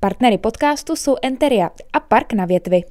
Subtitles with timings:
[0.00, 2.82] Partnery podcastu jsou Enteria a Park na větvi.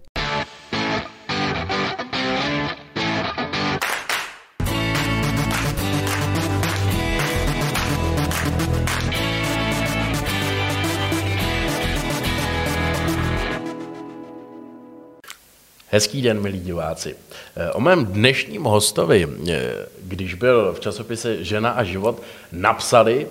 [15.89, 17.15] Hezký den, milí diváci.
[17.55, 22.21] Eh, O mém dnešním hostovi, eh, když byl v časopise Žena a život,
[22.51, 23.27] napsali,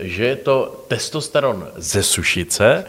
[0.00, 2.84] že je to testosteron ze sušice,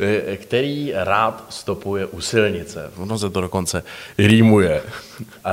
[0.00, 2.90] eh, který rád stopuje u silnice.
[2.96, 3.82] Ono se to dokonce
[4.18, 4.82] rýmuje.
[5.22, 5.50] Eh,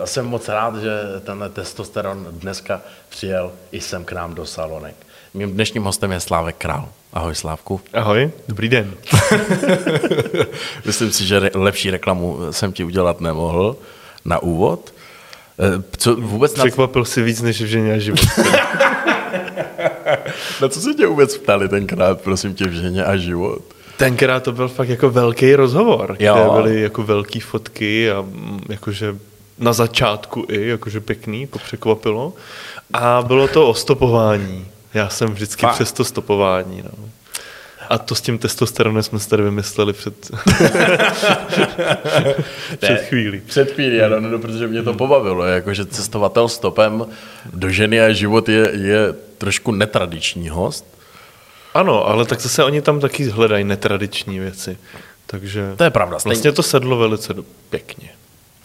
[0.00, 0.90] Já jsem moc rád, že
[1.24, 4.96] tenhle testosteron dneska přijel i sem k nám do salonek.
[5.34, 6.88] Mým dnešním hostem je Slávek Král.
[7.12, 7.80] Ahoj Slávku.
[7.92, 8.94] Ahoj, dobrý den.
[10.84, 13.76] Myslím si, že lepší reklamu jsem ti udělat nemohl
[14.24, 14.94] na úvod.
[15.60, 18.20] Eh, Co vůbec na, Překvapil si víc než v ženě a život.
[20.62, 23.62] na co se tě vůbec ptali tenkrát, prosím tě, v ženě a život?
[23.96, 26.34] Tenkrát to byl fakt jako velký rozhovor, Jo.
[26.34, 29.16] kde byly jako velké fotky a mm, jakože
[29.58, 32.32] na začátku i, jakože pěkný, to překvapilo.
[32.92, 34.66] A bylo to o stopování.
[34.94, 35.74] Já jsem vždycky Fakt?
[35.74, 36.82] přes to stopování.
[36.82, 37.08] No.
[37.90, 40.30] A to s tím testosteronem jsme si tady vymysleli před,
[42.78, 43.40] před chvílí.
[43.46, 47.06] Před chvílí, ano, no, protože mě to pobavilo, jakože cestovatel stopem
[47.52, 50.96] do ženy a život je, je trošku netradiční host.
[51.74, 54.78] Ano, ale tak zase oni tam taky hledají netradiční věci.
[55.26, 56.18] Takže To je pravda.
[56.18, 57.34] Stejně, vlastně to sedlo velice
[57.70, 58.08] pěkně.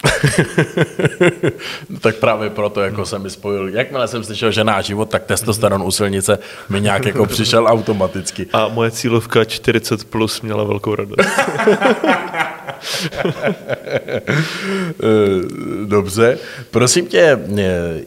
[2.01, 5.81] Tak právě proto jako jsem mi spojil, jakmile jsem slyšel žena a život, tak testosteron
[5.81, 8.47] u silnice mi nějak jako přišel automaticky.
[8.53, 11.21] A moje cílovka 40 plus měla velkou radost.
[15.03, 16.37] Eh, Dobře.
[16.71, 18.01] Prosím tě, eh,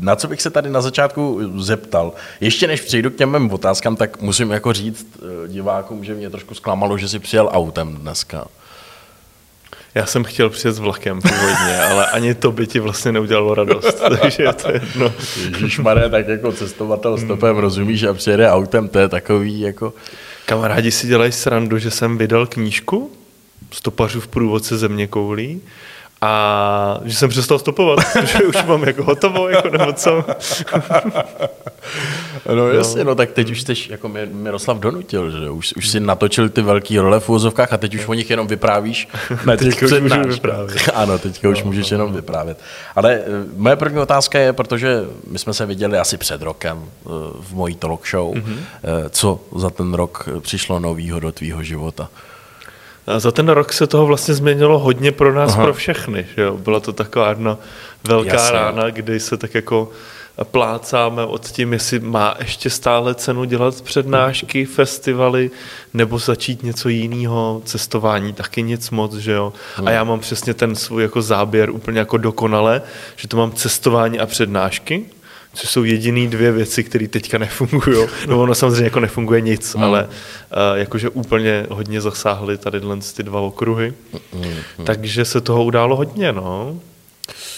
[0.00, 2.12] na co bych se tady na začátku zeptal?
[2.40, 6.30] Ještě než přijdu k těm mým otázkám, tak musím jako říct eh, divákům, že mě
[6.30, 8.46] trošku zklamalo, že si přijel autem dneska.
[9.94, 14.02] Já jsem chtěl přijet s vlakem původně, ale ani to by ti vlastně neudělalo radost,
[14.20, 15.12] takže je to jedno.
[15.44, 19.92] Ježíšmaré, tak jako cestovatel stopem, rozumíš, a přijede autem, to je takový jako...
[20.46, 23.10] Kamarádi si dělají srandu, že jsem vydal knížku
[23.72, 25.60] Stopařů v průvodce země koulí
[26.24, 30.24] a že jsem přestal stopovat, že už mám jako hotovo, jako nebo co.
[32.54, 36.00] No jasně, no tak teď už jsi jako Mi- Miroslav donutil, že už, už si
[36.00, 39.08] natočil ty velký role v úzovkách a teď už o nich jenom vyprávíš
[39.58, 40.88] těch Teďka už můžu vyprávět.
[40.94, 42.58] Ano, teďka už můžeš jenom vyprávět.
[42.96, 43.22] Ale eh,
[43.56, 47.08] moje první otázka je, protože my jsme se viděli asi před rokem eh,
[47.40, 48.44] v mojí talk show, Mhm.
[48.44, 48.58] mm-hmm.
[49.10, 52.08] co za ten rok přišlo novýho do tvýho života?
[53.06, 55.64] A za ten rok se toho vlastně změnilo hodně pro nás, Aha.
[55.64, 56.26] pro všechny.
[56.36, 56.56] Že jo?
[56.56, 57.58] Byla to taková jedna
[58.08, 58.52] velká Jasně.
[58.52, 59.90] Rána, kdy se tak jako
[60.42, 65.50] plácáme od tím, jestli má ještě stále cenu dělat přednášky, festivaly,
[65.94, 69.52] nebo začít něco jiného, cestování taky nic moc, že jo.
[69.84, 72.82] A já mám přesně ten svůj jako záběr úplně jako dokonale,
[73.16, 75.06] že to mám cestování a přednášky,
[75.54, 78.06] což jsou jediný dvě věci, které teďka nefungují.
[78.28, 79.84] No ono samozřejmě jako nefunguje nic, hmm.
[79.84, 80.08] ale uh,
[80.78, 82.80] jakože úplně hodně zasáhly tady
[83.16, 83.92] ty dva okruhy.
[84.32, 84.86] Hmm.
[84.86, 86.78] Takže se toho událo hodně, no.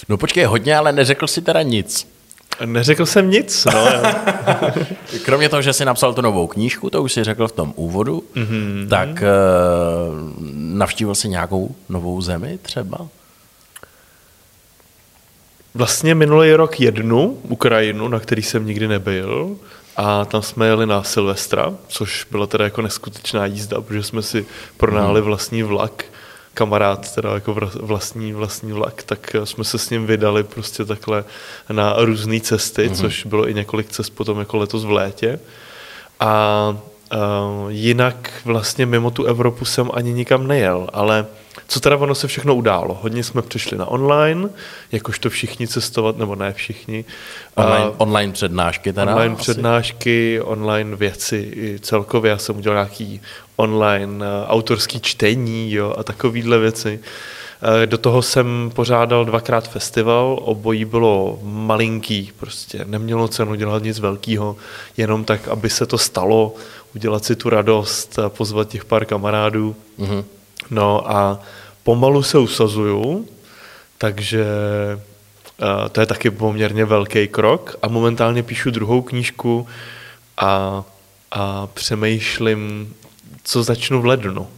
[0.08, 2.08] No počkej, hodně, ale neřekl si teda nic.
[2.64, 3.86] Neřekl jsem nic, no.
[5.24, 8.22] Kromě toho, že jsi napsal tu novou knížku, to už jsi řekl v tom úvodu,
[8.34, 8.44] Mhm.
[8.46, 8.88] mm-hmm.
[8.88, 9.18] tak uh,
[10.54, 12.98] navštívil jsi nějakou novou zemi třeba?
[15.76, 19.56] Vlastně minulý rok jednu Ukrajinu, na který jsem nikdy nebyl,
[19.96, 24.46] a tam jsme jeli na Silvestra, což byla teda jako neskutečná jízda, protože jsme si
[24.76, 26.04] pronáli vlastní vlak,
[26.54, 31.24] kamarád teda jako vlastní, vlastní vlak, tak jsme se s ním vydali prostě takhle
[31.72, 32.96] na různé cesty, mm-hmm.
[32.96, 35.40] což bylo i několik cest potom jako letos v létě.
[36.20, 36.78] A
[37.12, 37.18] uh,
[37.68, 41.26] jinak vlastně mimo tu Evropu jsem ani nikam nejel, ale
[41.68, 42.98] co teda ono se všechno událo?
[43.02, 44.48] Hodně jsme přešli na online,
[44.92, 47.04] jakožto všichni cestovat, nebo ne všichni.
[47.54, 49.12] Online, A online přednášky teda?
[49.12, 49.42] online asi?
[49.42, 52.30] přednášky, online věci i celkově.
[52.30, 53.20] Já jsem udělal nějaký
[53.56, 57.00] online uh, autorský čtení jo, a takovýhle věci.
[57.62, 63.98] Eh, Do toho jsem pořádal dvakrát festival, obojí bylo malinký, prostě nemělo cenu dělat nic
[63.98, 64.56] velkého,
[64.96, 66.54] jenom tak, aby se to stalo,
[66.94, 69.76] udělat si tu radost, pozvat těch pár kamarádů.
[69.98, 70.24] Mhm.
[70.70, 71.40] No a
[71.82, 73.28] pomalu se usazuju,
[73.98, 74.44] takže
[75.62, 79.66] eh, to je taky poměrně velký krok a momentálně píšu druhou knížku
[80.36, 80.84] a,
[81.30, 82.94] a přemýšlím,
[83.44, 84.48] co začnu v lednu.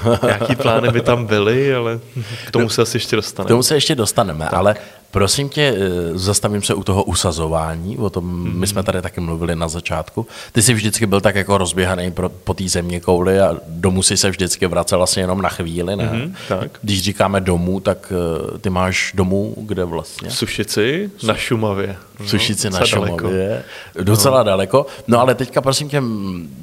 [0.22, 2.00] Nějaký plány by tam byly, ale
[2.46, 3.46] k tomu se asi ještě dostaneme.
[3.46, 4.54] K tomu se ještě dostaneme, tak.
[4.54, 4.76] ale
[5.12, 8.54] prosím tě, eh, zastavím se u toho usazování, o tom mm-hmm.
[8.54, 10.26] my jsme tady taky mluvili na začátku.
[10.52, 14.16] Ty jsi vždycky byl tak jako rozběhaný pro, po té země kouli a domů si
[14.16, 16.04] se vždycky vracel vlastně jenom na chvíli, ne?
[16.04, 16.70] Mm-hmm, tak.
[16.82, 18.12] Když říkáme domů, tak
[18.52, 20.28] uh, ty máš domů, kde vlastně?
[20.28, 21.96] V Sušici, na Šumavě.
[22.24, 23.64] V Sušici no, na Šumavě,
[24.02, 24.44] docela no.
[24.44, 24.86] daleko.
[25.06, 26.02] No ale teďka prosím tě,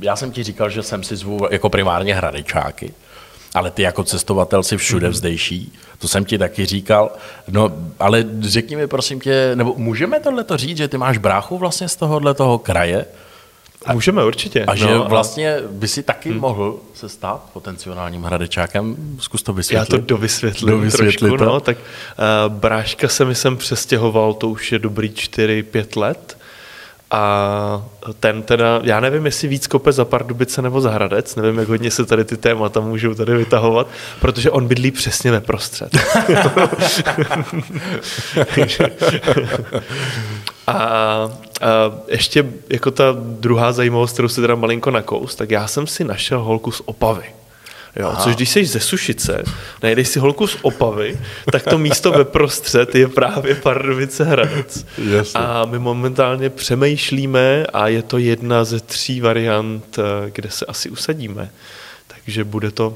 [0.02, 2.94] já jsem ti říkal, že jsem si zvu jako primárně hradečáky.
[3.54, 5.12] Ale ty jako cestovatel si všude mm-hmm.
[5.12, 7.12] vzdejší, to jsem ti taky říkal.
[7.48, 11.58] No, ale řekni mi prosím tě, nebo můžeme tohle to říct, že ty máš bráchu
[11.58, 13.06] vlastně z tohohle toho kraje?
[13.86, 14.66] A, Můžeme určitě.
[14.66, 16.40] A že no, vlastně by si taky hmm.
[16.40, 18.96] mohl se stát potenciálním hradečákem?
[19.20, 19.94] Zkus to vysvětlit.
[19.94, 21.38] Já to dovysvětlím, dovysvětlit trošku.
[21.38, 21.46] To.
[21.46, 26.38] No, tak uh, bráška se mi sem přestěhoval, to už je dobrý 4-5 let.
[27.12, 27.86] A
[28.20, 31.92] ten teda, já nevím, jestli víc kope za Pardubice nebo za Hradec, nevím, jak hodně
[31.92, 33.88] se tady ty témata můžou tady vytahovat,
[34.20, 35.90] protože on bydlí přesně ve prostřed.
[40.72, 41.32] a,
[41.62, 46.04] a ještě jako ta druhá zajímavost, kterou si teda malinko nakous, tak já jsem si
[46.04, 47.24] našel holku z Opavy.
[47.96, 49.44] Jo, což když jsi ze Sušice,
[49.84, 51.20] najdeš si holku z Opavy,
[51.52, 54.86] tak to místo ve prostřed je právě Pardubice Hradec.
[54.98, 55.40] Jasně.
[55.40, 60.90] A my momentálně přemýšlíme a je to jedna ze tří variant, eh, kde se asi
[60.90, 61.50] usadíme.
[62.08, 62.96] Takže bude to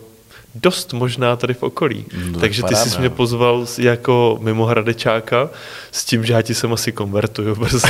[0.56, 2.06] dost možná tady v okolí.
[2.32, 5.50] No, Takže ty jsi mě pozval jako mimo Hradečáka
[5.92, 7.88] s tím, že já ti sem asi konvertuju brzo.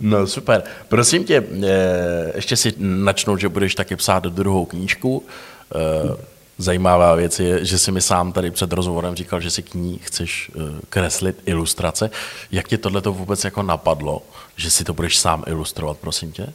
[0.00, 0.62] No super.
[0.88, 5.24] Prosím tě, eh, ještě si načnout, že budeš taky psát druhou knížku.
[5.74, 6.16] Eh,
[6.58, 9.98] zajímavá věc je, že si mi sám tady před rozhovorem říkal, že si k ní
[10.02, 12.10] chceš eh, kreslit ilustrace.
[12.52, 14.22] Jak tě tohle vůbec jako napadlo,
[14.56, 16.46] že si to budeš sám ilustrovat, prosím tě?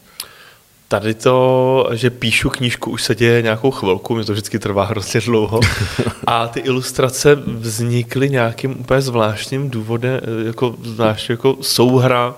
[0.94, 5.22] Tady to, že píšu knížku, už se děje nějakou chvilku, mě to vždycky trvá hrozně
[5.22, 5.60] dlouho.
[6.28, 12.36] A ty ilustrace vznikly nějakým úplně zvláštním důvodem, jako zvlášť jako souhra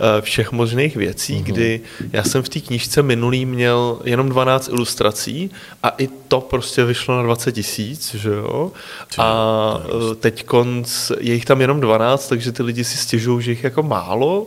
[0.00, 1.42] Eh, všech možných věcí, mm-hmm.
[1.42, 1.80] kdy
[2.12, 5.50] já jsem v té knížce minulý měl jenom 12 ilustrací
[5.82, 8.72] a i to prostě vyšlo na 20 tisíc, že jo?
[9.18, 13.50] A eh, teď konc, je jich tam jenom 12, takže ty lidi si stěžují, že
[13.50, 14.46] jich jako málo.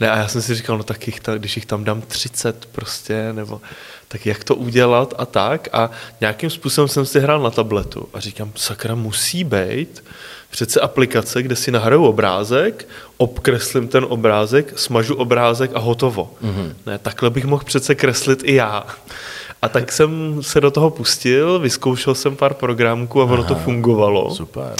[0.00, 2.66] Ne, a já jsem si říkal, no tak jich ta, když jich tam dám 30
[2.66, 3.60] prostě, nebo
[4.08, 5.68] tak jak to udělat a tak.
[5.72, 5.90] A
[6.20, 10.04] nějakým způsobem jsem si hrál na tabletu a říkám, sakra, musí být
[10.50, 16.34] přece aplikace, kde si nahraju obrázek, obkreslím ten obrázek, smažu obrázek a hotovo.
[16.44, 16.72] Mm-hmm.
[16.86, 18.86] Ne, takhle bych mohl přece kreslit i já.
[19.62, 24.34] A tak jsem se do toho pustil, vyzkoušel jsem pár programků a ono to fungovalo.
[24.34, 24.74] Super.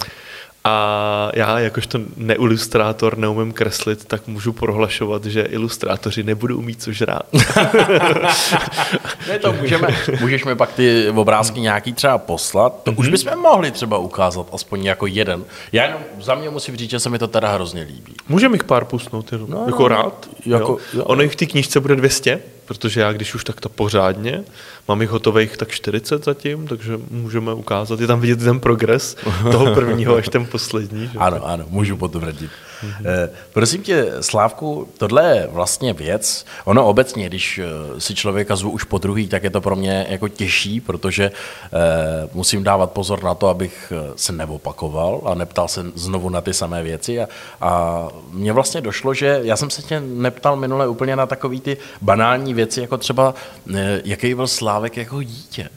[0.64, 7.22] A já, jakožto neilustrátor, neumím kreslit, tak můžu prohlašovat, že ilustrátoři nebudou umít co žrát.
[9.28, 9.88] ne, to můžeme,
[10.20, 12.98] můžeš mi pak ty obrázky nějaký třeba poslat, to mm-hmm.
[12.98, 13.12] už mhm.
[13.12, 15.44] bychom mohli třeba ukázat, aspoň jako jeden.
[15.72, 18.14] Já jenom za mě musím říct, že se mi to teda hrozně líbí.
[18.28, 19.50] Můžeme jich pár pusnout, jenom.
[19.50, 20.28] No, jako no, rád.
[20.46, 20.78] Jako, jo.
[20.94, 21.04] Jo.
[21.04, 22.40] Ono jich v té knížce bude 200,
[22.72, 24.44] protože já když už tak to pořádně,
[24.88, 29.16] mám jich hotových tak 40 zatím, takže můžeme ukázat, je tam vidět ten progres
[29.50, 31.10] toho prvního až ten poslední.
[31.12, 31.18] Že?
[31.18, 32.50] Ano, ano, můžu potvrdit.
[32.82, 33.28] Mm-hmm.
[33.52, 38.84] Prosím tě, Slávku, tohle je vlastně věc, ono obecně, když eh, si člověka zvu už
[38.84, 41.70] po druhý, tak je to pro mě jako těžší, protože eh,
[42.32, 46.82] musím dávat pozor na to, abych se neopakoval a neptal se znovu na ty samé
[46.82, 47.28] věci a,
[47.60, 51.76] a mně vlastně došlo, že já jsem se tě neptal minule úplně na takové ty
[52.02, 53.34] banální věci, jako třeba
[54.04, 55.68] jaký byl Slávek jako dítě.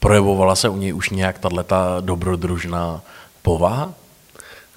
[0.00, 3.02] Projevovala se u něj už nějak tato dobrodružná
[3.42, 3.92] povaha?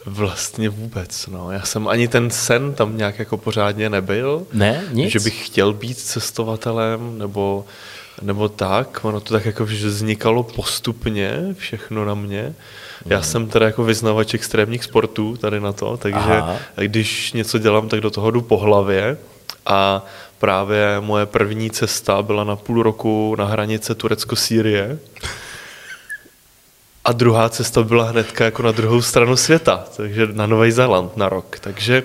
[0.05, 1.51] Vlastně vůbec, no.
[1.51, 4.47] Já jsem ani ten sen tam nějak jako pořádně nebyl.
[4.53, 5.11] Ne, nic?
[5.11, 7.65] Že bych chtěl být cestovatelem, nebo,
[8.21, 8.99] nebo tak.
[9.05, 12.53] Ono to tak jako že vznikalo postupně, všechno na mě.
[13.05, 13.23] Já hmm.
[13.23, 16.57] jsem teda jako vyznavač extrémních sportů tady na to, takže Aha.
[16.75, 19.17] když něco dělám, tak do toho jdu po hlavě.
[19.65, 20.05] A
[20.39, 24.97] právě moje první cesta byla na půl roku na hranice Turecko-Sýrie.
[27.05, 31.29] A druhá cesta byla hnedka jako na druhou stranu světa, takže na Nový Zéland na
[31.29, 31.59] rok.
[31.59, 32.03] Takže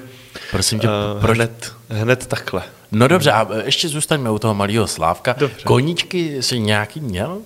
[0.51, 1.37] Prosím tě, uh, proč?
[1.37, 2.63] Hned, hned takhle.
[2.93, 5.35] No dobře, a ještě zůstaňme u toho malého Slávka.
[5.39, 5.65] Dobře.
[5.65, 7.39] Koníčky jsi nějaký měl?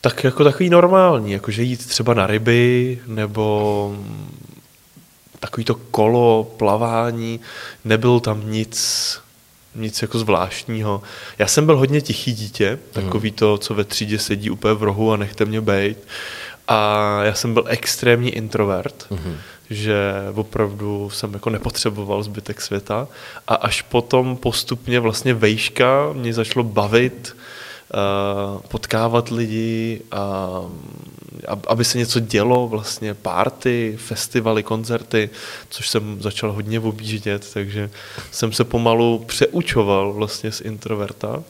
[0.00, 3.96] Tak jako takový normální, jakože jít třeba na ryby, nebo
[5.40, 7.40] takový to kolo, plavání,
[7.84, 8.78] nebylo tam nic
[9.78, 11.02] nic jako zvláštního.
[11.38, 15.12] Já jsem byl hodně tichý dítě, takový to, co ve třídě sedí úplně v rohu
[15.12, 15.98] a nechte mě bejt.
[16.68, 19.36] A já jsem byl extrémní introvert, mm-hmm.
[19.70, 23.08] že opravdu jsem jako nepotřeboval zbytek světa.
[23.48, 27.36] A až potom postupně vlastně vejška mě začalo bavit,
[28.68, 30.70] potkávat lidi, uh,
[31.66, 35.30] aby se něco dělo, vlastně party, festivaly, koncerty,
[35.70, 37.90] což jsem začal hodně objíždět, takže
[38.30, 41.42] jsem se pomalu přeučoval vlastně z introverta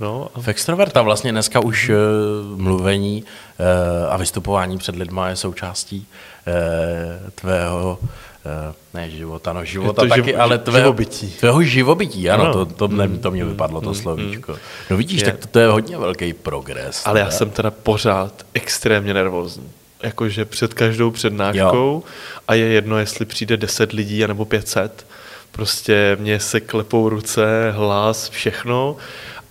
[0.00, 0.40] No, a...
[0.40, 6.06] V extroverta vlastně dneska už uh, mluvení uh, a vystupování před lidma je součástí
[6.46, 11.30] uh, tvého uh, ne života, no života taky, živo, ale tvého živobytí.
[11.30, 12.52] Tvého živobytí, ano, no.
[12.52, 14.52] to, to, ne, to mě vypadlo, to mm, slovíčko.
[14.52, 14.58] Mm.
[14.90, 15.24] No vidíš, je.
[15.24, 17.02] tak to, to je hodně velký progres.
[17.06, 17.24] Ale teda.
[17.24, 19.70] já jsem teda pořád extrémně nervózní.
[20.02, 22.02] Jakože před každou přednáškou jo.
[22.48, 25.06] a je jedno, jestli přijde 10 lidí anebo 500,
[25.52, 28.96] prostě mě se klepou ruce, hlas, všechno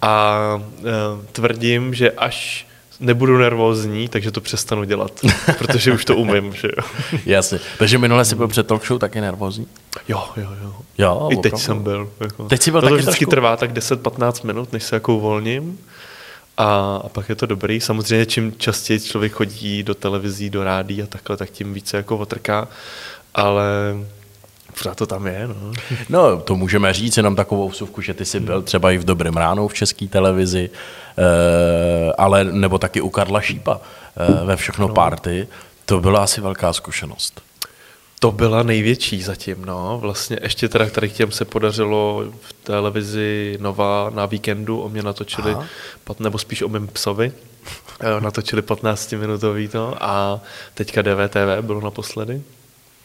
[0.01, 0.37] a
[0.79, 2.67] e, tvrdím, že až
[2.99, 5.11] nebudu nervózní, takže to přestanu dělat,
[5.57, 6.83] protože už to umím, že jo.
[7.25, 7.59] Jasně.
[7.77, 9.67] Takže minule jsi byl před talk show taky nervózní?
[10.07, 10.75] Jo, jo, jo.
[10.97, 11.57] jo I teď opravdu.
[11.57, 12.11] jsem byl.
[12.19, 12.43] Jako.
[12.43, 13.31] Teď jsi byl to taky vždycky trošku...
[13.31, 15.79] trvá tak 10-15 minut, než se jako uvolním.
[16.57, 17.81] A, a pak je to dobrý.
[17.81, 22.17] Samozřejmě čím častěji člověk chodí do televizí, do rádí a takhle, tak tím více jako
[22.17, 22.67] otrká.
[23.33, 23.65] Ale
[24.77, 25.47] pořád to tam je.
[25.47, 25.73] No.
[26.09, 29.37] no, to můžeme říct jenom takovou vsuvku, že ty jsi byl třeba i v Dobrém
[29.37, 30.69] ránu v české televizi,
[31.17, 33.81] eh, ale nebo taky u Karla Šípa
[34.17, 34.93] eh, ve Všechno no.
[34.93, 35.47] party.
[35.85, 37.41] To byla asi velká zkušenost.
[38.19, 39.97] To byla největší zatím, no.
[40.01, 45.51] Vlastně ještě teda tady těm se podařilo v televizi Nová na víkendu, o mě natočili,
[45.51, 45.65] Aha.
[46.19, 47.31] nebo spíš o mém psovi,
[47.99, 50.41] eh, natočili 15-minutový to a
[50.73, 52.41] teďka DVTV bylo naposledy.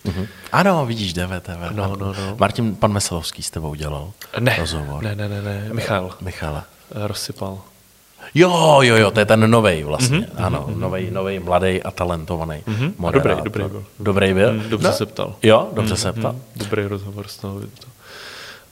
[0.05, 0.27] Mm-hmm.
[0.53, 1.71] Ano, vidíš DVTV.
[1.71, 2.37] No, no, no.
[2.39, 5.03] Martin, pan Veselovský s tebou dělal ne, rozhovor.
[5.03, 5.69] Ne, ne, ne, ne.
[5.73, 6.15] Michal.
[6.21, 6.57] Michal.
[6.57, 7.59] Eh, rozsypal.
[8.35, 10.19] Jo, jo, jo, to je ten novej vlastně.
[10.19, 10.47] Mm-hmm.
[10.47, 10.79] Ano, mm-hmm.
[10.79, 12.63] novej, novej, mladý a talentovaný.
[12.67, 13.11] Mm-hmm.
[13.11, 13.85] Dobrý, dobrý byl.
[13.99, 14.53] Dobrý byl?
[14.53, 14.95] Mm, dobře no.
[14.95, 15.35] se ptal.
[15.43, 15.99] Jo, dobře mm-hmm.
[15.99, 16.37] se ptal.
[16.57, 17.61] Dobrý rozhovor z toho.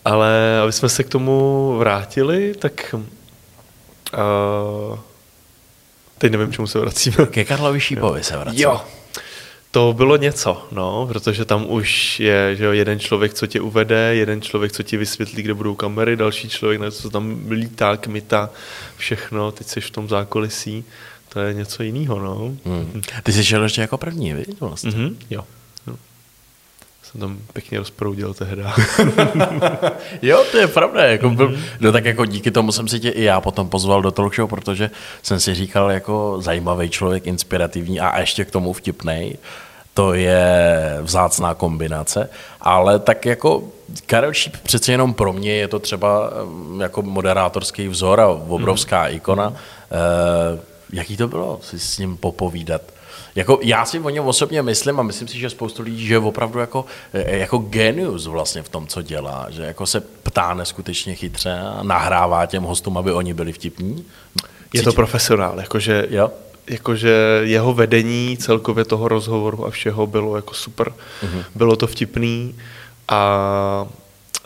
[0.05, 3.01] Ale aby jsme se k tomu vrátili, tak uh,
[6.19, 7.27] teď nevím, čemu se vracíme.
[7.27, 8.63] Ke Karlovi Šípovi se vracíme.
[8.63, 8.81] Jo,
[9.79, 14.15] to bylo něco, no, protože tam už je že jo, jeden člověk, co tě uvede,
[14.15, 18.51] jeden člověk, co ti vysvětlí, kde budou kamery, další člověk, ne, co tam lítá, kmita,
[18.97, 20.85] všechno, teď jsi v tom zákulisí,
[21.29, 22.53] to je něco jiného, no.
[22.65, 23.03] Hmm.
[23.23, 24.91] Ty jsi šel ještě jako první, víš, vlastně?
[24.91, 25.45] Mm-hmm, jo.
[25.87, 25.97] jo.
[27.03, 28.75] Jsem tam pěkně rozproudil tehda.
[30.23, 31.05] jo, to je pravda.
[31.05, 31.63] Jako byl, mm-hmm.
[31.81, 34.51] no tak jako díky tomu jsem si tě i já potom pozval do talk show,
[34.51, 34.91] protože
[35.23, 39.37] jsem si říkal jako zajímavý člověk, inspirativní a ještě k tomu vtipnej
[39.99, 43.63] to je vzácná kombinace, ale tak jako
[44.07, 49.03] Karel Šíp přece jenom pro mě je to třeba mm, jako moderátorský vzor a obrovská
[49.03, 49.15] mm.
[49.15, 49.53] ikona.
[49.53, 50.61] Eh,
[50.93, 52.83] jaký to bylo si s ním popovídat?
[53.35, 56.19] Jako, já si o něm osobně myslím a myslím si, že spoustu lidí, že je
[56.19, 61.15] opravdu jako, eh, jako genius vlastně v tom, co dělá, že jako se ptá neskutečně
[61.15, 64.05] chytře a nahrává těm hostům, aby oni byli vtipní.
[64.75, 66.31] Je to profesionál, jakože jo?
[66.69, 70.89] Jakože jeho vedení celkově toho rozhovoru a všeho bylo jako super.
[70.89, 71.45] Mm-hmm.
[71.55, 72.55] Bylo to vtipný
[73.09, 73.87] a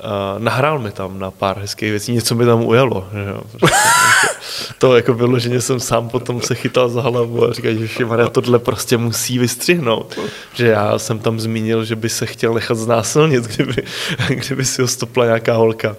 [0.03, 3.09] a nahrál mi tam na pár hezkých věcí, něco mi tam ujelo.
[3.13, 3.79] Že prostě,
[4.79, 8.29] to jako bylo, že jsem sám potom se chytal za hlavu a říkal, že Maria,
[8.29, 10.19] tohle prostě musí vystřihnout.
[10.55, 13.83] Že já jsem tam zmínil, že by se chtěl nechat znásilnit, kdyby,
[14.29, 15.97] kdyby si ho stopla nějaká holka.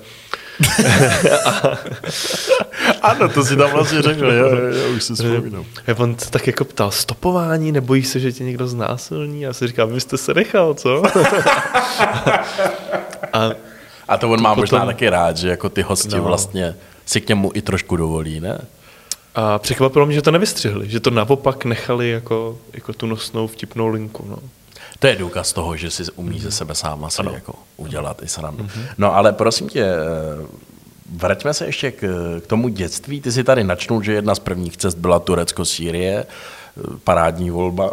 [3.01, 5.65] ano, to si tam vlastně řekl, jo, jo, jo, už si vzpomínám.
[5.97, 9.41] On se tak jako ptal, stopování, nebojíš se, že tě někdo znásilní?
[9.41, 11.03] Já si říkám, vy jste se nechal, co?
[13.33, 13.51] a,
[14.07, 16.23] a to on má potom, možná taky rád, že jako ty hosti no.
[16.23, 18.61] vlastně si k němu i trošku dovolí, ne?
[19.35, 23.87] A překvapilo mě, že to nevystřihli, že to naopak nechali jako, jako tu nosnou vtipnou
[23.87, 24.25] linku.
[24.29, 24.37] No.
[24.99, 28.63] To je důkaz toho, že si umí ze sebe sám asi jako udělat i srandu.
[28.63, 28.85] Mm-hmm.
[28.97, 30.47] No ale prosím tě, eh,
[31.15, 32.01] vraťme se ještě k,
[32.43, 33.21] k tomu dětství.
[33.21, 36.25] Ty si tady načnul, že jedna z prvních cest byla Turecko-Sýrie
[37.03, 37.91] parádní volba.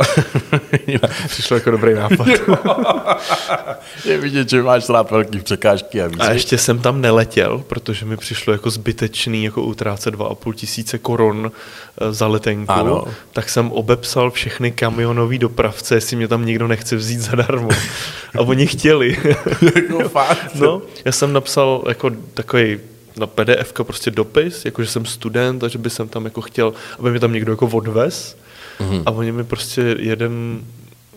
[1.27, 2.27] Přišlo jako dobrý nápad.
[4.05, 6.03] je vidět, že máš rád velký překážky.
[6.03, 6.21] A, víc.
[6.21, 11.53] a ještě jsem tam neletěl, protože mi přišlo jako zbytečný jako utrácet 2,5 tisíce korun
[12.01, 12.73] eh, za letenku.
[12.73, 13.05] Ano.
[13.33, 17.69] Tak jsem obepsal všechny kamionové dopravce, jestli mě tam někdo nechce vzít zadarmo.
[18.39, 19.17] A oni chtěli.
[19.75, 20.55] jako fakt?
[20.55, 22.79] No, já jsem napsal jako takový
[23.17, 27.11] na PDF prostě dopis, jakože jsem student a že by jsem tam jako chtěl, aby
[27.11, 28.37] mi tam někdo jako odvez.
[28.81, 29.03] Mm-hmm.
[29.07, 30.61] A oni mi prostě jeden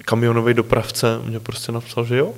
[0.05, 2.33] kamionový dopravce mě prostě napsal, že jo.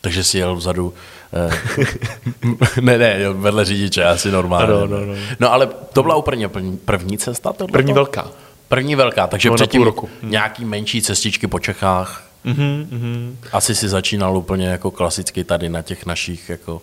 [0.00, 0.94] Takže si jel vzadu,
[1.32, 4.72] eh, ne, ne, vedle řidiče, asi normálně.
[4.72, 5.14] No, no, no.
[5.40, 6.48] no ale to byla úplně
[6.84, 7.52] první, cesta?
[7.52, 7.72] Tohleto?
[7.72, 8.30] První velká.
[8.68, 10.08] První velká, takže No, předtím roku.
[10.22, 12.24] nějaký menší cestičky po Čechách.
[12.44, 13.38] Mhm, mhm.
[13.52, 16.82] Asi si začínal úplně jako klasicky tady na těch našich, jako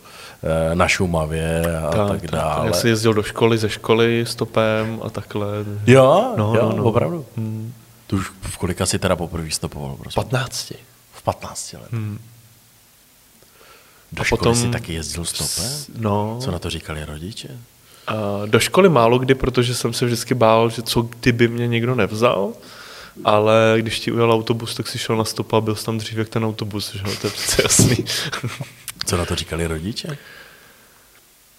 [0.73, 2.67] na Šumavě a tak, tak, dále.
[2.67, 5.47] Já jsem jezdil do školy, ze školy stopem a takhle.
[5.87, 6.83] Jo, No, jo, no, no.
[6.83, 7.25] opravdu.
[7.37, 7.73] Hmm.
[8.07, 9.95] Tu už v kolika si teda poprvé stopoval?
[9.95, 10.23] Prosím?
[10.23, 10.73] 15.
[11.13, 11.91] V 15 let.
[11.91, 12.19] Hmm.
[14.11, 15.71] Do A školy potom- si taky jezdil stopem?
[15.97, 17.47] No, Co na to říkali rodiče?
[18.07, 18.13] a
[18.45, 22.53] do školy málo kdy, protože jsem se vždycky bál, že co kdyby mě někdo nevzal,
[23.23, 26.17] ale když ti ujel autobus, tak si šel na stopa a byl jsi tam dřív
[26.17, 27.97] jak ten autobus, že jo, to je přece jasný.
[29.07, 30.17] Co na to říkali rodiče?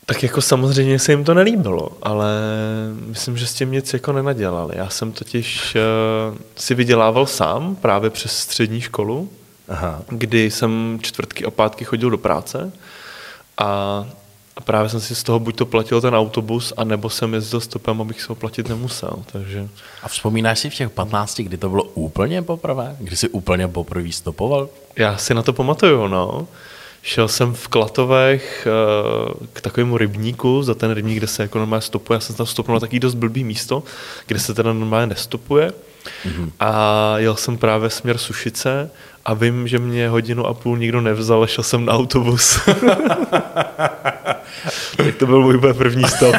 [0.07, 2.31] Tak jako samozřejmě se jim to nelíbilo, ale
[3.07, 4.75] myslím, že s tím nic jako nenadělali.
[4.77, 5.75] Já jsem totiž
[6.31, 9.31] uh, si vydělával sám právě přes střední školu,
[9.69, 10.03] Aha.
[10.09, 12.73] kdy jsem čtvrtky a pátky chodil do práce
[13.59, 13.67] a,
[14.57, 18.01] a právě jsem si z toho buď to platil ten autobus, anebo jsem jezdil stopem,
[18.01, 19.13] abych se ho platit nemusel.
[19.33, 19.69] Takže
[20.03, 22.97] A vzpomínáš si v těch 15, kdy to bylo úplně poprvé?
[23.01, 24.69] Kdy jsi úplně poprvé stopoval?
[24.97, 26.49] já si na to pamatuju, no.
[27.09, 28.71] Šel jsem v Klatovech eh,
[29.53, 32.17] k takovému rybníku, za ten rybník, kde se jako normálně stopuje.
[32.17, 33.83] Já jsem tam stopnul na takový dost blbý místo,
[34.27, 35.73] kde se teda normálně nestopuje.
[36.27, 36.51] Mm-hmm.
[36.61, 38.91] A jel jsem právě směr Sušice
[39.25, 42.61] a vím, že mě hodinu a půl nikdo nevzal, šel jsem na autobus.
[44.97, 46.37] tak to byl můj první stop.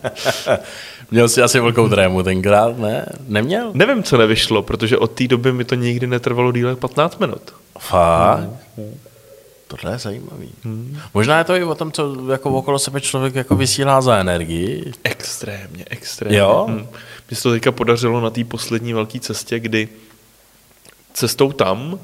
[1.10, 3.06] Měl jsi asi velkou trému tenkrát, ne?
[3.26, 3.70] Neměl?
[3.74, 7.42] Nevím, co nevyšlo, protože od té doby mi to nikdy netrvalo díle jak 15 minut.
[7.78, 8.48] Fakt?
[9.68, 10.50] Tohle je zajímavý.
[11.14, 14.92] Možná je to i o tom, co jako okolo sebe člověk jako vysílá za energii.
[15.04, 16.38] Extrémně, extrémně.
[16.38, 16.66] Jo?
[16.70, 16.86] Hm.
[17.30, 19.88] Mně se to teďka podařilo na té poslední velké cestě, kdy
[21.12, 21.98] cestou tam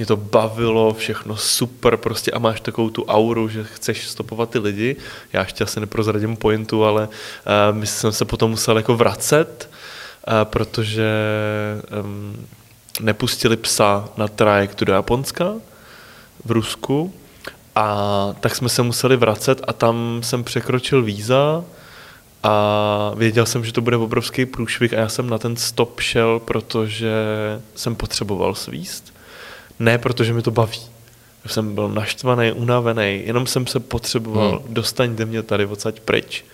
[0.00, 4.58] mě to bavilo, všechno super prostě a máš takovou tu auru, že chceš stopovat ty
[4.58, 4.96] lidi.
[5.32, 9.70] Já ještě asi neprozradím pointu, ale uh, my jsem se potom musel jako vracet,
[10.28, 11.12] uh, protože
[12.04, 12.46] um,
[13.00, 15.52] nepustili psa na trajektu do Japonska
[16.44, 17.12] v Rusku
[17.74, 21.64] a tak jsme se museli vracet a tam jsem překročil víza
[22.42, 26.38] a věděl jsem, že to bude obrovský průšvih a já jsem na ten stop šel,
[26.38, 27.12] protože
[27.74, 29.14] jsem potřeboval svíst.
[29.78, 30.80] Ne, protože mi to baví.
[31.46, 34.74] Jsem byl naštvaný, unavený, jenom jsem se potřeboval, hmm.
[34.74, 36.44] dostaňte mě tady odsaď pryč.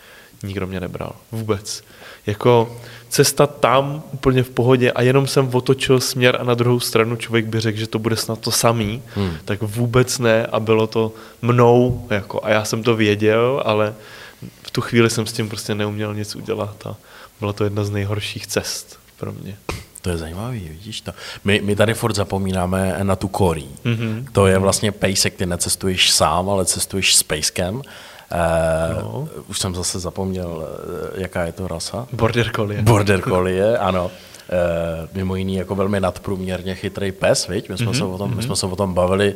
[0.43, 1.83] Nikdo mě nebral, vůbec.
[2.26, 2.79] Jako
[3.16, 7.46] cesta tam úplně v pohodě a jenom jsem otočil směr a na druhou stranu člověk
[7.46, 9.33] by řekl, že to bude snad to samý, hmm.
[9.44, 13.94] tak vůbec ne a bylo to mnou jako, a já jsem to věděl, ale
[14.62, 16.96] v tu chvíli jsem s tím prostě neuměl nic udělat a
[17.40, 19.57] byla to jedna z nejhorších cest pro mě.
[20.02, 21.12] To je zajímavý, vidíš to.
[21.44, 23.68] My, my tady furt zapomínáme na tu korí.
[23.85, 23.94] Mhm.
[23.94, 24.33] Mm-hmm.
[24.33, 27.83] To je vlastně pejsek, ty necestuješ sám, ale cestuješ s pejskem.
[28.32, 29.28] Eh, No.
[29.48, 30.68] Už jsem zase zapomněl,
[31.16, 32.06] eh, jaká je to rasa.
[32.12, 32.82] Border collie.
[32.82, 34.10] Border Collie, ano.
[34.50, 37.68] E, mimo jiný jako velmi nadprůměrně chytrý pes, viď?
[37.68, 37.98] My jsme, mm-hmm.
[37.98, 39.28] se o tom, my jsme se o tom bavili.
[39.28, 39.34] E,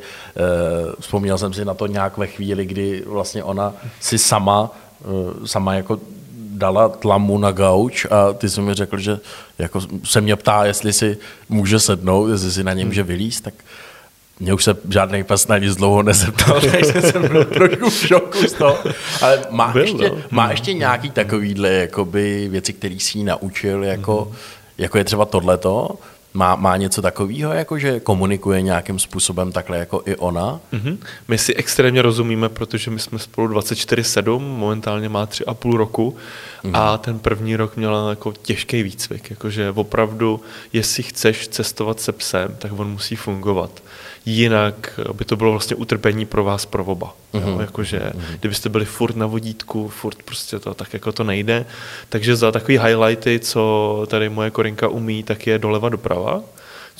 [1.00, 4.70] vzpomněl jsem si na to nějak ve chvíli, kdy vlastně ona si sama,
[5.04, 5.98] e, sama jako
[6.50, 9.18] dala tlamu na gauč a ty jsi mi řekl, že
[9.58, 13.54] jako se mě ptá, jestli si může sednout, jestli si na něm může vylíst, tak
[14.40, 18.38] mě už se žádný pes na nic dlouho nezeptal, takže jsem byl trošku v šoku
[18.38, 18.78] z toho.
[19.22, 20.16] Ale má, Byl, ještě, no.
[20.30, 24.32] má ještě nějaký takovýhle jakoby, věci, které jsi jí naučil, jako,
[24.78, 25.90] jako je třeba tohleto?
[26.34, 30.60] Má, má něco takového, jako že komunikuje nějakým způsobem takhle jako i ona?
[30.72, 30.98] Mhm.
[31.28, 36.16] My si extrémně rozumíme, protože my jsme spolu 24-7, momentálně má 3,5 roku
[36.64, 36.76] Mhm.
[36.76, 40.40] a ten první rok měla jako těžký výcvik, jakože opravdu,
[40.72, 43.70] jestli chceš cestovat se psem, tak on musí fungovat.
[44.26, 47.14] Jinak by to bylo vlastně utrpení pro vás, pro oba.
[47.32, 47.48] Mhm.
[47.48, 47.60] Jo?
[47.60, 51.66] Jakože, kdybyste byli furt na vodítku, furt prostě to tak jako to nejde.
[52.08, 56.42] Takže za takový highlighty, co tady moje Korinka umí, tak je doleva doprava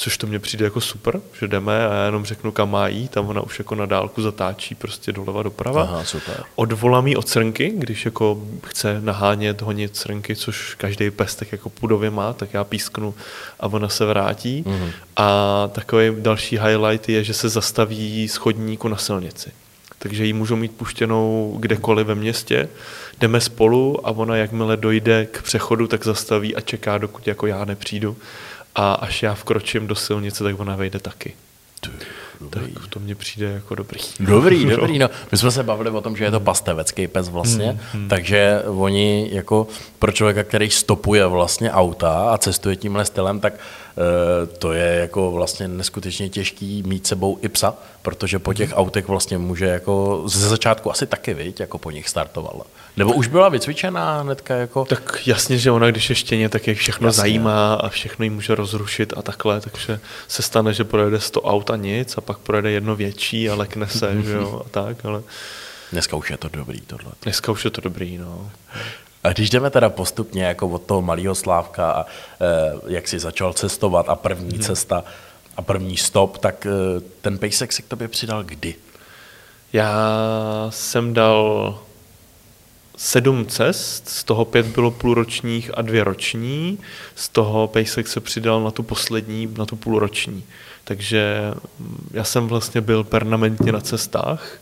[0.01, 3.11] což to mně přijde jako super, že jdeme a já jenom řeknu, kam má jít,
[3.11, 5.83] tam ona už jako na dálku zatáčí prostě doleva doprava.
[5.83, 6.45] Aha, super.
[6.55, 11.71] Odvolám jí od srnky, když jako chce nahánět, honit srnky, což každý pes tak jako
[11.71, 13.15] pudově má, tak já písknu
[13.61, 14.65] a ona se vrátí.
[14.67, 14.77] Mhm.
[14.77, 14.91] Mm-hmm.
[15.17, 19.53] A takový další highlight je, že se zastaví z chodníku na silnici.
[19.99, 22.69] Takže ji můžou mít puštěnou kdekoliv ve městě.
[23.21, 27.65] Jdeme spolu a ona jakmile dojde k přechodu, tak zastaví a čeká, dokud jako já
[27.65, 28.17] nepřijdu.
[28.75, 31.35] A až já vkročím do silnice, tak ona vejde taky.
[32.41, 32.73] Dobrý.
[32.73, 34.01] Tak to mně přijde jako dobrý.
[34.21, 34.99] Dobrý, dobrý.
[34.99, 35.11] No.
[35.33, 38.09] My jsme se bavili o tom, že je to pastevecký pes vlastně, hmm, hmm.
[38.09, 39.67] takže oni jako
[39.99, 45.31] pro člověka, který stopuje vlastně auta a cestuje tímhle stylem, tak e, to je jako
[45.31, 50.49] vlastně neskutečně těžký mít sebou i psa, protože po těch autech vlastně může jako ze
[50.49, 52.65] začátku asi taky, viď, jako po nich startovala.
[53.01, 54.85] Nebo už byla vycvičená hnedka jako...
[54.85, 57.21] Tak jasně, že ona, když je štěně, tak je všechno jasně.
[57.21, 61.71] zajímá a všechno jí může rozrušit a takhle, takže se stane, že projede 100 aut
[61.71, 65.23] a nic a pak projede jedno větší a lekne se, že jo, a tak, ale...
[65.93, 67.13] Dneska už je to dobrý tohle.
[67.23, 68.51] Dneska už je to dobrý, no.
[69.25, 72.07] A když jdeme teda postupně jako od toho malého Slávka a e,
[72.87, 74.63] jak si začal cestovat a první hmm.
[74.63, 75.05] cesta
[75.57, 76.71] a první stop, tak e,
[77.21, 78.75] ten pejsek se k tobě přidal kdy?
[79.73, 79.95] Já
[80.71, 81.79] jsem dal
[83.03, 86.79] sedm cest, z toho pět bylo půlročních a dvě roční,
[87.15, 90.45] z toho Pejsek se přidal na tu poslední, na tu půlroční.
[90.85, 94.59] Takže mm, já jsem vlastně byl permanentně na cestách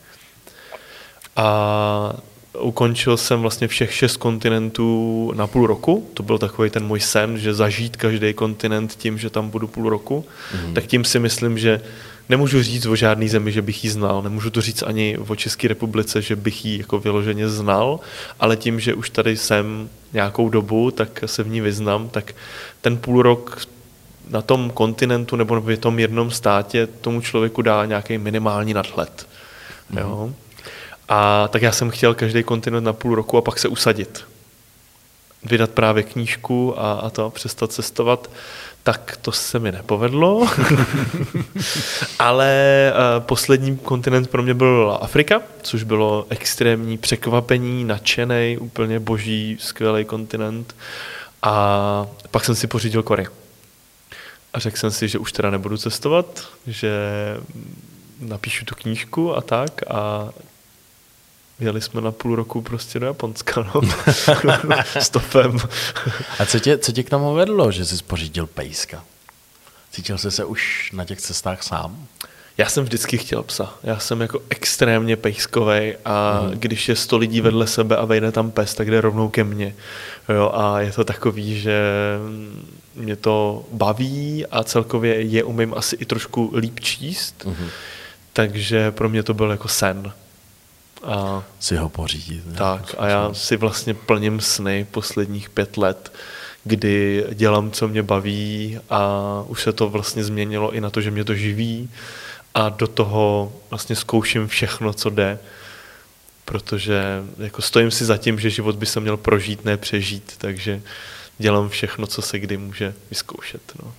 [1.36, 2.12] a
[2.60, 6.10] ukončil jsem vlastně všech šest kontinentů na půl roku.
[6.14, 9.88] To byl takový ten můj sen, že zažít každý kontinent tím, že tam budu půl
[9.88, 10.24] roku.
[10.66, 10.74] Mm.
[10.74, 11.80] Tak tím si myslím, že
[12.28, 15.68] nemůžu říct o žádný zemi, že bych ji znal, nemůžu to říct ani o České
[15.68, 18.00] republice, že bych ji jako vyloženě znal,
[18.40, 22.34] ale tím, že už tady jsem nějakou dobu, tak se v ní vyznám, tak
[22.80, 23.68] ten půl rok
[24.30, 29.28] na tom kontinentu nebo v tom jednom státě tomu člověku dá nějaký minimální nadhled.
[29.90, 29.98] Mm.
[29.98, 30.32] Jo?
[31.08, 34.24] A tak já jsem chtěl každý kontinent na půl roku a pak se usadit.
[35.44, 38.30] Vydat právě knížku a, a to, přestat cestovat
[38.88, 40.48] tak to se mi nepovedlo.
[42.18, 49.56] Ale uh, poslední kontinent pro mě byl Afrika, což bylo extrémní překvapení, nadšený, úplně boží,
[49.60, 50.76] skvělý kontinent.
[51.42, 53.26] A pak jsem si pořídil Kory.
[54.52, 56.90] A řekl jsem si, že už teda nebudu cestovat, že
[58.20, 60.28] napíšu tu knížku a tak a
[61.60, 63.80] Jeli jsme na půl roku prostě do Japonska, no.
[65.00, 65.58] Stopem.
[66.38, 69.04] A co tě, co tě k tomu vedlo, že jsi pořídil pejska?
[69.90, 72.06] Cítil jsi se už na těch cestách sám?
[72.58, 73.74] Já jsem vždycky chtěl psa.
[73.82, 76.50] Já jsem jako extrémně pejskovej a mm.
[76.50, 79.74] když je sto lidí vedle sebe a vejde tam pes, tak jde rovnou ke mně.
[80.28, 81.80] Jo, a je to takový, že
[82.94, 87.44] mě to baví a celkově je umím asi i trošku líp číst.
[87.44, 87.68] Mm.
[88.32, 90.12] Takže pro mě to byl jako sen.
[91.04, 92.44] A si ho pořídit.
[92.54, 96.12] Tak a já si vlastně plním sny posledních pět let,
[96.64, 101.10] kdy dělám, co mě baví a už se to vlastně změnilo i na to, že
[101.10, 101.90] mě to živí
[102.54, 105.38] a do toho vlastně zkouším všechno, co jde,
[106.44, 107.02] protože
[107.38, 110.82] jako stojím si za tím, že život by se měl prožít, ne přežít, takže
[111.38, 113.62] dělám všechno, co se kdy může vyzkoušet.
[113.82, 113.94] No.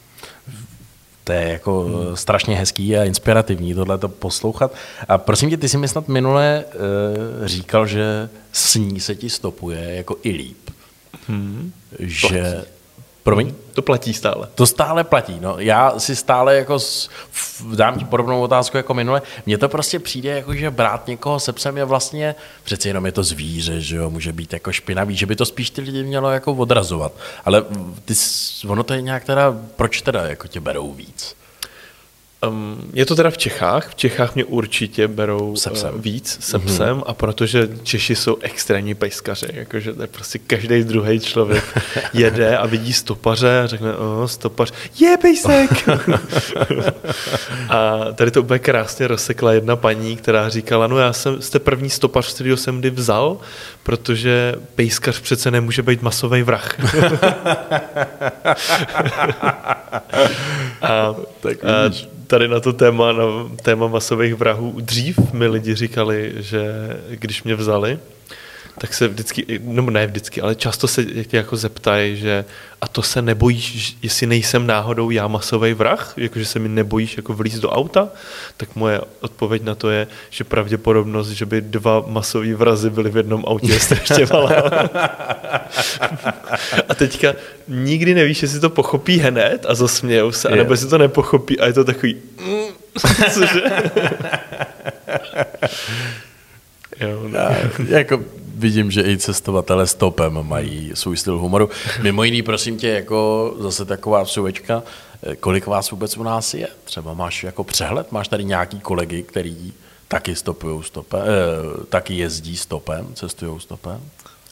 [1.30, 2.16] To je jako hmm.
[2.16, 4.74] strašně hezký a inspirativní tohle to poslouchat.
[5.08, 9.96] A prosím tě, ty jsi mi snad minule uh, říkal, že sní se ti stopuje
[9.96, 10.70] jako i líp.
[11.28, 11.72] Hmm.
[12.00, 12.66] Že...
[13.30, 13.54] Promiň?
[13.74, 14.48] To platí stále.
[14.56, 15.38] To stále platí.
[15.42, 15.56] No.
[15.60, 17.10] Já si stále jako s,
[17.76, 19.22] dám ti podobnou otázku jako minule.
[19.46, 23.12] Mně to prostě přijde, jako, že brát někoho se psem je vlastně, přeci jenom je
[23.12, 26.32] to zvíře, že jo, může být jako špinavý, že by to spíš ty lidi mělo
[26.32, 27.12] jako odrazovat.
[27.46, 27.66] Ale
[28.06, 28.14] ty,
[28.68, 31.36] ono to je nějak teda, proč teda jako tě berou víc?
[32.48, 33.90] Um, je to teda v Čechách.
[33.90, 35.96] V Čechách mě určitě berou se psem.
[35.96, 36.66] Uh, víc se mm-hmm.
[36.66, 41.64] psem a protože Češi jsou extrémní pejskaři, jakože to je prostě každý druhý člověk
[42.14, 45.90] jede a vidí stopaře a řekne, o, stopař, je pejsek!
[47.70, 51.90] a tady to úplně krásně rozsekla jedna paní, která říkala, no já jsem, jste první
[51.90, 53.38] stopař, kterýho jsem kdy vzal,
[53.90, 56.78] protože pejskař přece nemůže být masový vrah.
[60.82, 61.92] a, tak a
[62.28, 63.24] tady na to téma, na
[63.62, 66.72] téma masových vrahů, dřív mi lidi říkali, že
[67.10, 68.00] když mě vzali,
[68.80, 72.46] tak se vždycky, no ne vždycky, ale často se tě jako zeptají, že
[72.82, 77.34] a to se nebojíš, jestli nejsem náhodou já masový vrah, jakože se mi nebojíš jako
[77.34, 78.10] vlíz do auta,
[78.58, 83.18] tak moje odpověď na to je, že pravděpodobnost, že by dva masový vrazy byly v
[83.18, 84.50] jednom autě je strašně malá.
[86.90, 87.34] a teďka
[87.68, 91.74] nikdy nevíš, jestli to pochopí hned a zasmějou se, anebo jestli to nepochopí a je
[91.74, 92.16] to takový
[93.34, 93.62] cože?
[97.00, 97.40] jo, no.
[97.88, 98.24] jako
[98.60, 101.70] vidím, že i cestovatele stopem mají svůj styl humoru.
[102.02, 104.84] Mimo jiný, prosím tě, jako zase taková vsuvečka,
[105.40, 106.68] kolik vás vůbec u nás je?
[106.84, 109.74] Třeba máš jako přehled, máš tady nějaký kolegy, který
[110.08, 114.02] taky stopují stopem, eh, taky jezdí stopem, cestují stopem?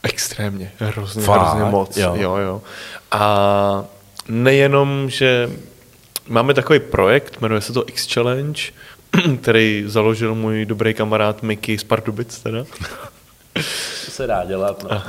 [0.02, 1.96] Extrémně, hrozně, Fakt, hrozně moc.
[1.96, 2.14] Jo.
[2.16, 2.62] jo, jo.
[3.10, 3.84] A
[4.28, 5.50] nejenom, že
[6.28, 8.62] máme takový projekt, jmenuje se to X-Challenge,
[9.42, 12.64] který založil můj dobrý kamarád Mickey z Pardubic teda.
[14.04, 14.84] To se dá dělat.
[14.90, 15.02] No.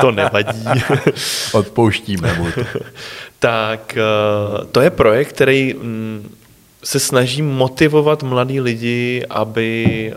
[0.00, 0.64] to nevadí.
[1.52, 2.60] Odpouštíme mu to.
[3.38, 6.34] tak eh, to je projekt, který mm,
[6.84, 10.12] se snaží motivovat mladí lidi, aby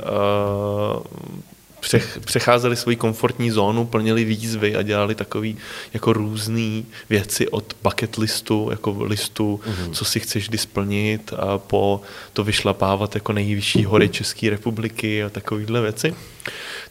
[1.94, 5.48] uh, přecházeli svoji komfortní zónu, plnili výzvy a dělali takové
[5.94, 9.92] jako různé věci od bucket listu, jako listu, mm-hmm.
[9.92, 12.02] co si chceš kdy splnit a po
[12.34, 16.16] to vyšlapávat jako nejvyšší hory České republiky a takovéhle věci.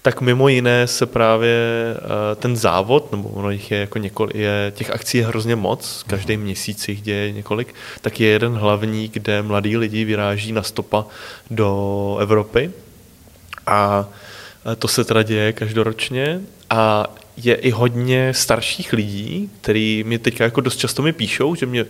[0.03, 1.57] Tak mimo jiné se právě
[1.95, 6.05] uh, ten závod, nebo ono jich je jako několik, je, těch akcí je hrozně moc,
[6.07, 6.43] každý mm.
[6.43, 11.05] měsíc jich děje několik, tak je jeden hlavní, kde mladí lidi vyráží na stopa
[11.51, 12.71] do Evropy
[13.67, 14.09] a
[14.79, 17.07] to se teda děje každoročně a
[17.43, 21.87] je i hodně starších lidí, který mi teďka jako dost často mi píšou, že mě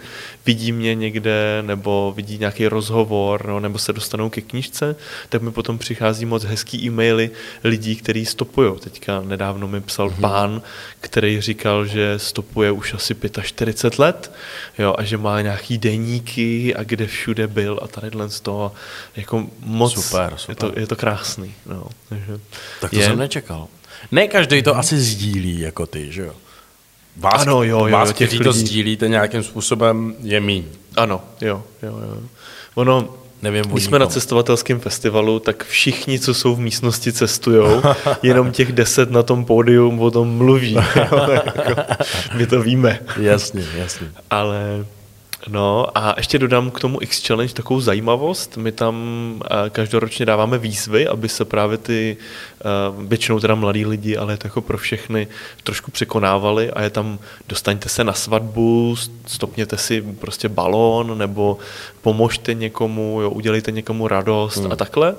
[0.46, 4.96] vidí mě někde, nebo vidí nějaký rozhovor, no, nebo se dostanou ke knížce,
[5.28, 7.30] tak mi potom přichází moc hezký e-maily
[7.64, 8.72] lidí, kteří stopují.
[8.80, 10.20] Teďka nedávno mi psal mm-hmm.
[10.20, 10.62] pán,
[11.00, 14.32] který říkal, že stopuje už asi 45 let
[14.78, 18.72] jo, a že má nějaký deníky a kde všude byl a tady z toho
[19.16, 20.50] jako moc, super, super.
[20.50, 21.54] Je, to, je to krásný.
[21.66, 22.40] No, takže
[22.80, 23.68] tak to je, jsem nečekal.
[24.12, 26.32] Ne každý to asi sdílí jako ty, že jo?
[27.16, 30.64] Vás, ano, jo, jo, vás kteří to sdílíte nějakým způsobem, je míň.
[30.96, 32.18] Ano, jo, jo, jo.
[32.74, 33.08] Ono,
[33.42, 37.82] Nevím, Když jsme na cestovatelském festivalu, tak všichni, co jsou v místnosti, cestují.
[38.22, 40.76] Jenom těch deset na tom pódium o tom mluví.
[42.34, 43.00] My to víme.
[43.20, 44.12] Jasně, jasně.
[44.30, 44.84] Ale
[45.48, 48.56] No a ještě dodám k tomu X Challenge takovou zajímavost.
[48.56, 48.94] My tam
[49.44, 52.16] eh, každoročně dáváme výzvy, aby se právě ty,
[52.60, 52.64] eh,
[53.06, 55.28] většinou teda mladí lidi, ale to jako pro všechny,
[55.62, 61.58] trošku překonávali a je tam dostaňte se na svatbu, stopněte si prostě balón nebo
[62.02, 64.72] pomožte někomu, jo, udělejte někomu radost hmm.
[64.72, 65.14] a takhle.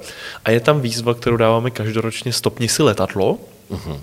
[0.45, 3.37] A je tam výzva, kterou dáváme každoročně, stopni si letadlo.
[3.71, 4.01] Hmm.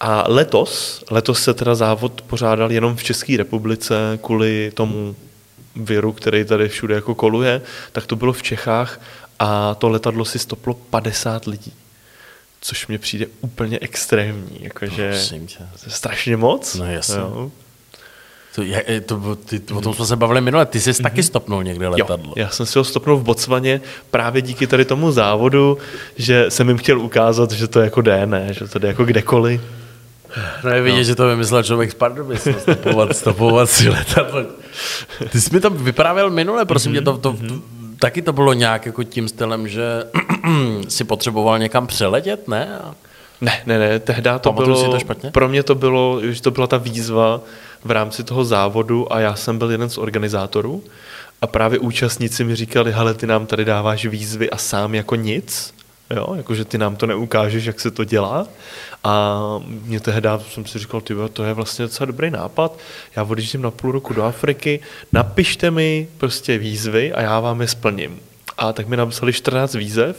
[0.00, 5.14] A letos, letos se teda závod pořádal jenom v České republice kvůli tomu
[5.76, 9.00] viru, který tady všude jako koluje, tak to bylo v Čechách
[9.38, 11.72] a to letadlo si stoplo 50 lidí.
[12.60, 15.20] Což mě přijde úplně extrémní, jakože
[15.88, 16.74] strašně moc.
[16.74, 17.16] No jasně.
[17.16, 17.50] Jo.
[18.54, 21.02] To, je, to, ty, o tom jsme se bavili minule, ty jsi mm-hmm.
[21.02, 22.34] taky stopnul někde letadlo.
[22.36, 23.80] Jo, já jsem si ho stopnul v Botswaně
[24.10, 25.78] právě díky tady tomu závodu,
[26.16, 29.60] že jsem jim chtěl ukázat, že to jako jde, ne, že to jde jako kdekoliv.
[30.64, 31.04] No je vidět, no.
[31.04, 34.44] že to vymyslel člověk z Pardubic, stopovat, stopovat si letadlo.
[35.32, 36.98] Ty jsi mi to vyprávěl minule, prosím mm-hmm.
[36.98, 37.54] tě, to, to, to,
[37.98, 40.04] taky to bylo nějak jako tím stylem, že
[40.88, 42.78] si potřeboval někam přeletět, ne?
[43.40, 45.30] Ne, ne, ne, tehdy to Pamatuju bylo, si to špatně?
[45.30, 47.40] pro mě to bylo, že to byla ta výzva
[47.84, 50.82] v rámci toho závodu a já jsem byl jeden z organizátorů
[51.42, 55.74] a právě účastníci mi říkali, hele, ty nám tady dáváš výzvy a sám jako nic,
[56.16, 58.46] jo, jakože ty nám to neukážeš, jak se to dělá.
[59.04, 59.40] A
[59.84, 62.78] mě tehdy jsem si říkal, ty to je vlastně docela dobrý nápad.
[63.16, 64.80] Já odjíždím na půl roku do Afriky,
[65.12, 68.20] napište mi prostě výzvy a já vám je splním.
[68.58, 70.16] A tak mi napsali 14 výzev,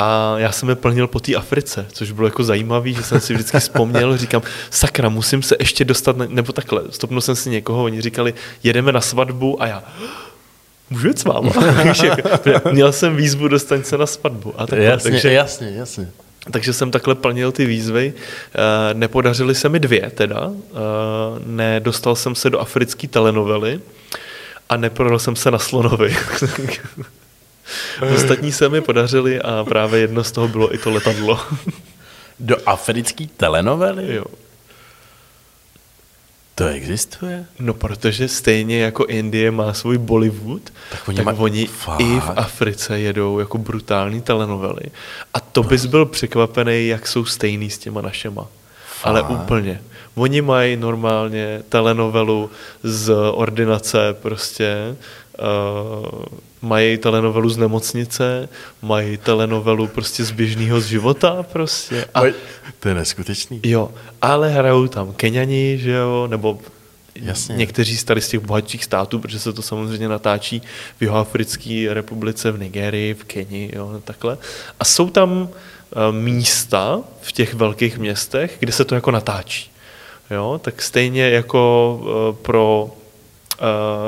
[0.00, 3.34] a já jsem je plnil po té Africe, což bylo jako zajímavé, že jsem si
[3.34, 8.00] vždycky vzpomněl, říkám, sakra, musím se ještě dostat, nebo takhle, stopnul jsem si někoho, oni
[8.00, 9.82] říkali, jedeme na svatbu a já,
[10.90, 11.52] můžu jít s váma?
[12.72, 14.54] Měl jsem výzvu, dostaň se na svatbu.
[14.56, 16.08] A takhle, jasně, takže, jasně, jasně.
[16.50, 18.12] Takže jsem takhle plnil ty výzvy.
[18.54, 20.50] Eh, nepodařily se mi dvě teda.
[20.50, 20.76] Eh,
[21.46, 23.80] nedostal jsem se do africké telenovely
[24.68, 26.16] a neprodal jsem se na slonovi.
[28.14, 31.40] Ostatní se mi podařily a právě jedno z toho bylo i to letadlo.
[32.40, 34.14] Do africké telenovely?
[34.14, 34.24] Jo.
[36.58, 37.44] To existuje?
[37.58, 41.34] No, protože stejně jako Indie má svůj Bollywood, tak oni, tak maj...
[41.38, 41.68] oni
[41.98, 44.82] i v Africe jedou jako brutální telenovely.
[45.34, 48.46] A to bys byl překvapený, jak jsou stejný s těma našema.
[49.00, 49.06] Fakt?
[49.06, 49.80] Ale úplně.
[50.14, 52.50] Oni mají normálně telenovelu
[52.82, 54.96] z ordinace prostě,
[55.38, 56.24] uh,
[56.62, 58.48] mají telenovelu z nemocnice,
[58.82, 62.04] mají telenovelu prostě z běžného života prostě.
[62.14, 62.20] A,
[62.80, 63.60] to je neskutečný.
[63.64, 63.90] Jo,
[64.22, 66.58] ale hrajou tam Keňani, že jo, nebo
[67.14, 67.56] Jasně.
[67.56, 70.62] někteří z tady z těch bohatších států, protože se to samozřejmě natáčí
[70.98, 74.38] v Jihoafrické republice, v Nigerii, v Keni, jo, takhle.
[74.80, 75.48] A jsou tam uh,
[76.10, 79.70] místa v těch velkých městech, kde se to jako natáčí.
[80.30, 82.90] Jo, tak stejně jako uh, pro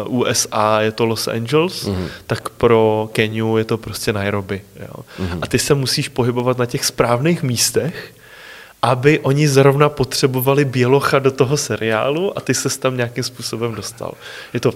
[0.07, 2.09] uh, USA je to Los Angeles, mm-hmm.
[2.27, 4.61] tak pro Keniu je to prostě Nairobi.
[4.81, 5.05] Jo.
[5.21, 5.39] Mm-hmm.
[5.43, 8.15] A ty se musíš pohybovat na těch správných místech,
[8.83, 14.13] aby oni zrovna potřebovali bělocha do toho seriálu a ty se tam nějakým způsobem dostal.
[14.55, 14.73] Je to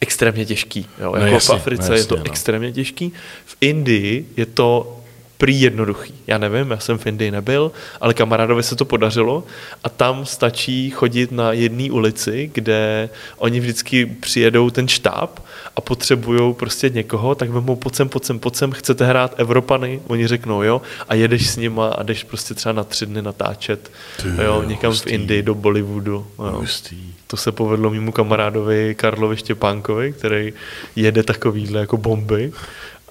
[0.00, 0.86] extrémně těžký.
[1.00, 1.12] Jo?
[1.12, 2.32] No Jako jasně, v Africe no je to jasně, no.
[2.32, 3.12] extrémně těžký.
[3.46, 5.01] V Indii je to
[5.42, 6.14] prý jednoduchý.
[6.26, 9.44] Já nevím, já jsem v Indii nebyl, ale kamarádovi se to podařilo
[9.84, 15.40] a tam stačí chodit na jedné ulici, kde oni vždycky přijedou ten štáb
[15.76, 20.00] a potřebují prostě někoho, tak vemou sem, pojď sem, chcete hrát Evropany?
[20.06, 23.90] Oni řeknou jo a jedeš s nima a jdeš prostě třeba na tři dny natáčet
[24.22, 25.10] Ty jo, někam v hustý.
[25.10, 26.26] Indii do Bollywoodu.
[26.38, 26.50] Jo.
[26.60, 27.14] Hustý.
[27.26, 30.52] To se povedlo mému kamarádovi Karlovi Štěpánkovi, který
[30.96, 32.52] jede takovýhle jako bomby.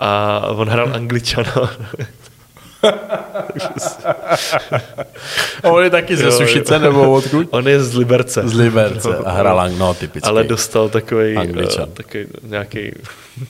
[0.01, 1.53] A on hrál Angličana.
[5.63, 6.31] A on je taky ze.
[6.31, 7.47] Sušice nebo odkud?
[7.51, 8.41] On je z Liberce.
[8.47, 10.29] Z Liberce a hrál, no typicky.
[10.29, 11.83] Ale dostal takový, Angličan.
[11.89, 12.91] uh, takový nějaký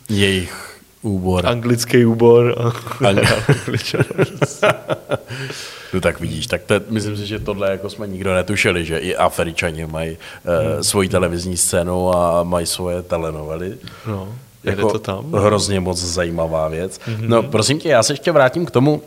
[0.10, 1.48] Jejich úbor.
[1.48, 2.56] anglický úbor.
[2.58, 4.04] A Ang- hrál Angličana.
[5.94, 9.16] No tak vidíš, tak to, myslím si, že tohle jako jsme nikdo netušili, že i
[9.16, 13.78] Afričani mají uh, svoji televizní scénu a mají svoje telenovely.
[14.08, 15.32] No, jede Jako to tam.
[15.32, 17.00] Hrozně moc zajímavá věc.
[17.08, 17.18] Mhm.
[17.18, 17.30] Mm-hmm.
[17.30, 19.02] No prosím tě, já se ještě vrátím k tomu,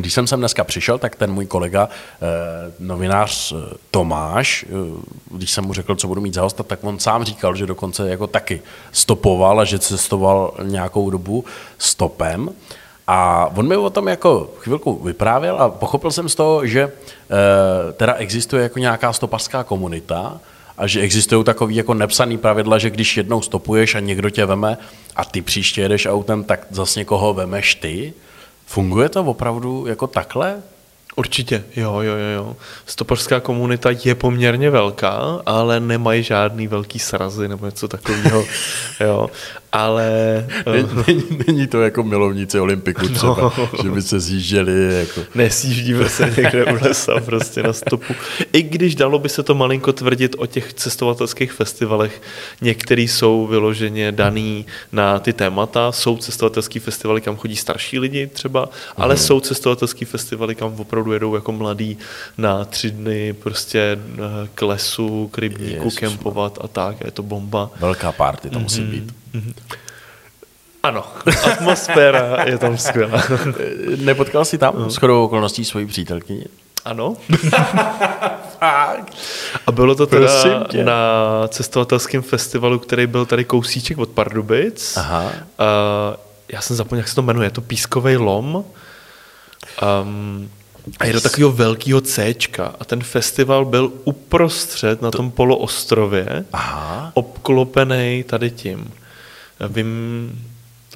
[0.00, 2.26] když jsem sem dneska přišel, tak ten můj kolega, eh,
[2.78, 6.98] novinář eh, Tomáš, eh, když jsem mu řekl, co budu mít za hosta, tak on
[6.98, 11.44] sám říkal, že dokonce jako taky stopoval a že cestoval nějakou dobu
[11.78, 12.50] stopem.
[13.06, 16.92] A on mi o tom jako chvilku vyprávěl a pochopil jsem z toho, že
[17.96, 20.40] teda existuje jako nějaká stopařská komunita
[20.78, 24.78] a že existují takový jako nepsaný pravidla, že když jednou stopuješ a někdo tě veme
[25.16, 28.12] a ty příště jedeš autem, tak zase někoho vemeš ty.
[28.66, 30.62] Funguje to opravdu jako takhle?
[31.16, 32.56] Určitě, jo, jo, jo, jo.
[32.86, 38.44] Stopařská komunita je poměrně velká, ale nemají žádný velký srazy nebo něco takového,
[39.00, 39.30] jo.
[39.74, 43.70] Ale Není, není, není to jako milovníci Olympiku třeba, no.
[43.82, 45.20] že by se zjížděli jako...
[45.34, 48.14] Nesjíždíme se někde u lesa prostě na stopu.
[48.52, 52.22] I když dalo by se to malinko tvrdit o těch cestovatelských festivalech,
[52.60, 58.68] některý jsou vyloženě daný na ty témata, jsou cestovatelský festivaly, kam chodí starší lidi třeba,
[58.96, 61.98] ale jsou cestovatelský festivaly, kam opravdu jedou jako mladí
[62.38, 64.18] na tři dny prostě eh,
[64.54, 67.70] k lesu, k rybníku, Ježiš, kempovat a tak, je to bomba.
[67.80, 69.23] Velká party to musí být.
[70.82, 71.04] Ano,
[71.52, 73.22] atmosféra je tam skvělá.
[73.96, 76.44] Nepotkal jsi tam s chodou okolností svoji přítelkyni?
[76.84, 77.16] Ano.
[79.66, 80.28] A bylo to teda
[80.84, 80.94] na
[81.48, 84.96] cestovatelském festivalu, který byl tady kousíček od Pardubic.
[84.96, 85.22] Aha.
[85.24, 85.30] Uh,
[86.48, 88.64] já jsem zapomněl, jak se to jmenuje, je to Pískovej lom.
[90.02, 90.50] Um,
[90.98, 92.34] a je do takového velkého C.
[92.80, 97.10] A ten festival byl uprostřed na tom poloostrově, Aha.
[97.14, 98.92] obklopený tady tím.
[99.68, 100.46] Vím,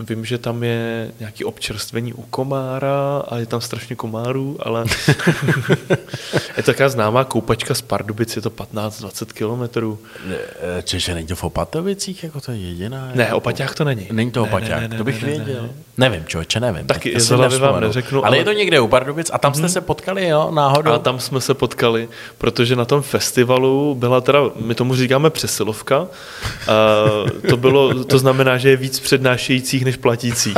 [0.09, 4.85] vím, že tam je nějaký občerstvení u komára a je tam strašně komárů, ale
[6.57, 9.99] je to taková známá koupačka z Pardubic, je to 15-20 kilometrů.
[10.31, 13.11] Eh, Čeže není to v Opatovicích, jako to je jediná?
[13.15, 14.09] Ne, jako- Opaťák to není.
[14.13, 15.63] Není to Ne, Opaťák, ne, ne, to bych ne, ne, věděl.
[15.63, 15.69] ne.
[15.99, 16.87] Nevím, člověče, nevím.
[16.87, 19.55] Taky z si hlavy vám neřeknu, Ale ale- je to někde u Pardubic a tam
[19.55, 20.93] jste se potkali, jo, náhodou?
[20.93, 22.09] A tam jsme se potkali,
[22.39, 26.07] protože na tom festivalu byla teda, my tomu říkáme přesilovka, a
[27.49, 30.57] to, bylo, to znamená, že je víc přednášejících než platících.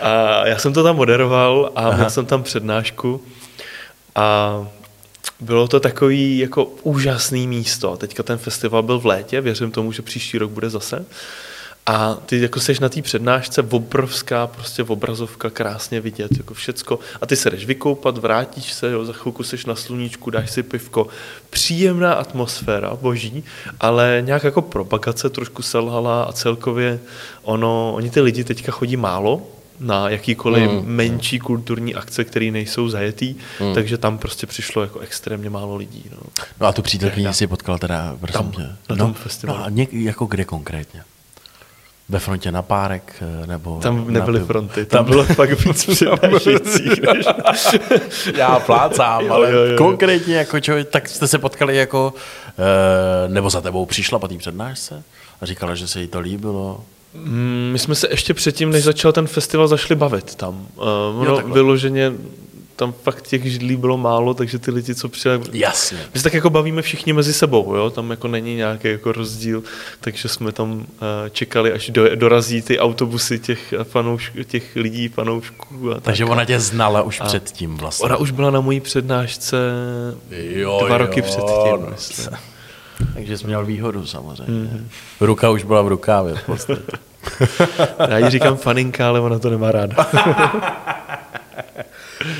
[0.00, 3.20] a já jsem to tam moderoval a měl jsem tam přednášku
[4.14, 4.58] a
[5.40, 7.96] bylo to takový jako úžasný místo.
[7.96, 11.06] Teďka ten festival byl v létě, věřím tomu, že příští rok bude zase.
[11.86, 16.98] A ty jako seš na té přednášce obrovská prostě obrazovka, krásně vidět, jako všecko.
[17.20, 20.62] A ty se jdeš vykoupat, vrátíš se, jo, za chvilku seš na sluníčku, dáš si
[20.62, 21.06] pivko.
[21.50, 23.44] Příjemná atmosféra, boží,
[23.80, 27.00] ale nějak jako propagace trošku selhala a celkově
[27.42, 29.42] ono, oni ty lidi teďka chodí málo,
[29.80, 30.82] na jakýkoliv mm.
[30.86, 33.74] menší kulturní akce, které nejsou zajetý, mm.
[33.74, 36.04] takže tam prostě přišlo jako extrémně málo lidí.
[36.10, 36.18] No.
[36.60, 38.62] No a tu přítelkyni si potkal teda, prosím Tam, tě.
[38.62, 39.58] na no, tom festivalu.
[39.58, 41.02] No a něk, jako kde konkrétně?
[42.08, 43.22] Ve frontě na párek?
[43.42, 44.46] eh, Nebo Tam na nebyly pivo?
[44.46, 47.02] fronty, tam, bylo fakt víc přednášejících.
[47.14, 47.26] Než...
[48.36, 49.78] Já plácám, Jo, ale jo, jo.
[49.78, 52.14] konkrétně jako člověk, tak jste se potkali jako,
[52.58, 55.02] eh, nebo za tebou přišla po té přednášce
[55.40, 56.80] a říkala, že se jí to líbilo.
[57.24, 60.66] Mm, My jsme se ještě předtím, než začal ten festival, zašli bavit tam.
[60.76, 60.84] Uh,
[61.20, 61.54] ono takhle.
[61.54, 62.12] vyloženě,
[62.76, 65.40] tam fakt těch židlí bylo málo, takže ty lidi, co přijeli...
[65.52, 65.98] Jasně.
[66.14, 67.90] My se tak jako bavíme všichni mezi sebou, jo?
[67.90, 69.62] tam jako není nějaký jako rozdíl,
[70.00, 70.84] takže jsme tam uh,
[71.32, 75.90] čekali, až do, dorazí ty autobusy těch, fanoušk, těch lidí, fanoušků.
[75.90, 76.02] A tak.
[76.02, 78.04] Takže ona tě znala už předtím vlastně.
[78.04, 79.56] Ona už byla na mojí přednášce
[80.30, 81.80] Jo, dva jo, roky předtím.
[81.80, 81.88] no.
[81.90, 82.28] myslím.
[83.14, 84.52] Takže jsi měl výhodu samozřejmě.
[84.52, 84.88] Mm.
[85.20, 86.82] Ruka už byla v rukávě v podstatě.
[88.08, 89.96] Já jí říkám faninka, ale ona to nemá ráda.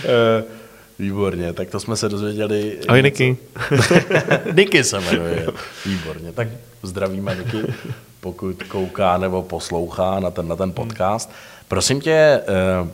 [0.04, 0.44] Eh,
[0.98, 2.78] Výborně, tak to jsme se dozvěděli.
[2.88, 3.36] Ahoj, Niky.
[4.52, 5.46] Niky se jmenuje.
[5.86, 6.48] Výborně, tak
[6.82, 7.72] zdravíme Niky,
[8.20, 11.30] pokud kouká nebo poslouchá na ten, na ten podcast.
[11.68, 12.88] Prosím tě, eh,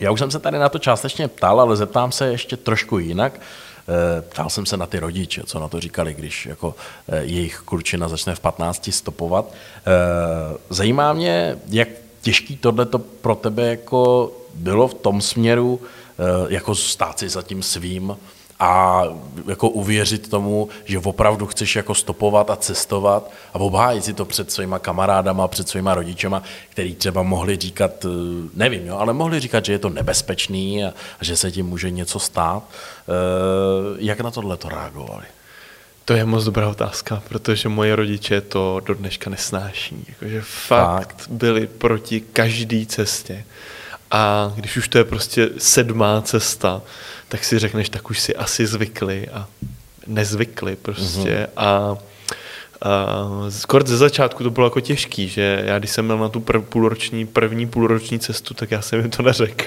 [0.00, 3.40] já už jsem se tady na to částečně ptal, ale zeptám se ještě trošku jinak.
[3.88, 6.74] Eh, ptal jsem se na ty rodiče, co na to říkali, když jako
[7.08, 9.54] eh, jejich klučina začne v 15 stopovat.
[10.70, 11.88] Zajímá mě, jak
[12.20, 15.80] těžký tohle to pro tebe jako bylo v tom směru,
[16.48, 18.16] jako stát si za tím svým
[18.60, 19.02] a
[19.48, 24.52] jako uvěřit tomu, že opravdu chceš jako stopovat a cestovat a obhájit si to před
[24.52, 28.08] svýma kamarádama, před svýma rodičema, který třeba mohli říkat, eh,
[28.54, 31.90] nevím, jo, ale mohli říkat, že je to nebezpečný a, a že se tím může
[31.90, 32.62] něco stát.
[33.08, 33.14] E,
[33.98, 35.24] jak na tohle to reagovali?
[36.04, 40.04] To je moc dobrá otázka, protože moje rodiče to do dneška nesnáší.
[40.08, 43.44] Jakože fakt, fakt byli proti každé cestě.
[44.14, 46.82] A když už to je prostě sedmá cesta,
[47.28, 49.46] tak si řekneš, tak už si asi zvykli a
[50.06, 51.28] nezvykli prostě.
[51.28, 51.48] Mm-hmm.
[51.56, 51.96] A
[52.84, 56.40] Uh, skoro ze začátku to bylo jako těžký, že já když jsem měl na tu
[56.40, 59.64] prv, půlroční, první půlroční cestu, tak já jsem jim to neřekl,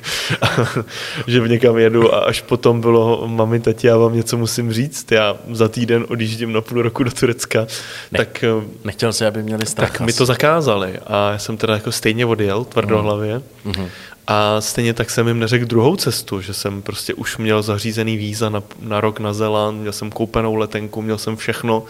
[1.28, 5.12] že v někam jedu a až potom bylo, mami, tati, já vám něco musím říct,
[5.12, 7.68] já za týden odjíždím na půl roku do Turecka,
[8.12, 8.44] ne, tak...
[8.44, 9.92] Eh, nechtěl si, aby měli strach.
[9.92, 13.88] Tak mi to zakázali a já jsem teda jako stejně odjel tvrdohlavě mm.
[14.28, 18.50] A stejně tak jsem jim neřekl druhou cestu, že jsem prostě už měl zařízený víza
[18.50, 21.84] na, na rok na Zeland, měl jsem koupenou letenku, měl jsem všechno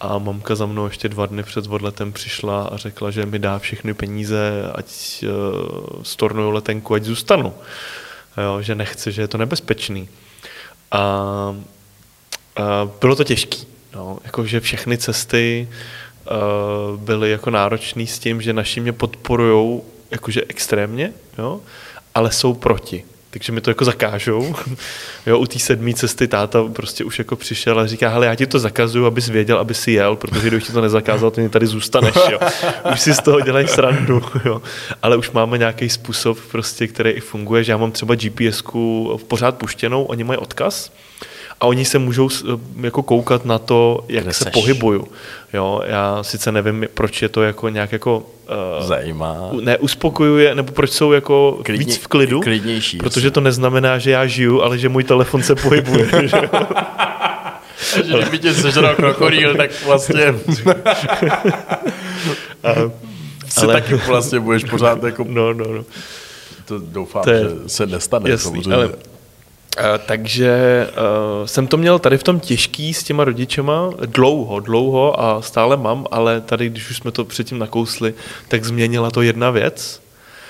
[0.00, 3.58] a mamka za mnou ještě dva dny před odletem přišla a řekla, že mi dá
[3.58, 7.54] všechny peníze, ať uh, stornuju letenku, ať zůstanu.
[8.42, 10.08] Jo, že nechce, že je to nebezpečný.
[10.90, 10.98] A,
[12.56, 13.56] a bylo to těžké.
[13.94, 15.68] No, jakože všechny cesty
[16.30, 19.80] uh, byly jako náročné s tím, že naši mě podporují
[20.10, 21.60] jakože extrémně, jo,
[22.14, 23.04] ale jsou proti.
[23.30, 24.54] Takže mi to jako zakážou.
[25.26, 28.46] Jo, u té sedmé cesty táta prostě už jako přišel a říká, hele, já ti
[28.46, 32.14] to zakazuju, abys věděl, aby si jel, protože když ti to nezakázal, ty tady zůstaneš,
[32.30, 32.38] jo.
[32.92, 34.62] Už si z toho dělají srandu, jo.
[35.02, 39.58] Ale už máme nějaký způsob, prostě, který i funguje, že já mám třeba GPS-ku pořád
[39.58, 40.92] puštěnou, oni mají odkaz,
[41.60, 42.28] a oni se můžou
[42.80, 44.52] jako koukat na to, jak Kde se seš?
[44.52, 45.08] pohybuju.
[45.52, 48.18] Jo, já sice nevím, proč je to jako nějak jako
[48.78, 49.50] uh, Zajímá.
[49.60, 52.40] Ne, uspokojuje, nebo proč jsou jako Klidně, víc v klidu.
[52.40, 52.98] Klidnější.
[52.98, 53.34] Protože jasný.
[53.34, 56.08] to neznamená, že já žiju, ale že můj telefon se pohybuje.
[57.94, 60.34] že, že kdyby tě sežral krokodýl, tak vlastně...
[62.64, 62.74] a,
[63.48, 63.72] si ale...
[63.72, 65.24] taky vlastně budeš pořád jako...
[65.28, 65.84] No, no, no.
[66.64, 67.40] To doufám, to je...
[67.40, 68.74] že se nestane Jasný, samozřejmě.
[68.74, 69.17] Ale Eh,
[70.06, 75.42] takže uh, jsem to měl tady v tom těžký s těma rodičema dlouho, dlouho a
[75.42, 78.14] stále mám, ale tady, když už jsme to předtím nakousli,
[78.48, 80.02] tak změnila to jedna věc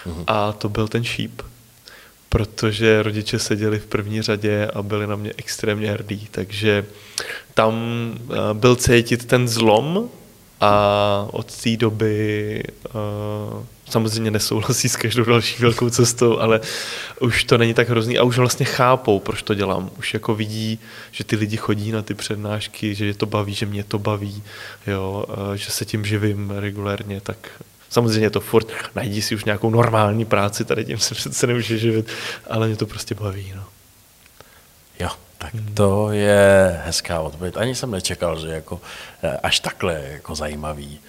[0.07, 0.25] uh-huh.
[0.27, 1.43] a to byl ten šíp.
[2.29, 6.85] Protože rodiče seděli v první řadě a byli na mě extrémně hrdí, takže
[7.55, 10.09] tam uh, byl cítit ten zlom
[10.61, 12.63] a od té doby
[12.95, 16.61] uh, samozřejmě nesouhlasí s každou další velkou cestou, ale
[17.21, 19.91] už to není tak hrozný a už vlastně chápou, proč to dělám.
[19.99, 20.79] Už jako vidí,
[21.13, 24.43] že ty lidi chodí na ty přednášky, že je to baví, že mě to baví,
[24.87, 27.51] jo, že se tím živím regulérně, tak
[27.91, 32.07] samozřejmě to furt, najdi si už nějakou normální práci, tady tím se přece nemůže živit,
[32.51, 33.53] ale mě to prostě baví.
[33.57, 33.65] No.
[35.39, 37.55] Tak to je hezká odpověď.
[37.57, 38.81] Ani jsem nečekal, že jako
[39.23, 41.01] eh, až takhle jako zajímavý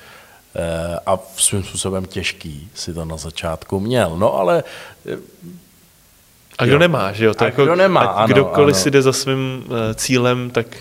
[0.55, 4.15] Eh, a svým způsobem těžký si to na začátku měl.
[4.17, 4.63] No ale...
[5.05, 5.17] Eh,
[6.57, 6.79] a kdo jo.
[6.79, 7.33] nemá, že jo?
[7.33, 8.83] To a jako, kdo nemá, ano, Kdokoliv ano.
[8.83, 10.77] si jde za svým eh, cílem, tak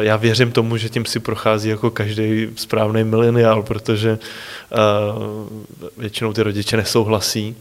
[0.00, 4.18] já věřím tomu, že tím si prochází jako každý správný mileniál, protože
[4.70, 4.78] uh,
[5.96, 7.56] většinou ty rodiče nesouhlasí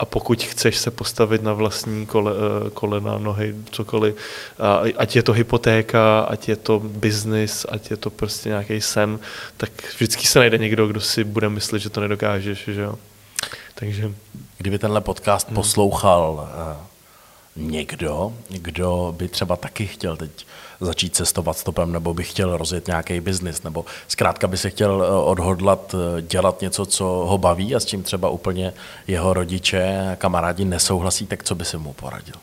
[0.00, 4.16] a pokud chceš se postavit na vlastní kole, eh, kolena, nohy, cokoliv,
[4.96, 9.18] ať je to hypotéka, ať je to biznis, ať je to prostě nějaký sen,
[9.56, 12.94] tak vždycky se najde někdo, kdo si bude myslet, že to nedokážeš, že jo.
[13.74, 14.12] Takže...
[14.58, 15.54] Kdyby tenhle podcast hmm.
[15.54, 16.76] poslouchal uh,
[17.56, 20.46] někdo, kdo by třeba taky chtěl teď
[20.80, 25.24] začít cestovat stopem, nebo by chtěl rozjet nějaký biznis, nebo zkrátka by se chtěl eh,
[25.24, 28.72] odhodlat eh, dělat něco, co ho baví a s tím třeba úplně
[29.06, 32.34] jeho rodiče a kamarádi nesouhlasí, tak co by si mu poradil?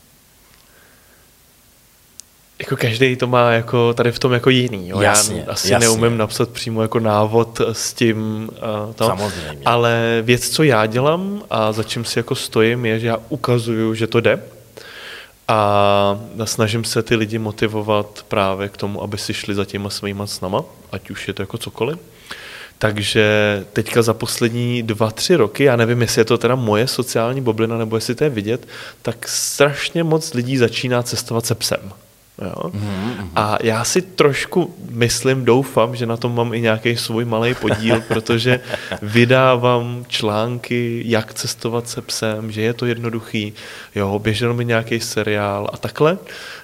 [2.60, 4.90] Jako každý to má jako tady v tom jako jiný.
[4.90, 5.02] Jo?
[5.02, 5.88] Jasně, Já asi jasně.
[5.88, 8.50] neumím napsat přímo jako návod s tím.
[8.88, 9.06] Uh, to.
[9.06, 9.62] Samozřejmě.
[9.66, 13.94] Ale věc, co já dělám a za čím si jako stojím, je, že já ukazuju,
[13.94, 14.42] že to jde
[15.48, 20.28] a snažím se ty lidi motivovat právě k tomu, aby si šli za těma svýma
[20.28, 21.98] snama, ať už je to jako cokoliv.
[22.80, 23.26] Takže
[23.74, 27.78] teďka za poslední dva, tři roky, já nevím, jestli je to teda moje sociální bublina,
[27.78, 28.68] nebo jestli to je vidět,
[29.02, 31.92] tak strašně moc lidí začíná cestovat se psem.
[32.42, 32.72] Jo?
[32.72, 33.30] Mm-hmm.
[33.36, 38.02] A já si trošku myslím, doufám, že na tom mám i nějaký svůj malý podíl,
[38.08, 38.60] protože
[39.02, 43.54] vydávám články, jak cestovat se psem, že je to jednoduchý,
[43.96, 46.18] jo, běžel mi nějaký seriál a takhle.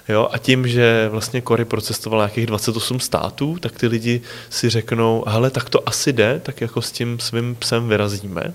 [0.08, 4.20] Jo, a tím, že vlastně Kory procestoval nějakých 28 států, tak ty lidi
[4.50, 8.54] si řeknou, hele, tak to asi jde, tak jako s tím svým psem vyrazíme.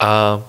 [0.00, 0.42] A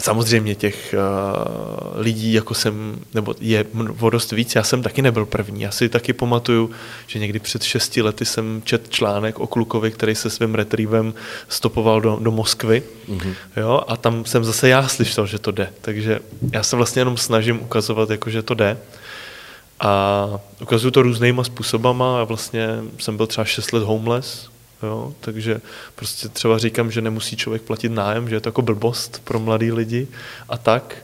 [0.00, 3.64] Samozřejmě těch uh, lidí, jako jsem, nebo je
[4.00, 5.62] o dost víc, já jsem taky nebyl první.
[5.62, 6.70] Já si taky pamatuju,
[7.06, 11.14] že někdy před šesti lety jsem čet článek o klukovi, který se svým retrievem
[11.48, 12.82] stopoval do, do Moskvy.
[13.08, 13.34] Mm-hmm.
[13.56, 15.68] Jo, a tam jsem zase já slyšel, že to jde.
[15.80, 16.20] Takže
[16.52, 18.78] já se vlastně jenom snažím ukazovat, jako, že to jde.
[19.80, 20.28] A
[20.60, 22.68] ukazuju to různýma způsobama a vlastně
[22.98, 24.51] jsem byl třeba 6 let homeless,
[24.82, 25.14] Jo?
[25.20, 25.60] Takže
[25.94, 29.72] prostě třeba říkám, že nemusí člověk platit nájem, že je to jako blbost pro mladý
[29.72, 30.08] lidi
[30.48, 30.96] a tak.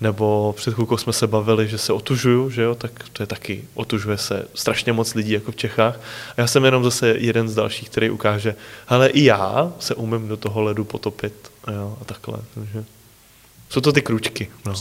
[0.00, 3.64] Nebo před chvilkou jsme se bavili, že se otužuju, že jo, tak to je taky,
[3.74, 6.00] otužuje se strašně moc lidí jako v Čechách.
[6.36, 8.54] A já jsem jenom zase jeden z dalších, který ukáže,
[8.86, 12.38] hele, i já se umím do toho ledu potopit, jo, a takhle.
[12.54, 12.84] Takže
[13.68, 14.48] jsou to ty kručky.
[14.66, 14.74] No.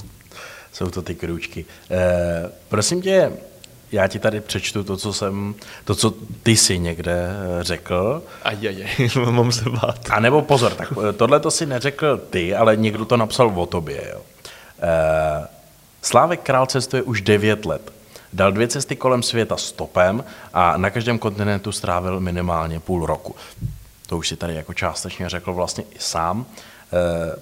[0.73, 1.65] Jsou to ty kručky.
[1.91, 3.31] Eh, prosím tě,
[3.91, 6.13] já ti tady přečtu to, co jsem, to, co
[6.43, 7.29] ty si někde
[7.59, 8.23] eh, řekl.
[8.43, 9.99] Ajajaj, mám se bát.
[10.09, 13.65] A nebo pozor, tak eh, tohle to si neřekl ty, ale někdo to napsal o
[13.65, 14.03] tobě.
[14.13, 14.21] Jo.
[14.81, 15.47] E,
[16.01, 17.93] Slávek Král cestuje už 9 let.
[18.33, 20.23] Dal dvě cesty kolem světa stopem
[20.53, 23.35] a na každém kontinentu strávil minimálně půl roku.
[24.07, 26.45] To už si tady jako částečně řekl vlastně i sám.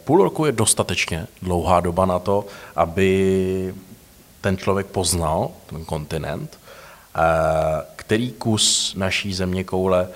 [0.04, 3.74] Půl roku je dostatečně dlouhá doba na to, aby
[4.46, 6.60] ten člověk poznal, ten kontinent,
[7.96, 10.08] který kus naší země koule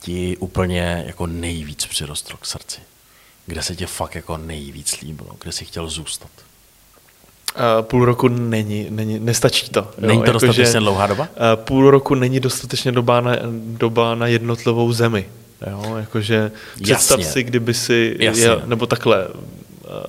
[0.00, 2.80] ti úplně jako nejvíc přirostl k srdci?
[3.46, 5.30] Kde se tě fakt jako nejvíc líbilo?
[5.42, 6.30] Kde jsi chtěl zůstat?
[7.54, 9.90] Uh, půl roku není, není nestačí to.
[9.98, 11.22] Není to jako, dostatečně že, dlouhá doba?
[11.22, 15.28] Uh, půl roku není dostatečně doba na, doba na jednotlivou zemi.
[15.70, 16.52] Jo, jakože
[16.82, 17.32] představ Jasně.
[17.32, 19.28] si, kdyby si, jel, nebo takhle,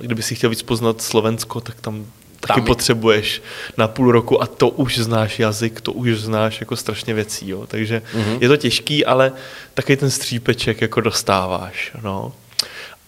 [0.00, 2.06] kdyby si chtěl víc poznat Slovensko, tak tam
[2.46, 3.42] taky tam potřebuješ
[3.76, 7.66] na půl roku a to už znáš jazyk, to už znáš jako strašně věcí, jo.
[7.66, 8.38] takže mm-hmm.
[8.40, 9.32] je to těžký, ale
[9.74, 12.32] taky ten střípeček jako dostáváš, no.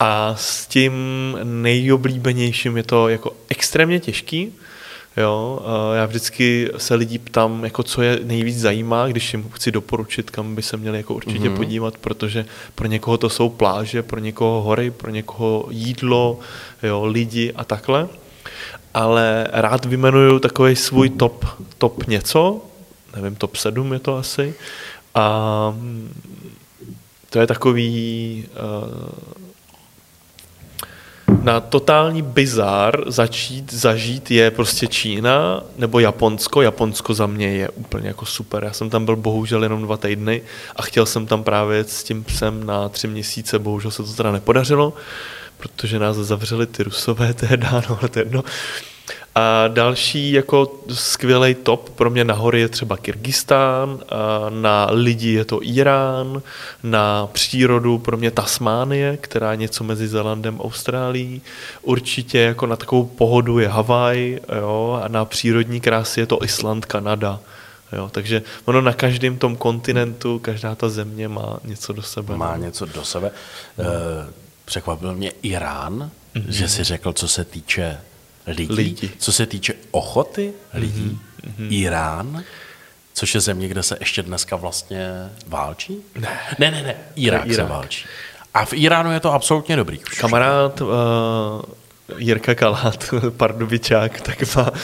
[0.00, 0.92] A s tím
[1.42, 4.52] nejoblíbenějším je to jako extrémně těžký,
[5.16, 5.60] Jo,
[5.94, 10.54] já vždycky se lidí ptám, jako co je nejvíc zajímá, když jim chci doporučit, kam
[10.54, 11.56] by se měli jako určitě mm-hmm.
[11.56, 16.38] podívat, protože pro někoho to jsou pláže, pro někoho hory, pro někoho jídlo,
[16.82, 18.08] jo, lidi a takhle
[18.96, 21.44] ale rád vymenuju takový svůj top,
[21.78, 22.60] top něco,
[23.16, 24.54] nevím, top 7 je to asi,
[25.14, 25.74] a
[27.30, 29.08] to je takový uh,
[31.42, 36.62] na totální bizar začít zažít je prostě Čína nebo Japonsko.
[36.62, 38.64] Japonsko za mě je úplně jako super.
[38.64, 40.42] Já jsem tam byl bohužel jenom dva týdny
[40.76, 44.32] a chtěl jsem tam právě s tím psem na tři měsíce, bohužel se to teda
[44.32, 44.88] nepodařilo.
[44.88, 44.94] Uh,
[45.56, 48.44] protože nás zavřeli ty rusové tehdy, no ale to jedno.
[49.38, 53.98] A další jako skvělý top pro mě nahoře je třeba Kyrgyzstán,
[54.50, 56.42] na lidi je to Irán,
[56.82, 61.42] na přírodu pro mě Tasmánie, která je něco mezi Zelandem a Austrálií.
[61.82, 66.84] Určitě jako na takovou pohodu je Havaj, jo, a na přírodní krásy je to Island,
[66.86, 67.40] Kanada.
[67.92, 72.36] Jo, takže ono na každém tom kontinentu, každá ta země má něco do sebe.
[72.36, 72.62] Má no.
[72.62, 73.30] něco do sebe.
[73.78, 73.84] No.
[73.84, 76.48] Uh, Překvapil mě Irán, mm-hmm.
[76.48, 78.00] že si řekl, co se týče
[78.46, 79.10] lidí, lidí.
[79.18, 81.18] co se týče ochoty lidí.
[81.42, 81.68] Mm-hmm.
[81.70, 82.44] Irán,
[83.14, 85.96] což je země, kde se ještě dneska vlastně válčí?
[86.14, 86.38] Ne.
[86.58, 87.56] Ne, ne, ne, Irák, Irák.
[87.56, 88.06] se válčí.
[88.54, 89.98] A v Iránu je to absolutně dobrý.
[89.98, 90.18] Už.
[90.18, 90.88] Kamarád uh,
[92.16, 93.04] Jirka Kalát,
[93.36, 94.76] pardubičák, tak má, uh,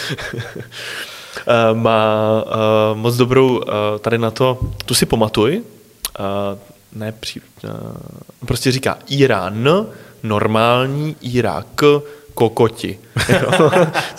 [1.75, 3.65] má uh, moc dobrou uh,
[4.01, 5.63] tady na to, tu si pamatuj,
[6.21, 6.59] uh,
[6.95, 7.71] ne, při, uh,
[8.47, 9.87] prostě říká Irán,
[10.23, 11.81] normální, Irák,
[12.35, 12.99] kokoti.
[13.57, 13.71] to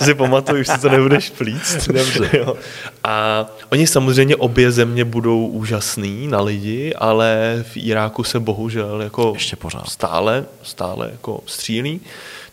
[0.05, 1.88] si pamatuju, už si to nebudeš plíct.
[1.88, 2.30] Dobře.
[2.34, 2.55] Jo.
[3.03, 9.32] A oni samozřejmě obě země budou úžasný na lidi, ale v Iráku se bohužel jako
[9.34, 9.89] Ještě pořád.
[9.89, 12.01] stále, stále jako střílí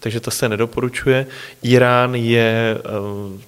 [0.00, 1.26] takže to se nedoporučuje.
[1.62, 2.82] Irán je eh,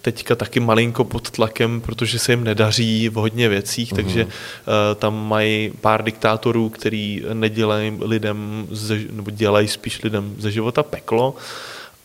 [0.03, 3.97] teďka taky malinko pod tlakem, protože se jim nedaří v hodně věcích, uh-huh.
[3.97, 10.51] takže eh, tam mají pár diktátorů, který nedělají lidem, ze, nebo dělají spíš lidem ze
[10.51, 11.35] života peklo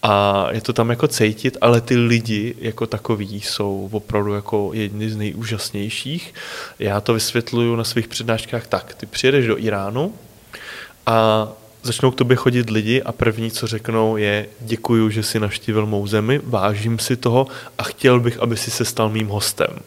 [0.03, 5.09] a je to tam jako cítit, ale ty lidi jako takový jsou opravdu jako jedni
[5.09, 6.33] z nejúžasnějších.
[6.79, 8.95] Já to vysvětluju na svých přednáškách tak.
[8.95, 10.13] Ty přijedeš do Iránu,
[11.07, 11.47] a
[11.87, 16.07] začnou k tobě chodit lidi a první, co řeknou, je děkuju, že si navštívil mou
[16.07, 19.79] zemi, vážím si toho a chtěl bych, aby si se stal mým hostem.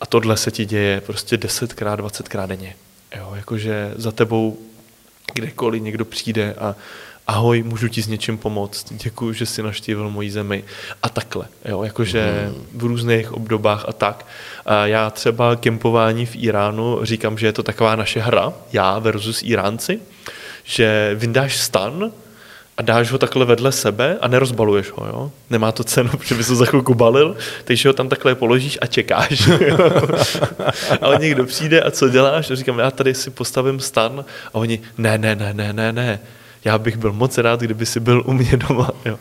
[0.00, 2.74] A tohle se ti děje prostě desetkrát, dvacetkrát denně.
[3.16, 4.58] Jo, jakože za tebou
[5.34, 6.74] kdekoliv někdo přijde a
[7.26, 10.64] ahoj, můžu ti s něčím pomoct, děkuji, že jsi naštívil moji zemi
[11.02, 14.26] a takhle, jo, jakože v různých obdobách a tak.
[14.66, 19.42] A já třeba kempování v Iránu říkám, že je to taková naše hra, já versus
[19.42, 20.00] Iránci,
[20.70, 22.12] že vyndáš stan,
[22.76, 25.32] a dáš ho takhle vedle sebe a nerozbaluješ ho, jo?
[25.50, 28.86] Nemá to cenu, protože by se za chvilku balil, takže ho tam takhle položíš a
[28.86, 29.48] čekáš.
[31.00, 32.50] Ale někdo přijde a co děláš?
[32.50, 36.20] A říkám, já tady si postavím stan a oni, ne, ne, ne, ne, ne, ne,
[36.64, 38.90] já bych byl moc rád, kdyby si byl u mě doma.
[39.04, 39.18] Jo.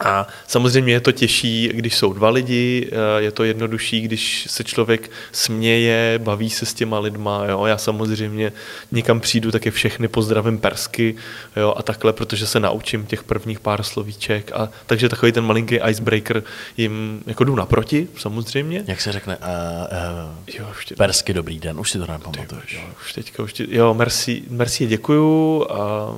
[0.00, 4.64] A samozřejmě je to těžší, když jsou dva lidi, eh, je to jednodušší, když se
[4.64, 7.44] člověk směje, baví se s těma lidma.
[7.48, 7.66] Jo.
[7.66, 8.52] Já samozřejmě
[8.92, 11.14] někam přijdu, tak je všechny pozdravím persky
[11.56, 14.52] jo, a takhle, protože se naučím těch prvních pár slovíček.
[14.54, 16.42] A, takže takový ten malinký icebreaker
[16.76, 18.84] jim jako jdu naproti, samozřejmě.
[18.86, 20.94] Jak se řekne uh, uh, jo, už tě...
[20.94, 22.72] persky dobrý den, už si to nepamatuješ.
[22.72, 25.66] Jo, už teďka, už tě, jo, merci, merci děkuju.
[25.70, 26.14] A,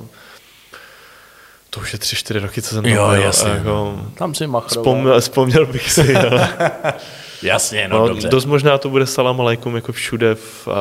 [1.77, 3.21] to už je tři, čtyři roky, co jsem tam jo, byl.
[3.21, 4.05] Jasně, jako, no.
[4.15, 4.83] Tam si machroval.
[4.83, 6.49] Vzpomněl, vzpomněl bych si, ale...
[7.41, 8.27] jasně, no, no dobře.
[8.27, 10.73] Dost možná to bude salam alaikum jako všude v, uh,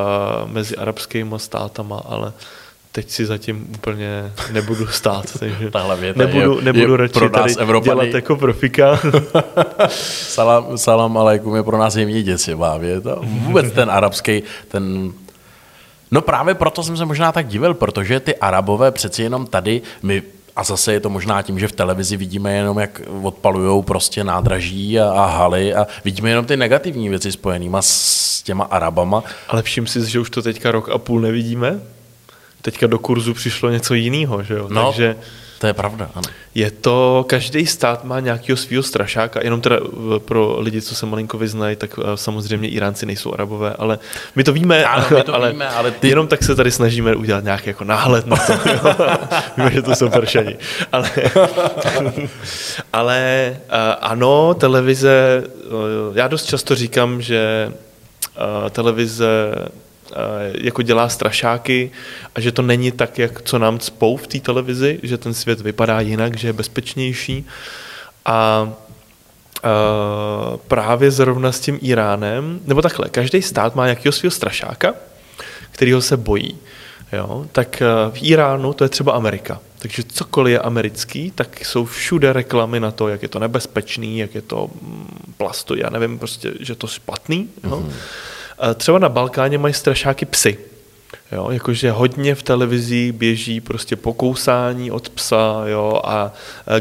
[0.51, 2.33] mezi arabskými státama, ale
[2.93, 7.29] teď si zatím úplně nebudu stát, takže Tahle věta nebudu, je, nebudu je radši pro
[7.29, 7.91] nás tady Evropany.
[7.91, 9.01] dělat jako profika.
[10.29, 13.17] salam, salam alaikum je pro nás jemně děsivá věta.
[13.23, 15.13] Vůbec ten arabský, ten
[16.11, 20.23] No právě proto jsem se možná tak divil, protože ty arabové přeci jenom tady, my
[20.57, 25.01] a zase je to možná tím, že v televizi vidíme jenom, jak odpalují prostě nádraží
[25.01, 29.25] a, a haly a vidíme jenom ty negativní věci spojenýma s těma Arabama.
[29.49, 31.81] Ale všim si, že už to teďka rok a půl nevidíme?
[32.63, 34.67] Teďka do kurzu přišlo něco jiného, že jo?
[34.71, 35.17] No, Takže
[35.59, 36.25] to je pravda, ano.
[36.55, 41.07] Je to, každý stát má nějakého svého strašáka, jenom teda eh, pro lidi, co se
[41.07, 43.99] malinko vyznají, tak eh, samozřejmě Iránci nejsou arabové, ale
[44.35, 46.09] my to víme, ano, my to ale, víme ale ty...
[46.09, 48.53] jenom tak se tady snažíme udělat nějaký jako náhled na to.
[49.57, 50.57] víme, že to jsou peršani.
[50.93, 51.11] Ale,
[52.93, 55.45] ale uh, ano, televize,
[56.15, 57.73] já dost často říkám, že
[58.71, 59.55] televize
[60.61, 61.91] jako dělá strašáky
[62.35, 65.61] a že to není tak, jak co nám cpou v té televizi, že ten svět
[65.61, 67.47] vypadá jinak, že je bezpečnější.
[68.25, 68.69] A
[69.65, 74.95] Uh, právě zrovna s tím Iránem, nebo takhle, každý stát má nějakého svého strašáka,
[75.71, 76.59] kterýho se bojí.
[77.13, 77.47] Jo?
[77.53, 79.61] Tak uh, v Iránu to je třeba Amerika.
[79.79, 84.35] Takže cokoliv je americký, tak jsou všude reklamy na to, jak je to nebezpečný, jak
[84.35, 87.49] je to mm, plasto, já nevím, prostě, že to špatný.
[87.65, 87.71] Jo?
[87.71, 87.93] Mm-hmm.
[88.75, 90.59] Třeba na Balkáně mají strašáky psy.
[91.33, 96.33] Jo, jakože hodně v televizi běží prostě pokousání od psa, jo, a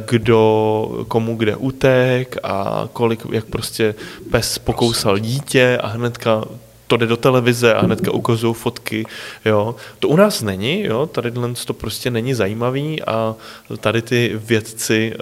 [0.05, 3.95] kdo komu kde utek a kolik, jak prostě
[4.31, 6.43] pes pokousal dítě a hnedka
[6.87, 9.05] to jde do televize a hnedka ukazují fotky,
[9.45, 9.75] jo.
[9.99, 11.31] To u nás není, jo, tady
[11.65, 13.35] to prostě není zajímavý a
[13.79, 15.17] tady ty vědci, eh,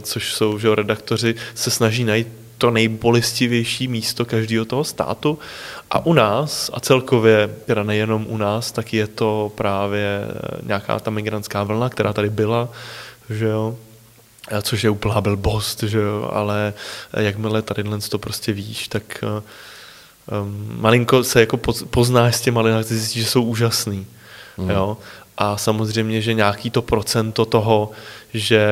[0.00, 2.28] což jsou že, redaktoři, se snaží najít
[2.58, 5.38] to nejbolistivější místo každého toho státu.
[5.90, 10.20] A u nás, a celkově, teda nejenom u nás, tak je to právě
[10.62, 12.68] nějaká ta migrantská vlna, která tady byla,
[13.30, 13.76] že jo,
[14.62, 16.74] což je úplná blbost, že jo, ale
[17.12, 21.56] jakmile tady to prostě víš, tak um, malinko se jako
[21.90, 24.06] poznáš s těma lidmi, zjistíš, že jsou úžasný,
[24.56, 24.70] mm.
[24.70, 24.96] jo,
[25.38, 27.90] a samozřejmě, že nějaký to procento toho,
[28.34, 28.66] že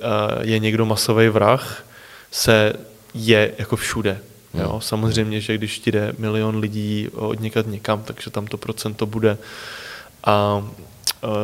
[0.00, 1.84] uh, je někdo masový vrah,
[2.30, 2.72] se
[3.14, 4.18] je jako všude.
[4.54, 4.62] Hmm.
[4.62, 4.80] Jo?
[4.80, 9.38] Samozřejmě, že když ti jde milion lidí od někat někam, takže tam to procento bude.
[10.24, 10.64] A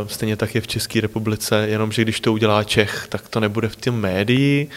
[0.07, 3.77] stejně tak je v České republice, jenomže když to udělá Čech, tak to nebude v
[3.77, 4.69] tom médii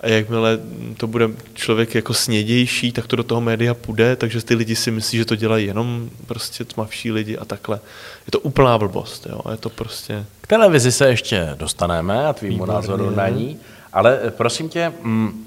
[0.00, 0.58] a jakmile
[0.96, 4.90] to bude člověk jako snědější, tak to do toho média půjde, takže ty lidi si
[4.90, 7.80] myslí, že to dělají jenom prostě tmavší lidi a takhle.
[8.26, 9.40] Je to úplná blbost, jo?
[9.50, 10.24] je to prostě...
[10.40, 13.58] K televizi se ještě dostaneme a tvýmu názoru na ní,
[13.92, 15.46] ale prosím tě, mm,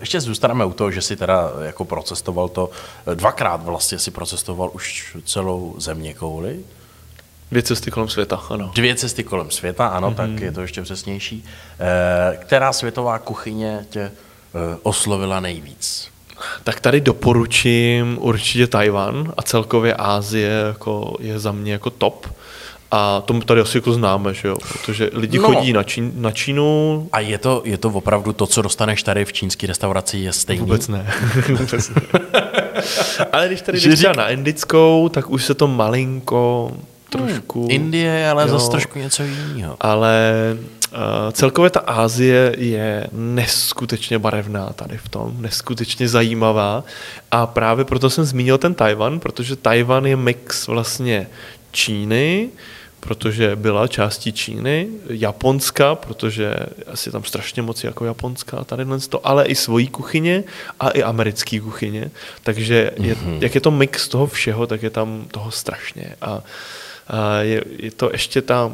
[0.00, 2.70] ještě zůstaneme u toho, že si teda jako procestoval to,
[3.06, 6.60] eh, dvakrát vlastně si procestoval už celou země kouli.
[7.50, 8.70] Dvě cesty kolem světa, ano.
[8.74, 10.14] Dvě cesty kolem světa, ano, mm-hmm.
[10.14, 11.44] tak je to ještě přesnější.
[11.80, 14.12] Eh, která světová kuchyně tě
[14.82, 16.08] oslovila nejvíc?
[16.64, 22.26] Tak tady doporučím určitě Tajvan a celkově Ázie jako je za mě jako top.
[22.94, 24.56] A to tady asi jako známe, že jo?
[24.72, 25.44] protože lidi no.
[25.44, 27.08] chodí na, Čín, na Čínu.
[27.12, 30.60] A je to, je to opravdu to, co dostaneš tady v čínské restauraci, je stejný?
[30.60, 31.14] Vůbec ne.
[31.48, 32.02] Vůbec ne.
[33.32, 36.72] Ale když tady jdeš na indickou, tak už se to malinko
[37.10, 37.68] trošku...
[37.70, 38.48] Indie je ale jo.
[38.48, 39.76] zase trošku něco jiného.
[39.80, 40.32] Ale
[40.92, 40.98] uh,
[41.32, 46.84] celkově ta Ázie je neskutečně barevná tady v tom, neskutečně zajímavá
[47.30, 51.26] a právě proto jsem zmínil ten Tajvan, protože Tajvan je mix vlastně
[51.70, 52.48] Číny,
[53.02, 56.54] protože byla částí Číny, Japonska, protože
[56.86, 60.44] asi tam strašně moc jako Japonska tady to, ale i svojí kuchyně
[60.80, 62.10] a i americké kuchyně.
[62.42, 63.38] Takže je, mm-hmm.
[63.42, 66.16] jak je to mix toho všeho, tak je tam toho strašně.
[66.20, 66.42] A,
[67.08, 68.72] a je, je to ještě ta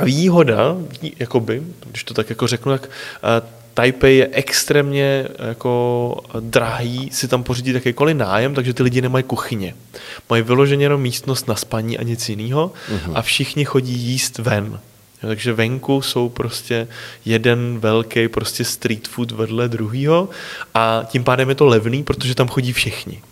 [0.00, 0.76] výhoda,
[1.18, 2.88] jakoby, když to tak jako řeknu, tak
[3.74, 9.74] Taipei je extrémně jako drahý si tam pořídit jakýkoliv nájem, takže ty lidi nemají kuchyně.
[10.30, 13.12] Mají vyloženě jenom místnost na spaní a nic jiného uh-huh.
[13.14, 14.80] a všichni chodí jíst ven.
[15.20, 16.88] Takže venku jsou prostě
[17.24, 20.28] jeden velký prostě street food vedle druhýho
[20.74, 23.22] a tím pádem je to levný, protože tam chodí všichni.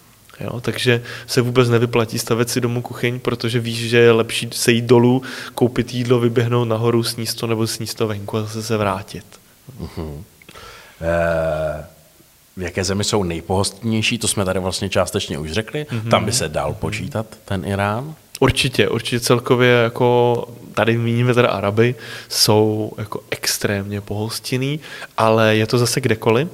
[0.40, 4.72] Jo, takže se vůbec nevyplatí stavět si domů kuchyň, protože víš, že je lepší se
[4.72, 5.22] jít dolů,
[5.54, 9.24] koupit jídlo, vyběhnout nahoru, sníst to nebo sníst to venku a zase se vrátit.
[9.82, 10.22] Uh-huh.
[11.02, 11.84] Eh,
[12.56, 15.86] v jaké zemi jsou nejpohostnější, to jsme tady vlastně částečně už řekli.
[15.90, 16.10] Mm-hmm.
[16.10, 18.14] Tam by se dal počítat ten Irán.
[18.40, 20.44] Určitě, určitě celkově jako
[20.74, 21.94] tady míníme teda Araby,
[22.28, 24.80] jsou jako extrémně pohostinný,
[25.16, 26.48] ale je to zase kdekoliv.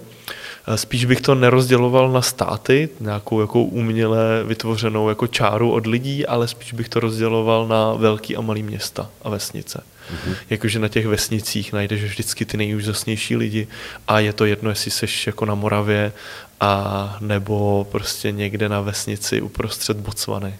[0.68, 6.26] Eh, spíš bych to nerozděloval na státy, nějakou jako uměle vytvořenou jako čáru od lidí,
[6.26, 9.82] ale spíš bych to rozděloval na velký a malý města a vesnice.
[10.12, 10.36] Mm-hmm.
[10.50, 13.68] Jakože na těch vesnicích najdeš vždycky ty nejúžasnější lidi
[14.08, 16.12] a je to jedno, jestli seš jako na Moravě
[16.60, 20.54] a nebo prostě někde na vesnici uprostřed Botswany.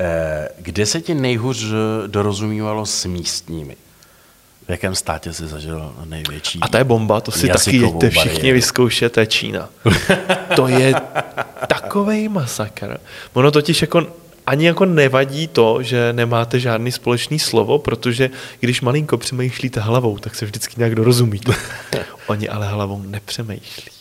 [0.00, 1.64] Eh, kde se ti nejhůř
[2.06, 3.76] dorozumívalo s místními?
[4.66, 8.52] V jakém státě jsi zažil největší A to je bomba, to si taky jeďte všichni
[8.52, 9.68] vyzkoušet, to je Čína.
[10.56, 10.94] to je
[11.66, 13.00] takovej masakr.
[13.32, 14.06] Ono totiž jako
[14.46, 18.30] ani jako nevadí to, že nemáte žádný společný slovo, protože
[18.60, 21.52] když malinko přemýšlíte hlavou, tak se vždycky nějak dorozumíte.
[22.26, 23.92] Oni ale hlavou nepřemýšlí.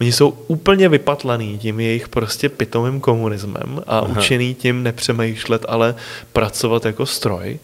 [0.00, 4.08] Oni jsou úplně vypatlaný tím jejich prostě pitomým komunismem a Aha.
[4.18, 5.94] učený tím nepřemýšlet, ale
[6.32, 7.58] pracovat jako stroj.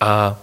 [0.00, 0.38] A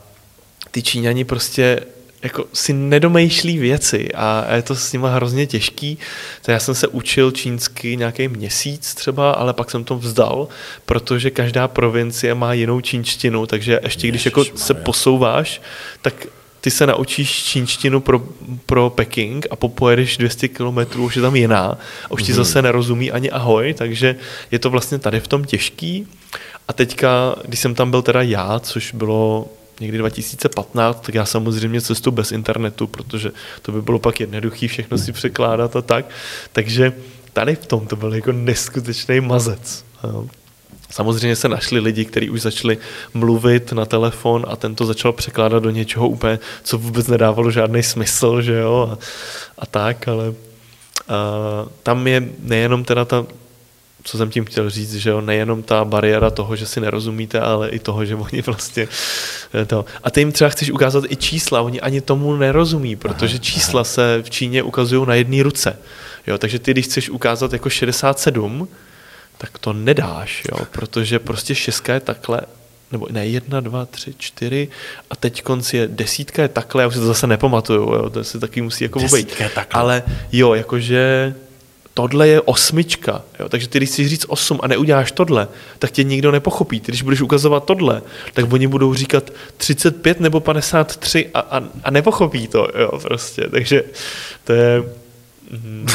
[0.72, 1.80] ty Číňani prostě
[2.24, 5.98] jako si nedomýšlí věci a je to s nima hrozně těžký.
[6.46, 10.48] To já jsem se učil čínsky nějaký měsíc třeba, ale pak jsem to vzdal,
[10.86, 15.62] protože každá provincie má jinou čínštinu, takže ještě když jako se posouváš,
[16.02, 16.28] tak
[16.62, 18.24] ty se naučíš čínštinu pro,
[18.66, 22.36] pro Peking a popojedeš 200 kilometrů, už je tam jiná a už ti mm.
[22.36, 24.16] zase nerozumí ani ahoj, takže
[24.52, 26.08] je to vlastně tady v tom těžký.
[26.68, 29.48] A teďka, když jsem tam byl teda já, což bylo
[29.80, 34.98] někdy 2015, tak já samozřejmě cestu bez internetu, protože to by bylo pak jednoduchý všechno
[34.98, 36.06] si překládat a tak.
[36.52, 36.94] Takže
[37.34, 39.86] tady v tom to byl jako neskutečný mazec.
[40.90, 42.78] Samozřejmě se našli lidi, kteří už začali
[43.14, 47.84] mluvit na telefon a ten to začal překládat do něčeho úplně, co vůbec nedávalo žádný
[47.84, 48.98] smysl, že jo, a,
[49.60, 50.34] a tak, ale a,
[51.84, 53.26] tam je nejenom teda ta
[54.08, 57.70] co jsem tím chtěl říct, že jo, nejenom ta bariéra toho, že si nerozumíte, ale
[57.70, 58.88] i toho, že oni vlastně
[59.54, 59.86] eh, to.
[60.04, 64.24] A ty jim třeba chceš ukázat i čísla, oni ani tomu nerozumí, protože čísla se
[64.24, 65.78] v Číně ukazují na jedné ruce.
[66.28, 68.68] Jo, takže ty, když chceš ukázat jako 67,
[69.38, 72.42] tak to nedáš, jo, protože prostě šestka je takhle,
[72.92, 74.68] nebo ne, jedna, dva, tři, čtyři
[75.10, 78.24] a teď konci je desítka je takhle, já už si to zase nepamatuju, jo, to
[78.24, 79.42] si taky musí jako být.
[79.72, 81.36] Ale jo, jakože
[81.98, 83.22] tohle je osmička.
[83.40, 83.50] Jo?
[83.50, 85.48] Takže ty, když chceš říct osm a neuděláš tohle,
[85.80, 86.80] tak tě nikdo nepochopí.
[86.80, 88.02] Ty, když budeš ukazovat tohle,
[88.34, 92.68] tak oni budou říkat 35 nebo 53 a, a, a nepochopí to.
[92.80, 93.48] Jo, prostě.
[93.52, 93.84] Takže
[94.44, 94.84] to je...
[95.52, 95.88] Mm.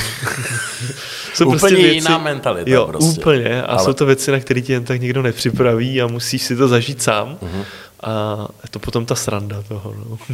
[1.35, 2.71] jsou úplně prostě věci, jiná mentalita.
[2.71, 3.21] Jo, prostě.
[3.21, 3.63] úplně.
[3.63, 3.85] A Ale...
[3.85, 7.03] jsou to věci, na které ti jen tak nikdo nepřipraví a musíš si to zažít
[7.03, 7.39] sám.
[7.43, 7.65] Uh-huh.
[8.03, 9.95] A je to potom ta sranda toho.
[9.95, 10.19] No.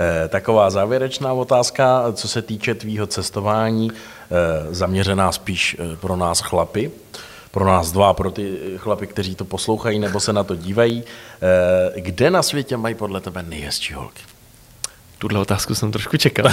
[0.00, 3.90] Eh, taková závěrečná otázka, co se týče tvýho cestování,
[4.70, 6.90] zaměřená spíš eh, pro nás chlapy,
[7.50, 11.04] pro nás dva, pro ty chlapy, kteří to poslouchají nebo se na to dívají.
[11.96, 14.22] Kde na světě mají podle tebe nejhezčí holky?
[15.18, 16.50] Tuhle otázku jsem trošku čekal.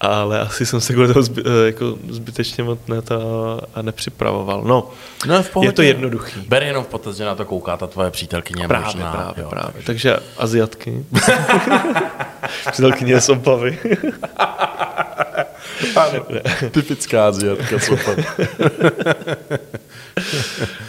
[0.00, 4.62] ale asi jsem se kvůli toho zby, eh, jako zbytečně moc na to nepřipravoval.
[4.62, 4.90] No,
[5.26, 6.40] no v je to jednoduchý.
[6.40, 9.12] Ber jenom v potaz, že na to kouká ta tvoje přítelkyně právě, možná.
[9.12, 9.72] Právě, jo, právě.
[9.72, 11.04] Takže, takže Aziatky.
[12.70, 13.78] přítelkyně z Opavy.
[16.70, 18.24] Typická Aziatka z Opavy.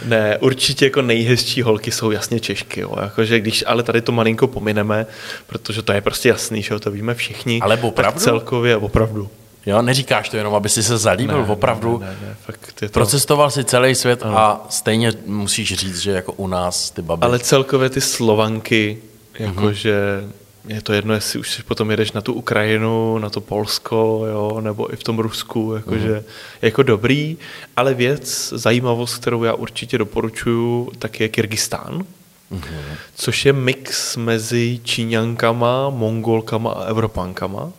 [0.04, 2.94] ne, určitě jako nejhezčí holky jsou jasně Češky, jo.
[3.02, 5.06] Jakože když, ale tady to malinko pomineme,
[5.46, 7.60] protože to je prostě jasný, že jo, to víme všichni.
[7.60, 8.14] Ale opravdu?
[8.14, 9.30] Tak celkově, opravdu.
[9.66, 11.98] Jo, neříkáš to jenom, aby si se zalíbil, Ne, opravdu.
[11.98, 12.92] Ne, ne, ne, fakt je to...
[12.92, 17.22] Procestoval si celý svět a stejně musíš říct, že jako u nás ty babi.
[17.22, 18.98] Ale celkově ty Slovanky,
[19.38, 20.24] jakože
[20.68, 24.92] je to jedno, jestli už potom jedeš na tu Ukrajinu, na to Polsko, jo, nebo
[24.92, 26.22] i v tom Rusku, jakože Mhm.
[26.62, 27.36] jako dobrý,
[27.76, 32.04] ale věc, zajímavost, kterou já určitě doporučuju, tak je Kyrgyzstán,
[32.50, 32.74] Mhm.
[33.14, 37.72] což je mix mezi Číňankama, Mongolkama a Evropankama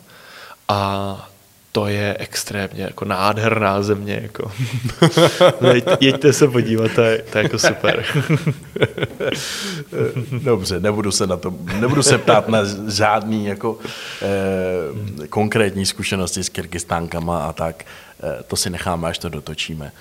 [0.68, 1.29] a
[1.72, 4.20] to je extrémně jako nádherná země.
[4.22, 4.52] Jako.
[5.72, 8.04] Jeď, jeďte se podívat, to je, to je jako super.
[10.42, 12.58] Dobře, nebudu se na to, nebudu se ptát na
[12.88, 13.78] žádný jako
[14.22, 17.84] eh, konkrétní zkušenosti s Kyrgyzstánkama a tak.
[18.22, 19.92] Eh, to si necháme, až to dotočíme.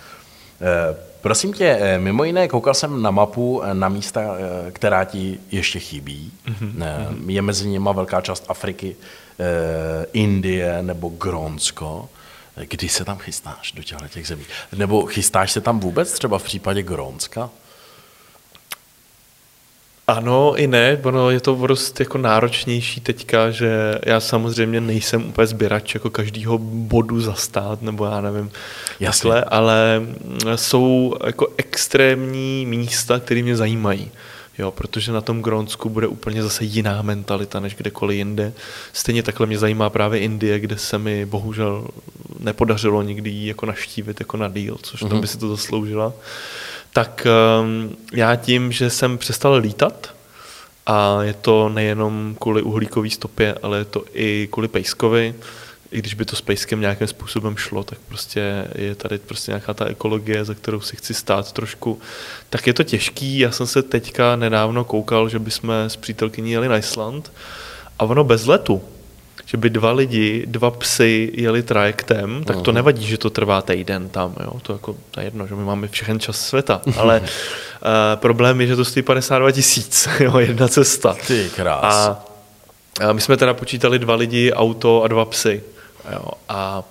[0.61, 5.03] Eh, prosím tě, eh, mimo jiné, koukal jsem na mapu eh, na místa, eh, která
[5.03, 6.31] ti ještě chybí.
[6.81, 8.95] Eh, je mezi nimi velká část Afriky,
[10.13, 12.09] Indie nebo Grónsko.
[12.55, 14.43] Kdy se tam chystáš do těchto těch zemí?
[14.75, 17.49] Nebo chystáš se tam vůbec třeba v případě Grónska?
[20.09, 25.47] Ano i ne, ono je to dost jako náročnější teďka, že já samozřejmě nejsem úplně
[25.47, 28.51] sběrač jako každýho bodu zastát, nebo já nevím,
[28.99, 29.29] Jasně.
[29.31, 30.01] takhle, ale
[30.55, 34.11] jsou jako extrémní místa, které mě zajímají.
[34.57, 38.53] Jo, protože na tom Grónsku bude úplně zase jiná mentalita než kdekoliv jinde.
[38.93, 41.87] Stejně takhle mě zajímá právě Indie, kde se mi bohužel
[42.39, 46.13] nepodařilo nikdy jako naštívit jako na díl, což tam by si to zasloužila.
[46.93, 47.27] Tak
[47.61, 50.13] um, já tím, že jsem přestal lítat,
[50.89, 55.35] a je to nejenom kvůli uhlíkové stopě, ale je to i kvůli pejskovi,
[55.91, 59.73] i když by to s pejskem nějakým způsobem šlo, tak prostě je tady prostě nějaká
[59.73, 62.01] ta ekologie, za kterou si chci stát trošku.
[62.49, 66.67] Tak je to těžký, já jsem se teďka nedávno koukal, že bychom s přítelkyní jeli
[66.67, 67.31] na Island
[67.99, 68.81] a ono bez letu,
[69.45, 74.09] že by dva lidi, dva psy jeli trajektem, tak to nevadí, že to trvá týden
[74.09, 74.59] tam, jo?
[74.61, 77.27] to jako to je jedno, že my máme všechen čas světa, ale uh,
[78.15, 81.15] problém je, že to stojí 52 tisíc, jo, jedna cesta.
[81.27, 81.95] Ty krás.
[81.95, 82.25] A,
[83.09, 85.63] a my jsme teda počítali dva lidi, auto a dva psy.
[86.11, 86.83] Jo, a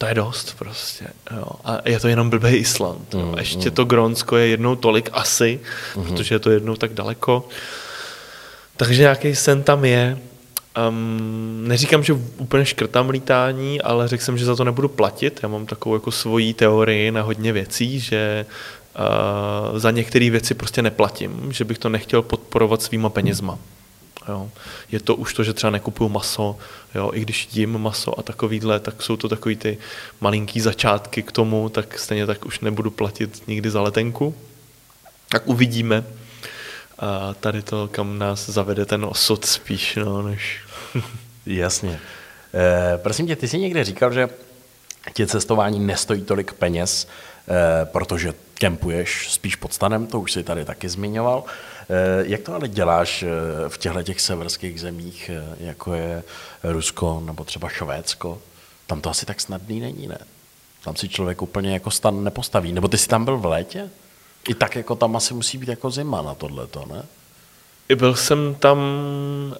[0.00, 1.06] to je dost prostě.
[1.36, 1.46] Jo.
[1.64, 3.14] A je to jenom blbý Island.
[3.14, 3.34] Jo.
[3.38, 5.60] Ještě to Grónsko je jednou tolik asi,
[5.94, 7.48] protože je to jednou tak daleko.
[8.76, 10.18] Takže nějaký sen tam je.
[10.88, 15.40] Um, neříkám, že úplně škrtám lítání, ale řekl jsem, že za to nebudu platit.
[15.42, 18.46] Já mám takovou jako svoji teorii na hodně věcí, že
[19.70, 23.58] uh, za některé věci prostě neplatím, že bych to nechtěl podporovat svýma penězma.
[24.28, 24.50] Jo.
[24.92, 26.56] Je to už to, že třeba nekupuju maso,
[26.94, 27.10] jo.
[27.14, 29.78] i když jím maso a takovýhle, tak jsou to takový ty
[30.20, 34.34] malinký začátky k tomu, tak stejně tak už nebudu platit nikdy za letenku.
[35.28, 36.04] Tak uvidíme.
[37.00, 40.60] A tady to, kam nás zavede ten osud spíš, no, než...
[41.46, 42.00] Jasně.
[42.54, 44.28] E, prosím tě, ty jsi někde říkal, že
[45.12, 47.08] tě cestování nestojí tolik peněz,
[47.48, 51.44] e, protože kempuješ spíš pod stanem, to už si tady taky zmiňoval.
[51.90, 53.24] E, jak to ale děláš
[53.68, 55.30] v těchto těch severských zemích,
[55.60, 56.22] jako je
[56.62, 58.38] Rusko nebo třeba Švédsko?
[58.86, 60.18] Tam to asi tak snadný není, ne?
[60.84, 62.72] Tam si člověk úplně jako stan nepostaví.
[62.72, 63.90] Nebo ty jsi tam byl v létě?
[64.48, 67.02] I tak jako tam asi musí být jako zima na tohleto, ne?
[67.96, 68.78] Byl jsem tam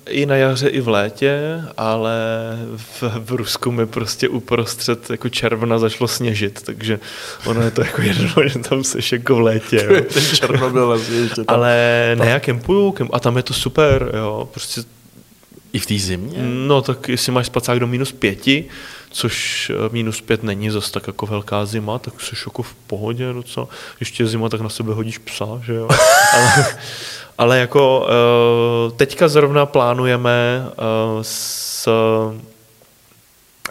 [0.09, 1.41] i na jaře, i v létě,
[1.77, 2.13] ale
[2.77, 7.01] v, v Rusku mi prostě uprostřed jako června začalo sněžit, takže
[7.47, 9.87] ono je to jako jedno, že tam seš jako v létě.
[9.91, 10.01] Jo.
[10.15, 11.57] Ten Černobyl asi ještě tam.
[11.57, 11.77] Ale
[12.19, 14.83] ne, já kempuju kem, a tam je to super, jo, prostě
[15.73, 16.39] I v té zimě?
[16.43, 18.65] No tak jestli máš spacák do minus pěti,
[19.11, 23.33] což eh, minus pět není zas tak jako velká zima, tak jsi jako v pohodě
[23.33, 23.69] docela.
[24.01, 25.89] Ještě je zima, tak na sebe hodíš psa, že jo.
[26.35, 26.67] ale,
[27.39, 30.75] ale jako eh, teďka zrovna plánujeme eh,
[31.23, 31.89] s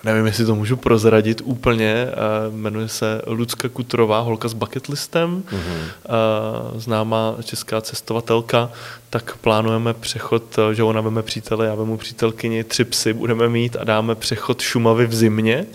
[0.03, 2.07] nevím, jestli to můžu prozradit úplně,
[2.49, 6.09] jmenuje se Lucka Kutrová, holka s bucketlistem, mm-hmm.
[6.75, 8.71] známá česká cestovatelka,
[9.09, 10.43] tak plánujeme přechod,
[10.73, 15.05] že ona veme přítele, já vemu přítelkyni, tři psy budeme mít a dáme přechod Šumavy
[15.05, 15.65] v zimě,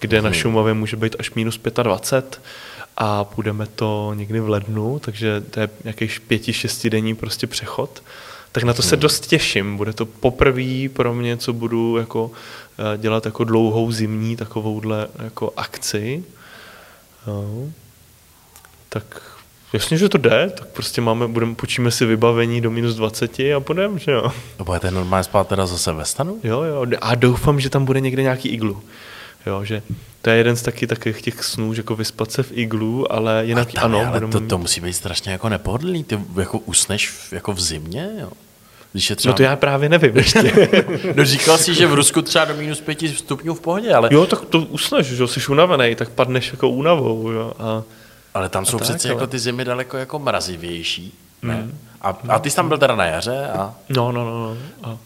[0.00, 0.24] kde mm-hmm.
[0.24, 2.40] na Šumavě může být až minus 25
[2.96, 8.02] a půjdeme to někdy v lednu, takže to je nějaký pěti, šestidenní prostě přechod.
[8.52, 9.76] Tak na to se dost těším.
[9.76, 12.30] Bude to poprvé pro mě, co budu jako
[12.96, 16.24] dělat jako dlouhou zimní takovouhle jako akci.
[17.26, 17.72] No.
[18.88, 19.22] Tak
[19.72, 23.60] jasně, že to jde, tak prostě máme, budeme, počíme si vybavení do minus 20 a
[23.60, 24.32] půjdeme, že jo.
[24.58, 26.40] No budete normálně spát teda zase ve stanu?
[26.44, 28.82] Jo, jo, a doufám, že tam bude někde nějaký iglu.
[29.46, 29.82] Jo, že
[30.22, 33.46] to je jeden z taky takových těch snů, že jako vyspat se v iglu, ale
[33.46, 34.06] jinak tam, ano.
[34.06, 38.30] Ale to, to, musí být strašně jako nepohodlný, ty jako usneš jako v zimě, jo?
[38.92, 39.32] Když je třeba...
[39.32, 40.68] No to já právě nevím ještě.
[41.16, 44.08] no říkal si, že v Rusku třeba do minus pěti stupňů v pohodě, ale...
[44.12, 47.52] jo, tak to usneš, že jsi unavený, tak padneš jako únavou, jo.
[47.58, 47.82] A...
[48.34, 51.14] Ale tam jsou tak, přece ale- jako ty zimy daleko jako mrazivější.
[51.42, 51.68] Ne?
[52.02, 54.40] A, a ty jsi tam byl teda na jaře a No, no, no.
[54.40, 54.56] no.
[54.90, 54.98] A...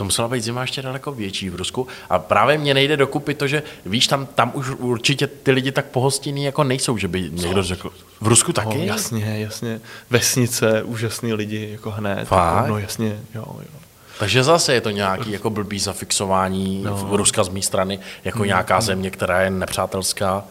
[0.00, 1.86] to musela být zima ještě daleko větší v Rusku.
[2.10, 5.86] A právě mě nejde dokupy to, že víš, tam, tam už určitě ty lidi tak
[5.86, 7.92] pohostinní jako nejsou, že by někdo řekl.
[8.20, 8.78] V Rusku taky?
[8.78, 9.80] No, jasně, jasně.
[10.10, 12.28] Vesnice, úžasný lidi, jako hned.
[12.28, 12.56] Fakt?
[12.56, 13.80] Jako, no jasně, jo, jo.
[14.18, 16.96] Takže zase je to nějaký jako blbý zafixování no.
[16.96, 20.44] v Ruska z mé strany, jako nějaká země, která je nepřátelská.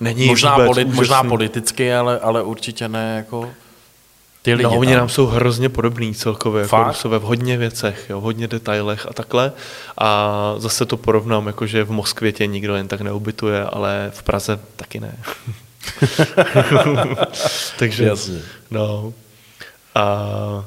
[0.00, 3.50] Není Možná, vůbec polit, možná politicky, ale, ale určitě ne jako
[4.46, 4.98] ty lidi No, oni tam.
[4.98, 6.84] nám jsou hrozně podobní celkově, jako?
[6.84, 9.52] Rusové v hodně věcech, jo, v hodně detailech a takhle.
[9.98, 14.22] A zase to porovnám, jako že v Moskvě tě nikdo jen tak neubytuje, ale v
[14.22, 15.14] Praze taky ne.
[17.78, 18.38] Takže, Jasně.
[18.70, 19.12] no.
[19.94, 20.64] A,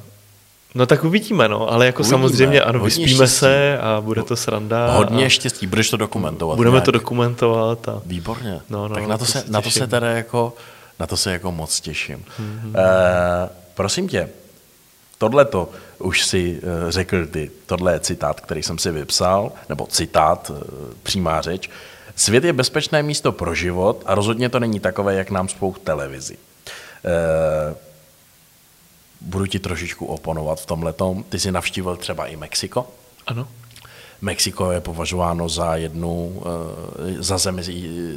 [0.75, 2.17] no tak uvidíme, no, ale jako Uvidíme.
[2.17, 3.37] samozřejmě, ano, Hodně vyspíme štěstí.
[3.39, 4.91] se a bude to sranda.
[4.97, 6.55] Hodně a štěstí, budeš to dokumentovat.
[6.55, 6.85] budeme nějak.
[6.85, 8.59] to dokumentovat a Výborně.
[8.69, 10.53] No, no, tak no, na to, to se, na to se teda jako,
[10.99, 12.25] na to se jako moc těším.
[12.39, 12.71] Mhm.
[12.73, 13.43] Mm-hmm.
[13.43, 13.49] Uh,
[13.79, 14.29] prosím tě,
[15.17, 15.69] tohleto
[15.99, 20.57] už si uh, řekl ty, tohle je citát, který jsem si vypsal, nebo citát, uh,
[21.03, 21.69] přímá řeč.
[22.15, 26.37] Svět je bezpečné místo pro život a rozhodně to není takové, jak nám spou televizi.
[26.37, 27.77] Uh,
[29.21, 31.23] budu ti trošičku oponovat v tomhletom.
[31.23, 32.87] Ty jsi navštívil třeba i Mexiko.
[33.27, 33.47] ano.
[34.21, 37.63] Mexiko je považováno za jednu, eh, za zemi,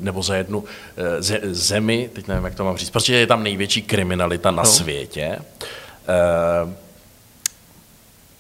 [0.00, 0.64] nebo za jednu
[0.96, 4.62] eh, ze, zemi, teď nevím, jak to mám říct, protože je tam největší kriminalita na
[4.62, 4.68] No.
[4.68, 5.38] světě.
[6.09, 6.74] Eh,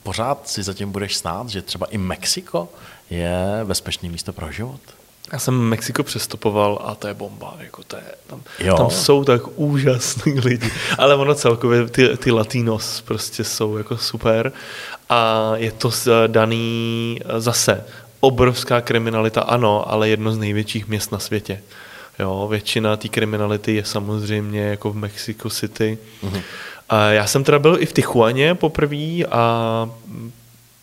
[0.02, 2.68] Pořád si zatím budeš stát, že třeba i Mexiko
[3.10, 4.80] je bezpečné místo pro život?
[5.32, 7.54] Já jsem Mexiko přestupoval a to je bomba.
[7.60, 8.76] Jako to je, tam, Jo.
[8.76, 10.70] tam jsou tak úžasní lidi.
[10.98, 14.52] Ale ono celkově, ty, ty latinos prostě jsou jako super.
[15.08, 17.84] A je to z- daný eh, zase
[18.20, 21.60] obrovská kriminalita, ano, ale jedno z největších měst na světě.
[22.18, 25.98] Jo, většina té kriminality je samozřejmě jako v Mexico City.
[26.24, 26.42] Mm-hmm.
[26.88, 29.90] A já jsem teda byl i v Tijuaně poprvé a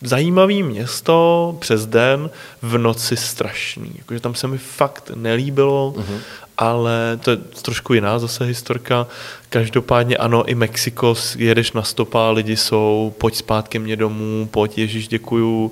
[0.02, 2.30] zajímavý město přes den,
[2.62, 3.92] v noci strašný.
[3.98, 6.18] Jakože tam se mi fakt nelíbilo, uh-huh.
[6.58, 9.06] ale to je trošku jiná zase historka.
[9.48, 14.78] Každopádně ano, i Mexiko, jedeš na stopa, lidi jsou, pojď spát ke mně domů, pojď,
[14.78, 15.70] Ježíš, děkuju, uh,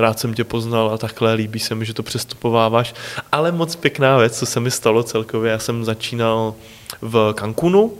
[0.00, 2.94] rád jsem tě poznal a takhle, líbí se mi, že to přestupováváš.
[3.32, 6.54] Ale moc pěkná věc, co se mi stalo celkově, já jsem začínal
[7.02, 7.92] v Cancunu,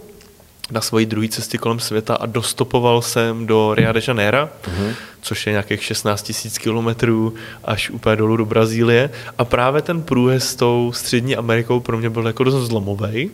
[0.72, 4.94] na svojí druhé cestě kolem světa a dostopoval jsem do Rio de Janeiro, uh-huh.
[5.22, 9.10] což je nějakých 16 tisíc kilometrů až úplně dolů do Brazílie.
[9.38, 13.30] A právě ten průjezd s tou střední Amerikou pro mě byl jako dost zlomový,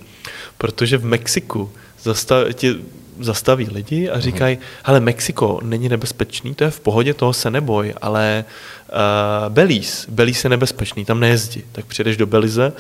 [0.59, 1.73] protože v Mexiku
[2.03, 2.75] zastav, tě
[3.21, 7.95] zastaví lidi a říkají, hele, Mexiko není nebezpečný, to je v pohodě, toho se neboj,
[8.01, 8.45] ale
[8.89, 11.63] uh, Belize, Belize je nebezpečný, tam nejezdí.
[11.73, 12.73] Tak přijedeš do Belize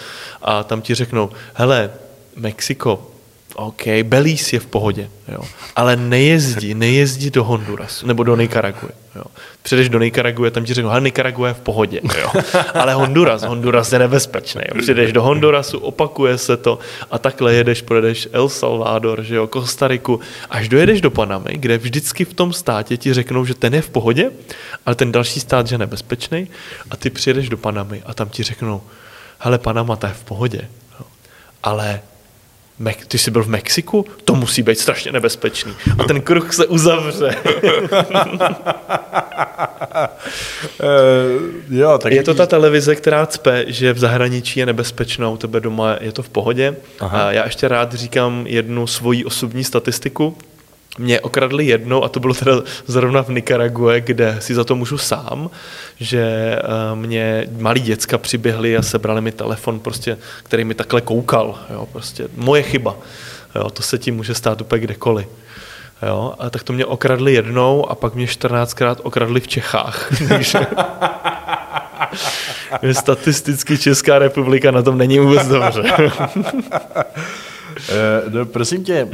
[0.43, 1.91] a tam ti řeknou, hele,
[2.37, 3.11] Mexiko,
[3.55, 5.41] OK, Belize je v pohodě, jo.
[5.77, 8.89] ale nejezdí, nejezdí do Hondurasu, nebo do Nicaraguy.
[9.17, 9.25] Jo.
[9.63, 12.33] Přijdeš do Nicaraguy, tam ti řeknou, hele, Nicaragua je v pohodě, jo.
[12.75, 14.63] ale Honduras, Honduras je nebezpečný.
[14.69, 14.81] Jo.
[14.83, 16.79] Přijdeš do Hondurasu, opakuje se to
[17.11, 20.21] a takhle jedeš, projedeš El Salvador, že jo, Kostariku,
[20.51, 23.91] až dojedeš do Panamy, kde vždycky v tom státě ti řeknou, že ten je v
[23.91, 24.31] pohodě,
[24.87, 26.49] ale ten další stát, že je nebezpečný
[26.91, 28.83] a ty přijedeš do Panamy a tam ti řeknou,
[29.39, 30.61] hele, Panama, ta je v pohodě,
[31.01, 31.07] jo.
[31.63, 32.01] ale
[32.81, 34.07] Mek- ty jsi byl v Mexiku?
[34.25, 35.73] To musí být strašně nebezpečný.
[35.99, 37.31] A ten kruh se uzavře.
[41.71, 45.61] jo, tak je to ta televize, která cpe, že v zahraničí je nebezpečná, u tebe
[45.61, 46.77] doma je to v pohodě.
[47.01, 47.29] Aha.
[47.29, 50.37] A já ještě rád říkám jednu svoji osobní statistiku.
[50.99, 52.53] Mě okradli jednou, a to bylo teda
[52.87, 55.51] zrovna v Nikarague, kde si za to můžu sám,
[56.01, 56.61] že eh,
[56.95, 61.59] mě malí děcka přiběhli a sebrali mi telefon, prostě, který mi takhle koukal.
[61.71, 62.97] Jo, prostě moje chyba.
[63.55, 65.27] Jo, to se ti může stát úplně kdekoliv.
[66.03, 70.13] Jo, a tak to mě okradli jednou a pak mě 14krát okradli v Čechách.
[72.93, 75.83] Statisticky Česká republika na tom není vůbec dobře.
[77.89, 79.09] Eh, No, prosím tě,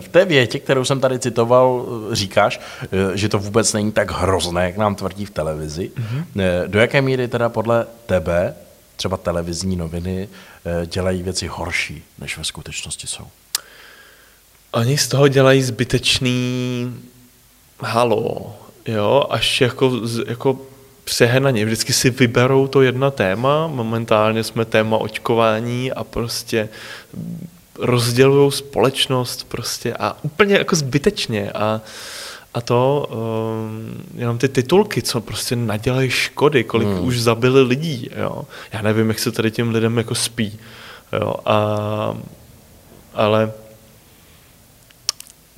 [0.00, 4.10] v té větě, kterou jsem tady citoval, eh, říkáš, eh, že to vůbec není tak
[4.10, 5.90] hrozné, jak nám tvrdí v televizi.
[5.94, 6.24] Mm-hmm.
[6.66, 8.54] Do jaké míry teda podle tebe
[8.96, 10.28] třeba televizní noviny
[10.86, 13.24] dělají věci horší, než ve skutečnosti jsou?
[14.72, 16.94] Oni z toho dělají zbytečný
[17.80, 18.56] halo,
[18.86, 19.92] jo, až jako,
[20.26, 20.58] jako
[21.04, 21.64] přehnaně.
[21.64, 26.68] Vždycky si vyberou to jedna téma, momentálně jsme téma očkování a prostě
[27.80, 31.80] rozdělují společnost prostě a úplně jako zbytečně a,
[32.54, 37.04] a to um, jenom ty titulky, co prostě nadělají škody, kolik hmm.
[37.04, 38.42] už zabili lidí, jo.
[38.72, 40.58] Já nevím, jak se tady těm lidem jako spí,
[41.12, 41.34] jo.
[41.46, 42.16] A,
[43.14, 43.52] ale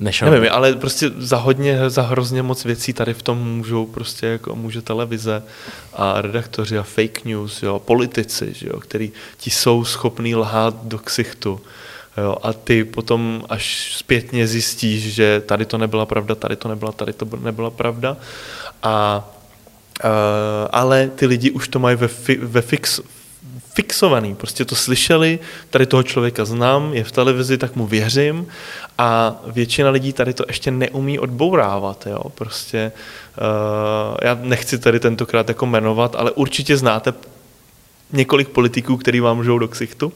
[0.03, 0.31] Nešel.
[0.31, 4.55] Nevím, ale prostě za hodně, za hrozně moc věcí tady v tom můžou prostě jako
[4.55, 5.43] může televize
[5.93, 10.99] a redaktoři a fake news, jo, politici, že jo, který ti jsou schopní lhát do
[10.99, 11.61] ksichtu.
[12.17, 16.91] Jo, a ty potom až zpětně zjistíš, že tady to nebyla pravda, tady to nebyla,
[16.91, 18.17] tady to nebyla pravda.
[18.83, 19.27] A,
[20.03, 20.09] uh,
[20.71, 22.99] ale ty lidi už to mají ve, fi, ve fix,
[23.73, 25.39] fixovaný, prostě to slyšeli,
[25.69, 28.47] tady toho člověka znám, je v televizi, tak mu věřím.
[28.97, 32.91] A většina lidí tady to ještě neumí odbourávat, jo, prostě.
[33.37, 37.13] Uh, já nechci tady tentokrát jako jmenovat, ale určitě znáte
[38.13, 40.13] několik politiků, který vám můžou do ksichtu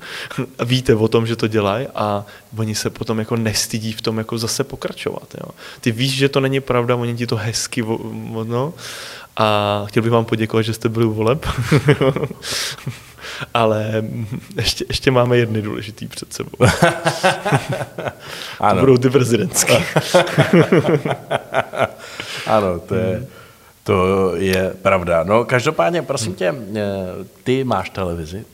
[0.66, 2.26] víte o tom, že to dělají a
[2.58, 5.36] oni se potom jako nestydí v tom jako zase pokračovat.
[5.44, 5.52] Jo.
[5.82, 7.84] Ty víš, že to není pravda, oni ti to hezky
[8.44, 8.74] no,
[9.38, 11.46] a chtěl bych vám poděkovat, že jste byli u voleb.
[13.54, 14.04] Ale
[14.56, 16.52] ještě, ještě máme jedny důležitý před sebou.
[18.60, 18.74] ano.
[18.74, 19.84] To budou ty prezidentské.
[22.48, 23.28] ano, to je,
[23.88, 25.24] to je pravda.
[25.24, 26.84] No, každopádně, prosím tě, eh,
[27.44, 28.46] ty máš televizi?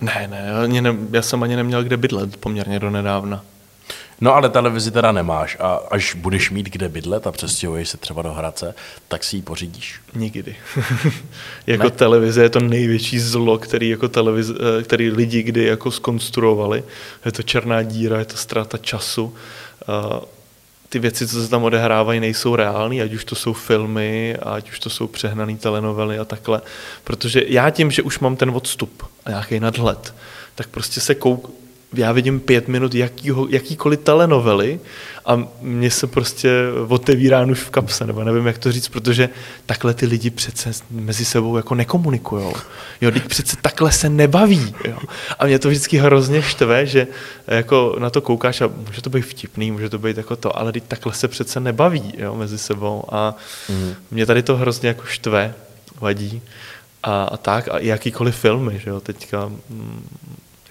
[0.00, 3.44] Ne, ne, ne, já jsem ani neměl kde bydlet poměrně do nedávna.
[4.20, 8.22] No ale televizi teda nemáš a až budeš mít kde bydlet a přestěhuješ se třeba
[8.22, 8.74] do Hradce,
[9.08, 10.00] tak si ji pořídíš?
[10.14, 10.56] Nikdy.
[11.66, 11.90] jako ne?
[11.90, 16.84] televize je to největší zlo, který, jako televize, eh, který lidi kdy jako skonstruovali.
[17.24, 19.34] Je to černá díra, je to ztráta času.
[20.88, 24.78] Ty věci, co se tam odehrávají, nejsou reální, ať už to jsou filmy, ať už
[24.78, 26.62] to jsou přehnané telenovely a takhle.
[27.04, 30.14] Protože já tím, že už mám ten odstup a nějaký nadhled,
[30.54, 31.50] tak prostě se kouk,
[31.96, 34.80] já vidím pět minut jakýho, jakýkoliv telenovely
[35.26, 36.50] a mně se prostě
[36.88, 39.28] otevírá už v kapse, nebo nevím, jak to říct, protože
[39.66, 42.52] takhle ty lidi přece mezi sebou jako nekomunikujou.
[43.00, 44.74] Jo, teď přece takhle se nebaví.
[44.84, 44.98] Jo.
[45.38, 47.06] A mě to vždycky hrozně štve, že
[47.46, 50.72] jako na to koukáš a může to být vtipný, může to být jako to, ale
[50.72, 53.34] teď takhle se přece nebaví jo, mezi sebou a
[53.68, 53.94] mm.
[54.10, 55.54] mě tady to hrozně jako štve,
[56.00, 56.42] vadí
[57.02, 60.08] a, a tak a jakýkoliv filmy, že jo, teďka mm,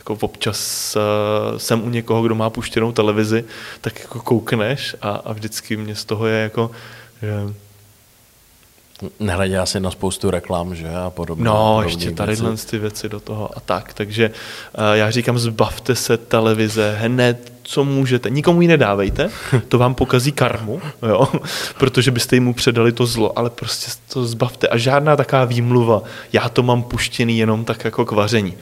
[0.10, 3.46] jako občas uh, jsem u někoho, kdo má puštěnou televizi,
[3.82, 6.72] tak jako koukneš a, a vždycky mě z toho je jako,
[7.22, 7.54] že
[9.20, 11.46] Nehledě asi na spoustu reklam, že a podobně.
[11.46, 12.36] No, ještě tady
[12.70, 13.94] ty věci do toho a tak.
[13.94, 14.32] Takže
[14.78, 18.30] uh, já říkám, zbavte se televize hned, co můžete.
[18.30, 19.30] Nikomu ji nedávejte,
[19.68, 21.28] to vám pokazí karmu, jo?
[21.78, 24.68] protože byste jim předali to zlo, ale prostě to zbavte.
[24.68, 26.02] A žádná taková výmluva,
[26.34, 28.54] já to mám puštěný jenom tak jako k vaření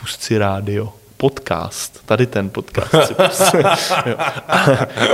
[0.00, 3.54] pust si rádio, podcast, tady ten podcast si pust.
[4.06, 4.16] jo.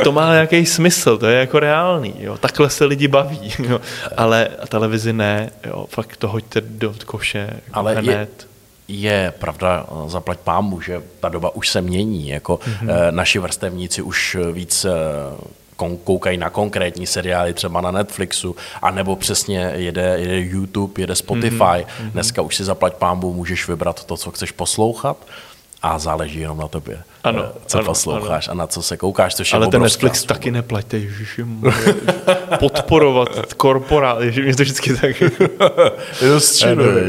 [0.04, 2.38] to má nějaký smysl, to je jako reálný, jo.
[2.38, 3.80] takhle se lidi baví, jo.
[4.16, 5.86] ale televizi ne, jo.
[5.90, 8.46] fakt to hoďte do koše jako ale hned.
[8.88, 13.10] Je, je pravda, zaplať pámu, že ta doba už se mění, jako mm-hmm.
[13.10, 14.86] naši vrstevníci už víc
[16.04, 21.56] koukají na konkrétní seriály třeba na Netflixu, anebo přesně jede, jede YouTube, jede Spotify.
[21.58, 22.10] Mm-hmm.
[22.12, 25.16] Dneska už si zaplať pámbu, můžeš vybrat to, co chceš poslouchat
[25.86, 28.52] a záleží jenom na tobě, ano, eh, co ano, posloucháš ano.
[28.52, 29.34] a na co se koukáš.
[29.34, 30.34] Což Ale ten Netflix svoboda.
[30.34, 31.44] taky neplaťte, ježiši,
[32.58, 35.20] podporovat korporát, ježiši, mě to vždycky tak...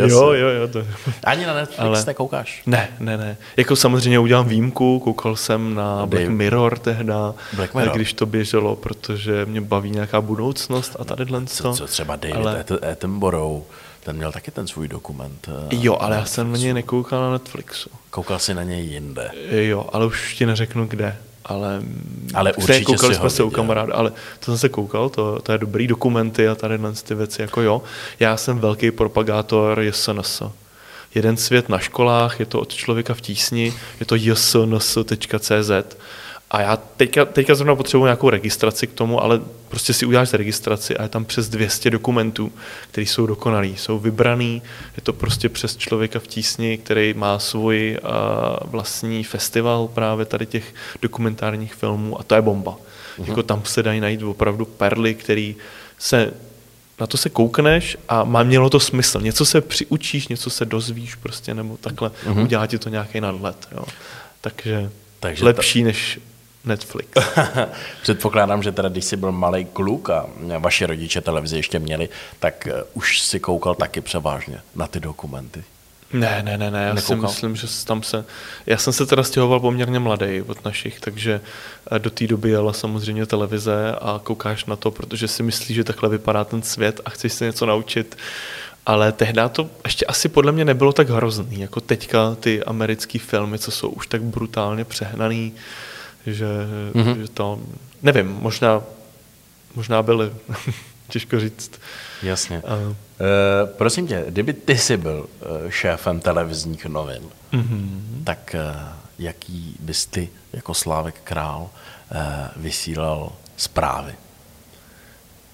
[0.07, 0.67] jo, jo, jo.
[0.67, 0.83] To...
[1.23, 2.03] Ani na Netflix Ale...
[2.07, 2.61] nekoukáš?
[2.65, 3.37] Ne, ne, ne.
[3.57, 7.95] Jako samozřejmě udělám výjimku, koukal jsem na Black Mirror tehda, Black Mirror.
[7.95, 11.73] když to běželo, protože mě baví nějaká budoucnost a tady co.
[11.73, 12.65] Co třeba David Ale...
[12.91, 13.63] Attenborough
[14.07, 15.49] ten měl taky ten svůj dokument.
[15.49, 17.89] Eh, jo, ale já jsem na něj nekoukal na Netflixu.
[18.09, 19.31] Koukal jsi na něj jinde.
[19.49, 21.17] Jo, ale už ti neřeknu kde.
[21.45, 21.81] Ale,
[22.33, 25.57] ale určitě koukali jsme se u kamaráda, ale to jsem se koukal, to, to je
[25.57, 27.81] dobrý dokumenty a tady ty věci, jako jo.
[28.19, 30.41] Já jsem velký propagátor JSNS.
[31.15, 35.71] Jeden svět na školách, je to od člověka v tísni, je to jsns.cz
[36.51, 40.97] a já teďka, teďka zrovna potřebuji nějakou registraci k tomu, ale prostě si uděláš registraci
[40.97, 42.51] a je tam přes 200 dokumentů,
[42.91, 44.61] které jsou dokonalý, jsou vybraný,
[44.97, 48.09] je to prostě přes člověka v tísni, který má svůj uh,
[48.71, 52.71] vlastní festival právě tady těch dokumentárních filmů a to je bomba.
[52.71, 53.27] Uh-huh.
[53.27, 55.55] Jako tam se dají najít opravdu perly, který
[55.97, 56.33] se
[56.99, 59.21] na to se koukneš a má mělo to smysl.
[59.21, 62.43] Něco se přiučíš, něco se dozvíš prostě, nebo takhle uh-huh.
[62.43, 63.67] udělá ti to nějaký nadhled.
[63.71, 63.83] Jo.
[64.41, 65.87] Takže, Takže lepší ta...
[65.87, 66.19] než
[66.67, 67.09] Netflix.
[68.01, 70.25] Předpokládám, že teda, když jsi byl malý kluk a
[70.59, 75.63] vaši rodiče televizi ještě měli, tak eh, už si koukal taky převážně na ty dokumenty.
[76.13, 77.29] Ne, ne, ne, ne, já si Nekoukal?
[77.29, 78.25] myslím, že tam se...
[78.65, 81.41] Já jsem se teda stěhoval poměrně mladý od našich, takže
[81.91, 85.83] eh, do té doby jela samozřejmě televize a koukáš na to, protože si myslíš, že
[85.83, 88.17] takhle vypadá ten svět a chceš se něco naučit.
[88.85, 93.59] Ale tehdy to ještě asi podle mě nebylo tak hrozný, jako teďka ty americké filmy,
[93.59, 95.53] co jsou už tak brutálně přehnaný,
[96.33, 96.45] že,
[96.93, 97.21] mm-hmm.
[97.21, 97.59] že to...
[98.03, 98.81] Nevím, možná,
[99.75, 100.31] možná byly,
[101.09, 101.71] těžko říct.
[102.23, 102.61] Jasně.
[102.61, 105.25] A- Uh, prosím tě, kdyby ty jsi byl
[105.63, 107.23] uh, šéfem televizních novin,
[107.53, 108.23] mm-hmm.
[108.23, 108.87] tak uh,
[109.19, 112.17] jaký bys ty jako Slávek Král uh,
[112.55, 114.13] vysílal zprávy?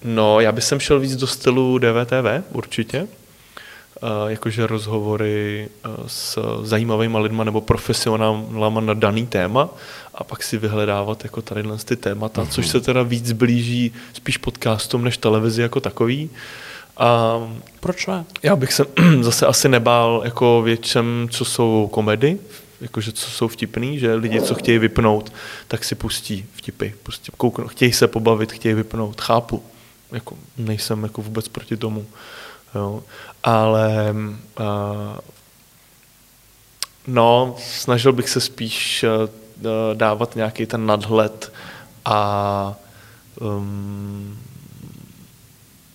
[0.04, 3.00] No, já bych sem šel víc do stylu DVTV, určitě.
[3.02, 3.08] Uh,
[4.28, 9.68] jakože rozhovory uh, s zajímavými lidma nebo profesionálama na daný téma
[10.14, 12.48] a pak si vyhledávat jako tady ty témata, mm-hmm.
[12.48, 16.30] což se teda víc blíží spíš podcastům než televizi jako takový.
[16.96, 17.38] A
[17.80, 18.24] Proč ne?
[18.42, 18.84] já bych se
[19.20, 22.38] zase asi nebál jako většem, co jsou komedy,
[22.80, 25.32] jakože co jsou vtipný, že lidi, co chtějí vypnout,
[25.68, 29.62] tak si pustí vtipy, prostě kouknou, chtějí se pobavit, chtějí vypnout, chápu,
[30.12, 32.06] jako nejsem jako vůbec proti tomu,
[32.74, 33.02] jo.
[33.42, 34.14] ale
[34.60, 35.18] uh,
[37.06, 39.43] no, snažil bych se spíš uh,
[39.94, 41.52] dávat nějaký ten nadhled
[42.04, 42.74] a
[43.40, 44.38] um,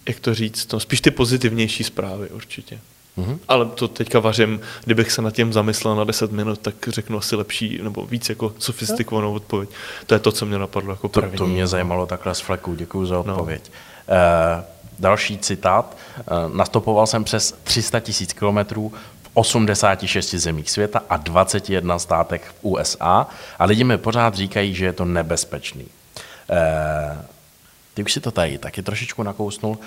[0.07, 2.79] jak to říct, no, spíš ty pozitivnější zprávy určitě.
[3.17, 3.39] Mm-hmm.
[3.47, 7.35] Ale to teďka vařím, kdybych se nad tím zamyslel na 10 minut, tak řeknu asi
[7.35, 9.69] lepší nebo víc jako sofistikovanou odpověď.
[10.05, 11.37] To je to, co mě napadlo jako To, první.
[11.37, 13.71] to mě zajímalo takhle z fleku, děkuji za odpověď.
[14.07, 14.15] No.
[14.57, 14.63] Uh,
[14.99, 15.97] další citát.
[16.17, 18.93] Uh, nastopoval jsem přes 300 tisíc kilometrů
[19.39, 23.27] 86 zemích světa a 21 státech v USA
[23.59, 25.85] a lidi mi pořád říkají, že je to nebezpečný.
[25.85, 26.57] Uh,
[27.93, 29.71] ty už si to tady taky trošičku nakousnul.
[29.71, 29.77] Uh,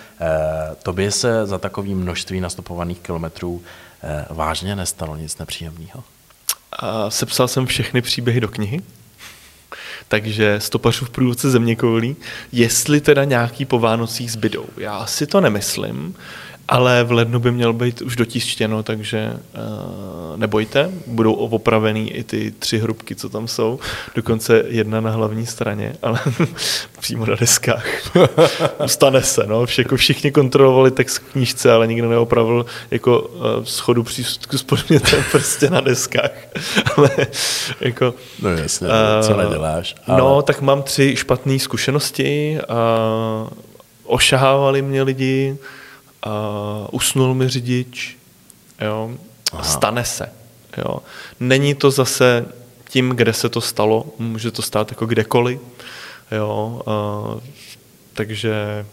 [0.83, 6.05] tobě se za takovým množství nastopovaných kilometrů uh, vážně nestalo nic nepříjemného?
[6.73, 8.81] A sepsal jsem všechny příběhy do knihy,
[10.09, 12.17] takže stopařův průvodce země koulí,
[12.53, 14.67] jestli teda nějaký po Vánocích zbydou.
[14.77, 16.15] Já si to nemyslím,
[16.73, 22.55] ale v lednu by měl být už dotištěno, takže uh, nebojte, budou opravený i ty
[22.59, 23.79] tři hrubky, co tam jsou,
[24.15, 26.21] dokonce jedna na hlavní straně, ale
[27.01, 27.85] přímo na deskách.
[28.87, 34.03] Stane se, no, jako všichni kontrolovali text v knížce, ale nikdo neopravil jako uh, schodu
[34.03, 36.33] přístupku s podmětem prostě na deskách.
[36.97, 37.11] ale
[37.81, 38.89] jako, No jasně,
[39.23, 39.95] co neděláš.
[40.07, 40.19] ale...
[40.19, 42.59] No, tak mám tři špatné zkušenosti.
[42.69, 42.77] A
[44.05, 45.57] ošahávali mě lidi,
[46.23, 48.17] a usnul mi řidič,
[48.81, 49.11] jo.
[49.53, 49.63] Aha.
[49.63, 50.33] Stane se.
[50.79, 50.99] Jo.
[51.41, 52.47] Není to zase
[52.89, 55.61] tím, kde se to stalo, může to stát jako kdekoliv.
[56.31, 56.83] Jo.
[56.87, 56.93] A,
[58.15, 58.87] takže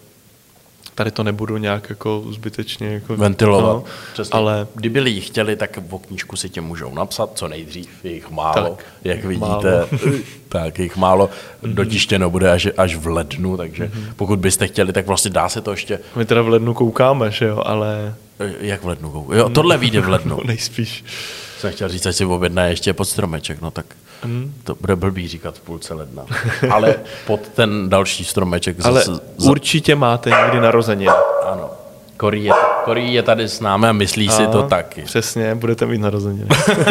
[0.99, 3.75] tady to nebudu nějak jako zbytečně jako, ventilovat.
[3.75, 4.31] No, Přesně.
[4.31, 8.29] ale Kdyby lidi chtěli, tak o knížku si tě můžou napsat, co nejdřív, je jich
[8.31, 9.87] málo, Tak, jak vidíte, málo.
[10.49, 11.29] tak jich málo,
[11.63, 15.71] dotištěno bude až, až v lednu, takže pokud byste chtěli, tak vlastně dá se to
[15.71, 19.77] ještě, my teda v lednu koukáme, že jo, ale eh, jak v lednu, jo, tohle
[19.77, 20.35] vyjde v lednu.
[20.35, 21.03] no, nejspíš.
[21.59, 23.85] Jsem chtěl říct, ať si objedná ještě pod stromeček, no tak
[24.63, 26.25] to bude blbý říkat v půlce ledna.
[26.71, 26.95] Ale
[27.27, 31.11] pod ten další stromeček Ale zase, určitě máte někdy narozeniny.
[31.51, 31.69] ano.
[32.17, 32.51] Korí je,
[32.85, 35.01] Korí je tady s námi a myslí si to taky.
[35.01, 36.47] Přesně, budete mít narozeniny.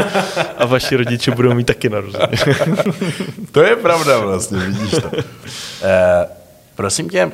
[0.58, 2.38] a vaši rodiče budou mít taky narozeniny.
[3.52, 5.10] To je pravda vlastně, vidíš to.
[5.82, 6.26] Eh,
[6.74, 7.32] prosím tě,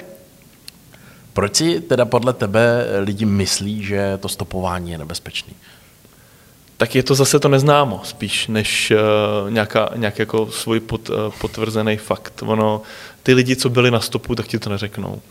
[1.32, 5.54] proč si teda podle tebe lidi myslí, že to stopování je nebezpečný?
[6.76, 11.16] Tak je to zase to neznámo, spíš než uh, nějaká, nějak jako svůj pot, uh,
[11.40, 12.42] potvrzený fakt.
[12.46, 12.82] Ono,
[13.22, 15.22] ty lidi, co byli na stopu, tak ti to neřeknou.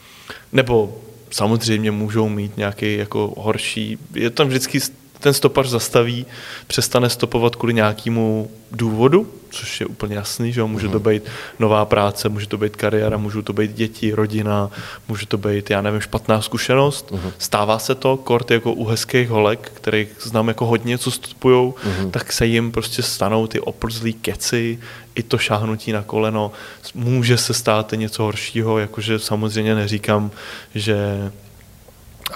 [0.52, 0.98] Nebo
[1.30, 4.80] samozřejmě můžou mít nějaký jako horší, je tam vždycky
[5.24, 6.26] ten stopař zastaví,
[6.68, 10.68] přestane stopovat kvůli nějakému důvodu, což je úplně jasný, že jo?
[10.68, 11.24] může to být
[11.60, 14.72] nová práce, může to být kariéra, můžou to být děti, rodina,
[15.08, 17.12] může to být, já nevím, špatná zkušenost.
[17.12, 17.32] Uh-huh.
[17.38, 22.12] Stává se to, kort jako u hezkých holek, kterých znám jako hodně, co stopujou, uh-huh.
[22.12, 24.80] tak se jim prostě stanou ty oplzlý keci,
[25.16, 26.52] i to šáhnutí na koleno.
[26.94, 30.32] Může se stát něco horšího, jakože samozřejmě neříkám,
[30.76, 31.32] že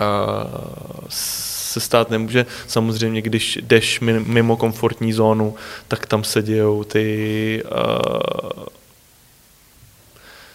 [0.02, 1.08] uh,
[1.80, 2.45] se stát nemůže.
[2.68, 5.56] Samozřejmě, když jdeš mimo komfortní zónu,
[5.88, 7.64] tak tam se dějou ty...
[7.72, 8.64] Uh,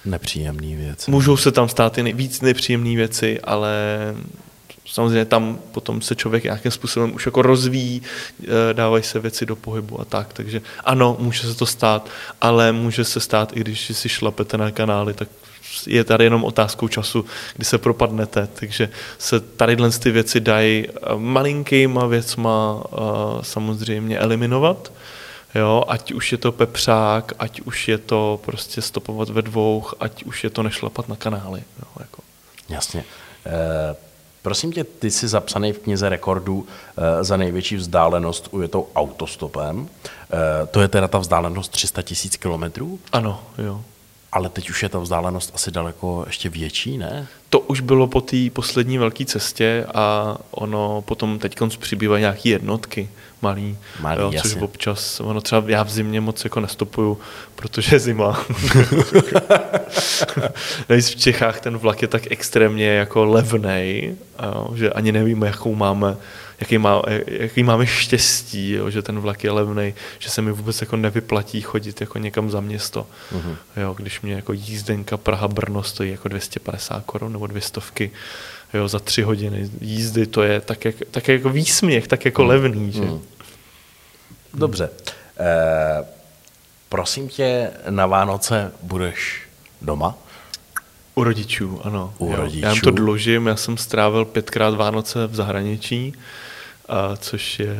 [0.04, 1.10] Nepříjemné věci.
[1.10, 3.74] Můžou se tam stát i víc nepříjemné věci, ale
[4.86, 8.02] samozřejmě tam potom se člověk nějakým způsobem už jako rozvíjí,
[8.72, 13.04] dávají se věci do pohybu a tak, takže ano, může se to stát, ale může
[13.04, 15.28] se stát, i když si šlapete na kanály, tak
[15.86, 17.24] je tady jenom otázkou času,
[17.56, 18.88] kdy se propadnete, takže
[19.18, 24.92] se tady ty věci dají eh, malinkýma věcma uh, samozřejmě eliminovat,
[25.54, 30.24] Jo, ať už je to pepřák, ať už je to prostě stopovat ve dvou, ať
[30.24, 31.62] už je to nešlapat na kanály.
[31.78, 32.22] Jo, jako.
[32.68, 33.04] Jasně.
[33.46, 33.96] E,
[34.42, 36.66] prosím tě, ty jsi zapsaný v knize rekordů
[36.96, 39.88] e, za největší vzdálenost ujetou autostopem.
[40.62, 42.98] E, to je teda ta vzdálenost 300 tisíc kilometrů?
[43.12, 43.84] Ano, jo.
[44.32, 47.26] Ale teď už je ta vzdálenost asi daleko ještě větší, ne?
[47.50, 53.08] To už bylo po té poslední velké cestě a ono potom teď přibývají nějaké jednotky
[53.42, 57.20] malý, malý jo, což občas, ono třeba já v zimě moc jako nestopuju,
[57.56, 58.44] protože je zima.
[60.88, 64.16] Nejs v Čechách ten vlak je tak extrémně jako levnej,
[64.74, 66.16] že ani nevíme, jakou máme
[66.62, 70.80] jaký, má, jaký máme štěstí, jo, že ten vlak je levný, že se mi vůbec
[70.80, 73.06] jako nevyplatí chodit jako někam za město.
[73.32, 73.56] Uh-huh.
[73.76, 77.80] Jo, když mě jako jízdenka Praha-Brno stojí jako 250 korun nebo 200
[78.74, 82.48] jo, za tři hodiny jízdy, to je tak, jak, tak jako výsměch, tak jako uh-huh.
[82.48, 82.92] levný.
[82.92, 83.00] Že?
[83.00, 83.20] Uh-huh.
[84.54, 84.90] Dobře.
[85.38, 86.04] E,
[86.88, 89.42] prosím tě, na Vánoce budeš
[89.82, 90.14] doma?
[91.14, 92.14] U rodičů, ano.
[92.18, 92.36] U jo.
[92.36, 92.66] rodičů.
[92.66, 96.14] Já jim to dlužím, já jsem strávil pětkrát Vánoce v zahraničí,
[96.88, 97.76] a což je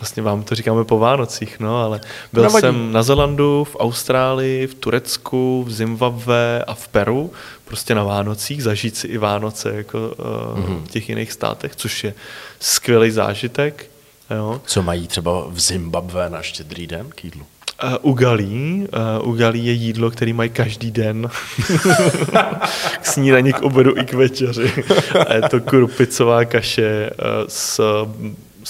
[0.00, 2.00] vlastně vám to říkáme po Vánocích, no, ale
[2.32, 2.60] byl Nevadí.
[2.60, 7.32] jsem na Zelandu, v Austrálii, v Turecku, v Zimbabwe a v Peru,
[7.64, 10.84] prostě na Vánocích, zažít si i Vánoce jako uh, mm-hmm.
[10.84, 12.14] v těch jiných státech, což je
[12.60, 13.90] skvělý zážitek.
[14.36, 14.60] Jo.
[14.66, 17.42] Co mají třeba v Zimbabwe na štědrý den k jídlu?
[17.84, 18.86] Uh, ugalí.
[19.22, 21.30] Uh, ugalí je jídlo, který mají každý den.
[23.00, 24.84] k snídaní, k obedu i k večeři.
[25.28, 27.80] A je to kurpicová kaše uh, s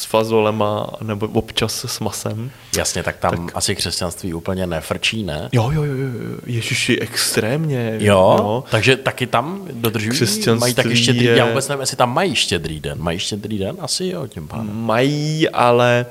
[0.01, 2.51] s fazolema nebo občas s masem.
[2.77, 3.57] Jasně, tak tam tak...
[3.57, 5.49] asi křesťanství úplně nefrčí, ne?
[5.53, 6.09] Jo, jo, jo, jo.
[6.47, 7.97] Ježiši, extrémně.
[7.99, 8.65] Jo, jo.
[8.71, 11.37] takže taky tam dodržují, křesťanství mají taky štědrý je...
[11.37, 12.99] Já vůbec nevím, jestli tam mají štědrý den.
[12.99, 13.77] Mají štědrý den?
[13.81, 14.71] Asi jo, tím pádem.
[14.73, 16.07] Mají, ale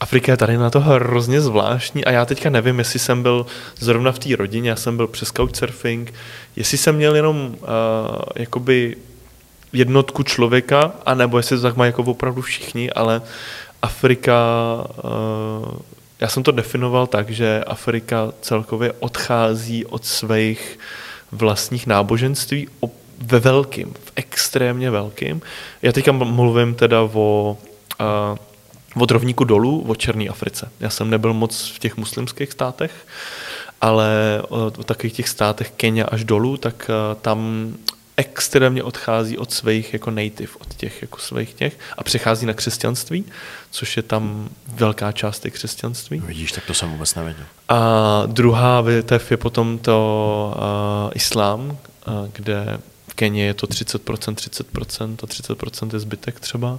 [0.00, 3.46] Afrika je tady na to hrozně zvláštní a já teďka nevím, jestli jsem byl
[3.78, 6.14] zrovna v té rodině, já jsem byl přes couchsurfing,
[6.56, 7.58] jestli jsem měl jenom uh,
[8.36, 8.96] jakoby
[9.72, 13.22] jednotku člověka, anebo jestli to tak mají jako opravdu všichni, ale
[13.82, 14.36] Afrika,
[15.04, 15.78] uh,
[16.20, 20.78] já jsem to definoval tak, že Afrika celkově odchází od svých
[21.32, 22.68] vlastních náboženství
[23.18, 25.42] ve velkým, v extrémně velkým.
[25.82, 27.58] Já teďka mluvím teda o
[28.00, 28.36] uh,
[28.94, 30.70] od rovníku dolů, o Černé Africe.
[30.80, 32.92] Já jsem nebyl moc v těch muslimských státech,
[33.80, 37.68] ale o takových těch státech Kenia až dolů, tak uh, tam
[38.26, 43.24] extrémně odchází od svých jako native, od těch jako svých těch a přechází na křesťanství,
[43.70, 46.20] což je tam velká část těch křesťanství.
[46.20, 47.44] Vidíš, tak to jsem vůbec nevěděl.
[47.68, 51.76] A druhá větev je potom to uh, islám, uh,
[52.32, 52.78] kde
[53.08, 56.78] v Keni je to 30%, 30% a 30% je zbytek třeba,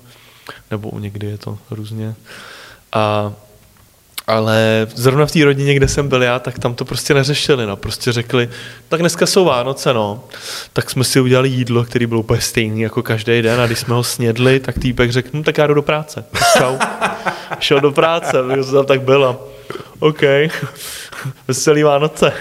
[0.71, 2.15] nebo u někdy je to různě.
[2.91, 3.33] A
[4.27, 7.65] ale zrovna v té rodině, kde jsem byl já, tak tam to prostě neřešili.
[7.65, 7.75] No.
[7.75, 8.49] Prostě řekli,
[8.89, 10.23] tak dneska jsou Vánoce, no.
[10.73, 13.93] Tak jsme si udělali jídlo, který bylo úplně stejný jako každý den a když jsme
[13.93, 16.25] ho snědli, tak týpek řekl, no tak já jdu do práce.
[16.57, 16.77] Čau.
[17.59, 18.37] Šel do práce,
[18.87, 19.49] tak bylo.
[19.99, 20.21] OK.
[21.47, 22.33] Veselý Vánoce.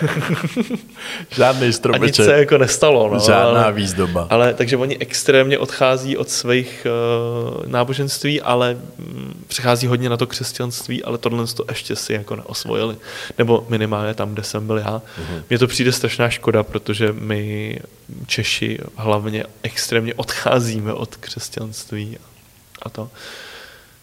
[1.31, 2.03] Žádný stromeček.
[2.03, 3.11] A nic se jako nestalo.
[3.15, 4.27] No, Žádná ale, výzdoba.
[4.31, 10.27] Ale takže oni extrémně odchází od svých uh, náboženství, ale um, přechází hodně na to
[10.27, 12.97] křesťanství, ale tohle to ještě si jako neosvojili.
[13.39, 15.03] Nebo minimálně tam, kde jsem byl já.
[15.21, 15.43] Uh-huh.
[15.51, 17.79] Mně to přijde strašná škoda, protože my
[18.27, 22.19] Češi hlavně extrémně odcházíme od křesťanství
[22.83, 23.11] a to.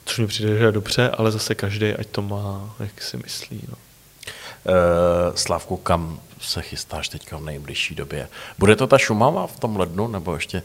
[0.09, 3.61] Což mi přijde, že je dobře, ale zase každý, ať to má, jak si myslí.
[3.69, 3.75] No.
[3.75, 8.27] Uh, Slavku, kam se chystáš teďka v nejbližší době?
[8.57, 10.63] Bude to ta Šumava v tom lednu, nebo ještě?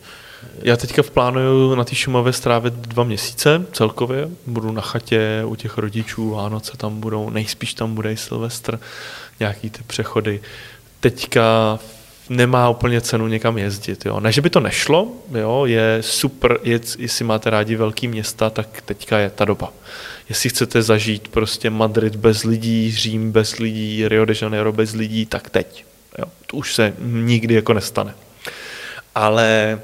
[0.58, 4.28] Já teďka plánuju na té Šumavě strávit dva měsíce celkově.
[4.46, 8.80] Budu na chatě u těch rodičů, Vánoce tam budou, nejspíš tam bude i Silvestr,
[9.40, 10.40] nějaký ty přechody.
[11.00, 11.78] Teďka
[12.28, 14.06] nemá úplně cenu někam jezdit.
[14.06, 14.20] Jo.
[14.20, 18.82] Ne, že by to nešlo, jo, je super, je, jestli máte rádi velký města, tak
[18.84, 19.72] teďka je ta doba.
[20.28, 25.26] Jestli chcete zažít prostě Madrid bez lidí, Řím bez lidí, Rio de Janeiro bez lidí,
[25.26, 25.84] tak teď.
[26.18, 26.24] Jo.
[26.46, 28.14] To už se nikdy jako nestane.
[29.14, 29.80] Ale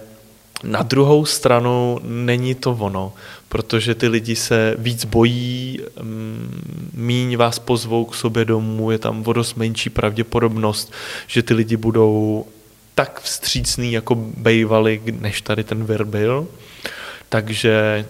[0.63, 3.13] na druhou stranu není to ono,
[3.51, 9.23] protože ty lidi se víc bojí, mm, míň vás pozvou k sobě domů, je tam
[9.27, 10.93] o dost menší pravděpodobnost,
[11.27, 12.47] že ty lidi budou
[12.95, 16.49] tak vstřícný, jako bejvali, než tady ten vir byl.
[17.29, 18.05] Takže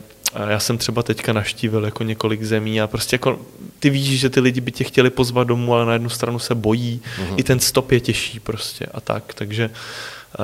[0.49, 3.41] já jsem třeba teďka naštívil jako několik zemí a prostě jako
[3.79, 6.55] ty víš, že ty lidi by tě chtěli pozvat domů, ale na jednu stranu se
[6.55, 7.35] bojí, mm-hmm.
[7.37, 9.71] i ten stop je těžší prostě a tak, takže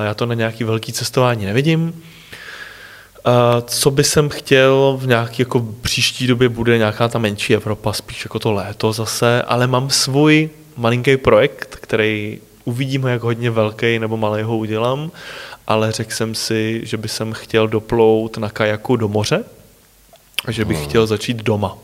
[0.05, 2.03] já to na nějaký velký cestování nevidím.
[3.67, 8.25] Co by jsem chtěl v nějaké jako příští době bude nějaká ta menší Evropa, spíš
[8.25, 14.17] jako to léto zase, ale mám svůj malinký projekt, který uvidíme, jak hodně velký nebo
[14.17, 15.11] malý ho udělám,
[15.67, 19.45] ale řekl jsem si, že by jsem chtěl doplout na kajaku do moře,
[20.45, 20.89] a že bych hmm.
[20.89, 21.79] chtěl začít doma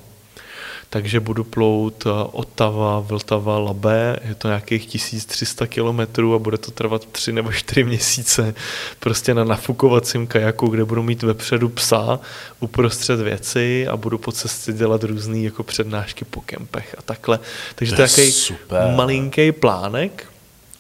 [0.93, 6.71] takže budu plout eh, Otava, Vltava, Labé, je to nějakých 1300 kilometrů a bude to
[6.71, 8.55] trvat tři nebo čtyři měsíce
[9.01, 12.21] prostě na nafukovacím kajaku, kde budu mít vepředu psa
[12.61, 17.41] uprostřed věci a budu po cestě dělat různé jako přednášky po kempech a takhle.
[17.75, 20.32] Takže to, to je takový malinký plánek,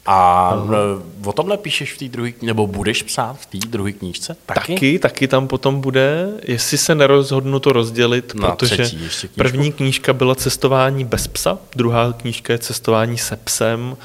[0.06, 4.36] a uh, o tomhle píšeš v té druhé, nebo budeš psát v té druhé knížce?
[4.46, 4.74] Taky?
[4.74, 4.98] taky?
[4.98, 10.34] Taky tam potom bude, jestli se nerozhodnu to rozdělit, Na protože třetí, první knížka byla
[10.34, 13.96] cestování bez psa, druhá knížka je cestování se psem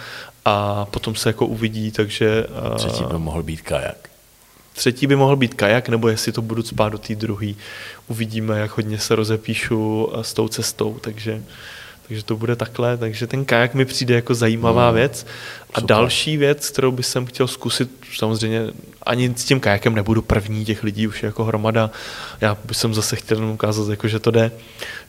[0.46, 2.48] a potom se jako uvidí, takže...
[2.76, 4.10] Třetí by mohl být kajak.
[4.74, 7.48] Třetí by mohl být kajak, nebo jestli to budu spát do té druhé.
[8.08, 11.44] Uvidíme, jak hodně se rozepíšu s tou cestou, takže
[12.08, 14.96] takže to bude takhle, takže ten kajak mi přijde jako zajímavá hmm.
[14.96, 15.26] věc.
[15.74, 15.96] A Super.
[15.96, 18.68] další věc, kterou bych jsem chtěl zkusit, samozřejmě
[19.04, 21.92] ani s tím kajakem nebudu první, těch lidí už je jako hromada.
[22.42, 24.52] Já bych jsem zase chtěl ukázat, jako, že to jde.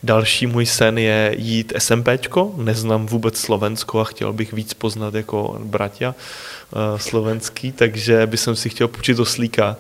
[0.03, 5.61] Další můj sen je jít SMPčko, neznám vůbec Slovensko a chtěl bych víc poznat jako
[5.65, 6.15] bratia
[6.71, 9.77] uh, slovenský, takže bych jsem si chtěl půjčit oslíka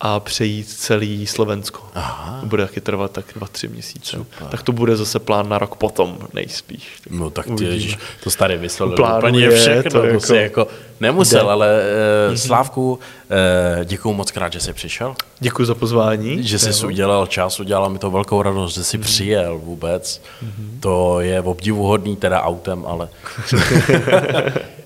[0.00, 1.82] a přejít celý Slovensko.
[1.94, 2.40] Aha.
[2.44, 4.16] Bude taky trvat tak dva, tři měsíce.
[4.16, 4.48] Super.
[4.48, 6.88] Tak to bude zase plán na rok potom, nejspíš.
[7.10, 9.90] No tak ty, ježiš, to starý vysvětlil úplně všechno.
[9.90, 10.68] To, jako, si jako
[11.00, 11.50] nemusel, jde.
[11.52, 11.80] ale
[12.28, 15.14] uh, Slávku, uh, děkuju moc krát, že jsi přišel.
[15.40, 16.42] Děkuji za pozvání.
[16.42, 19.02] Že jsi udělal čas, udělala mi to velkou radost, že jsi mm.
[19.04, 20.22] přijel vůbec.
[20.42, 20.78] Mm.
[20.80, 23.08] To je obdivuhodný teda autem, ale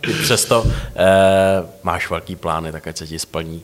[0.08, 0.70] i přesto uh,
[1.82, 3.62] máš velký plány, tak ať se ti splní.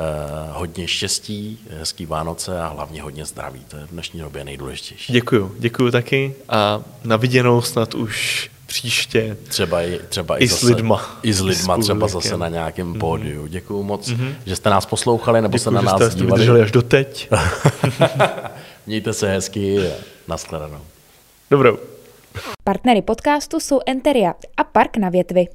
[0.00, 3.60] Eh, hodně štěstí, hezký Vánoce a hlavně hodně zdraví.
[3.68, 5.12] To je v dnešní době nejdůležitější.
[5.12, 9.36] Děkuju, děkuju taky a na viděnou snad už příště.
[9.48, 11.18] Třeba i, třeba i, i zase, s lidma.
[11.22, 12.98] I s lidma, I třeba zase na nějakém mm-hmm.
[12.98, 13.46] pódiu.
[13.46, 14.34] Děkuju moc, mm-hmm.
[14.46, 16.62] že jste nás poslouchali nebo Děkuju, se na nás že jste dívali.
[16.62, 17.30] až doteď.
[18.86, 19.94] Mějte se hezky a
[20.28, 20.80] nashledanou.
[21.50, 21.78] Dobrou.
[22.64, 25.46] Partnery podcastu jsou Enteria a Park na větvi.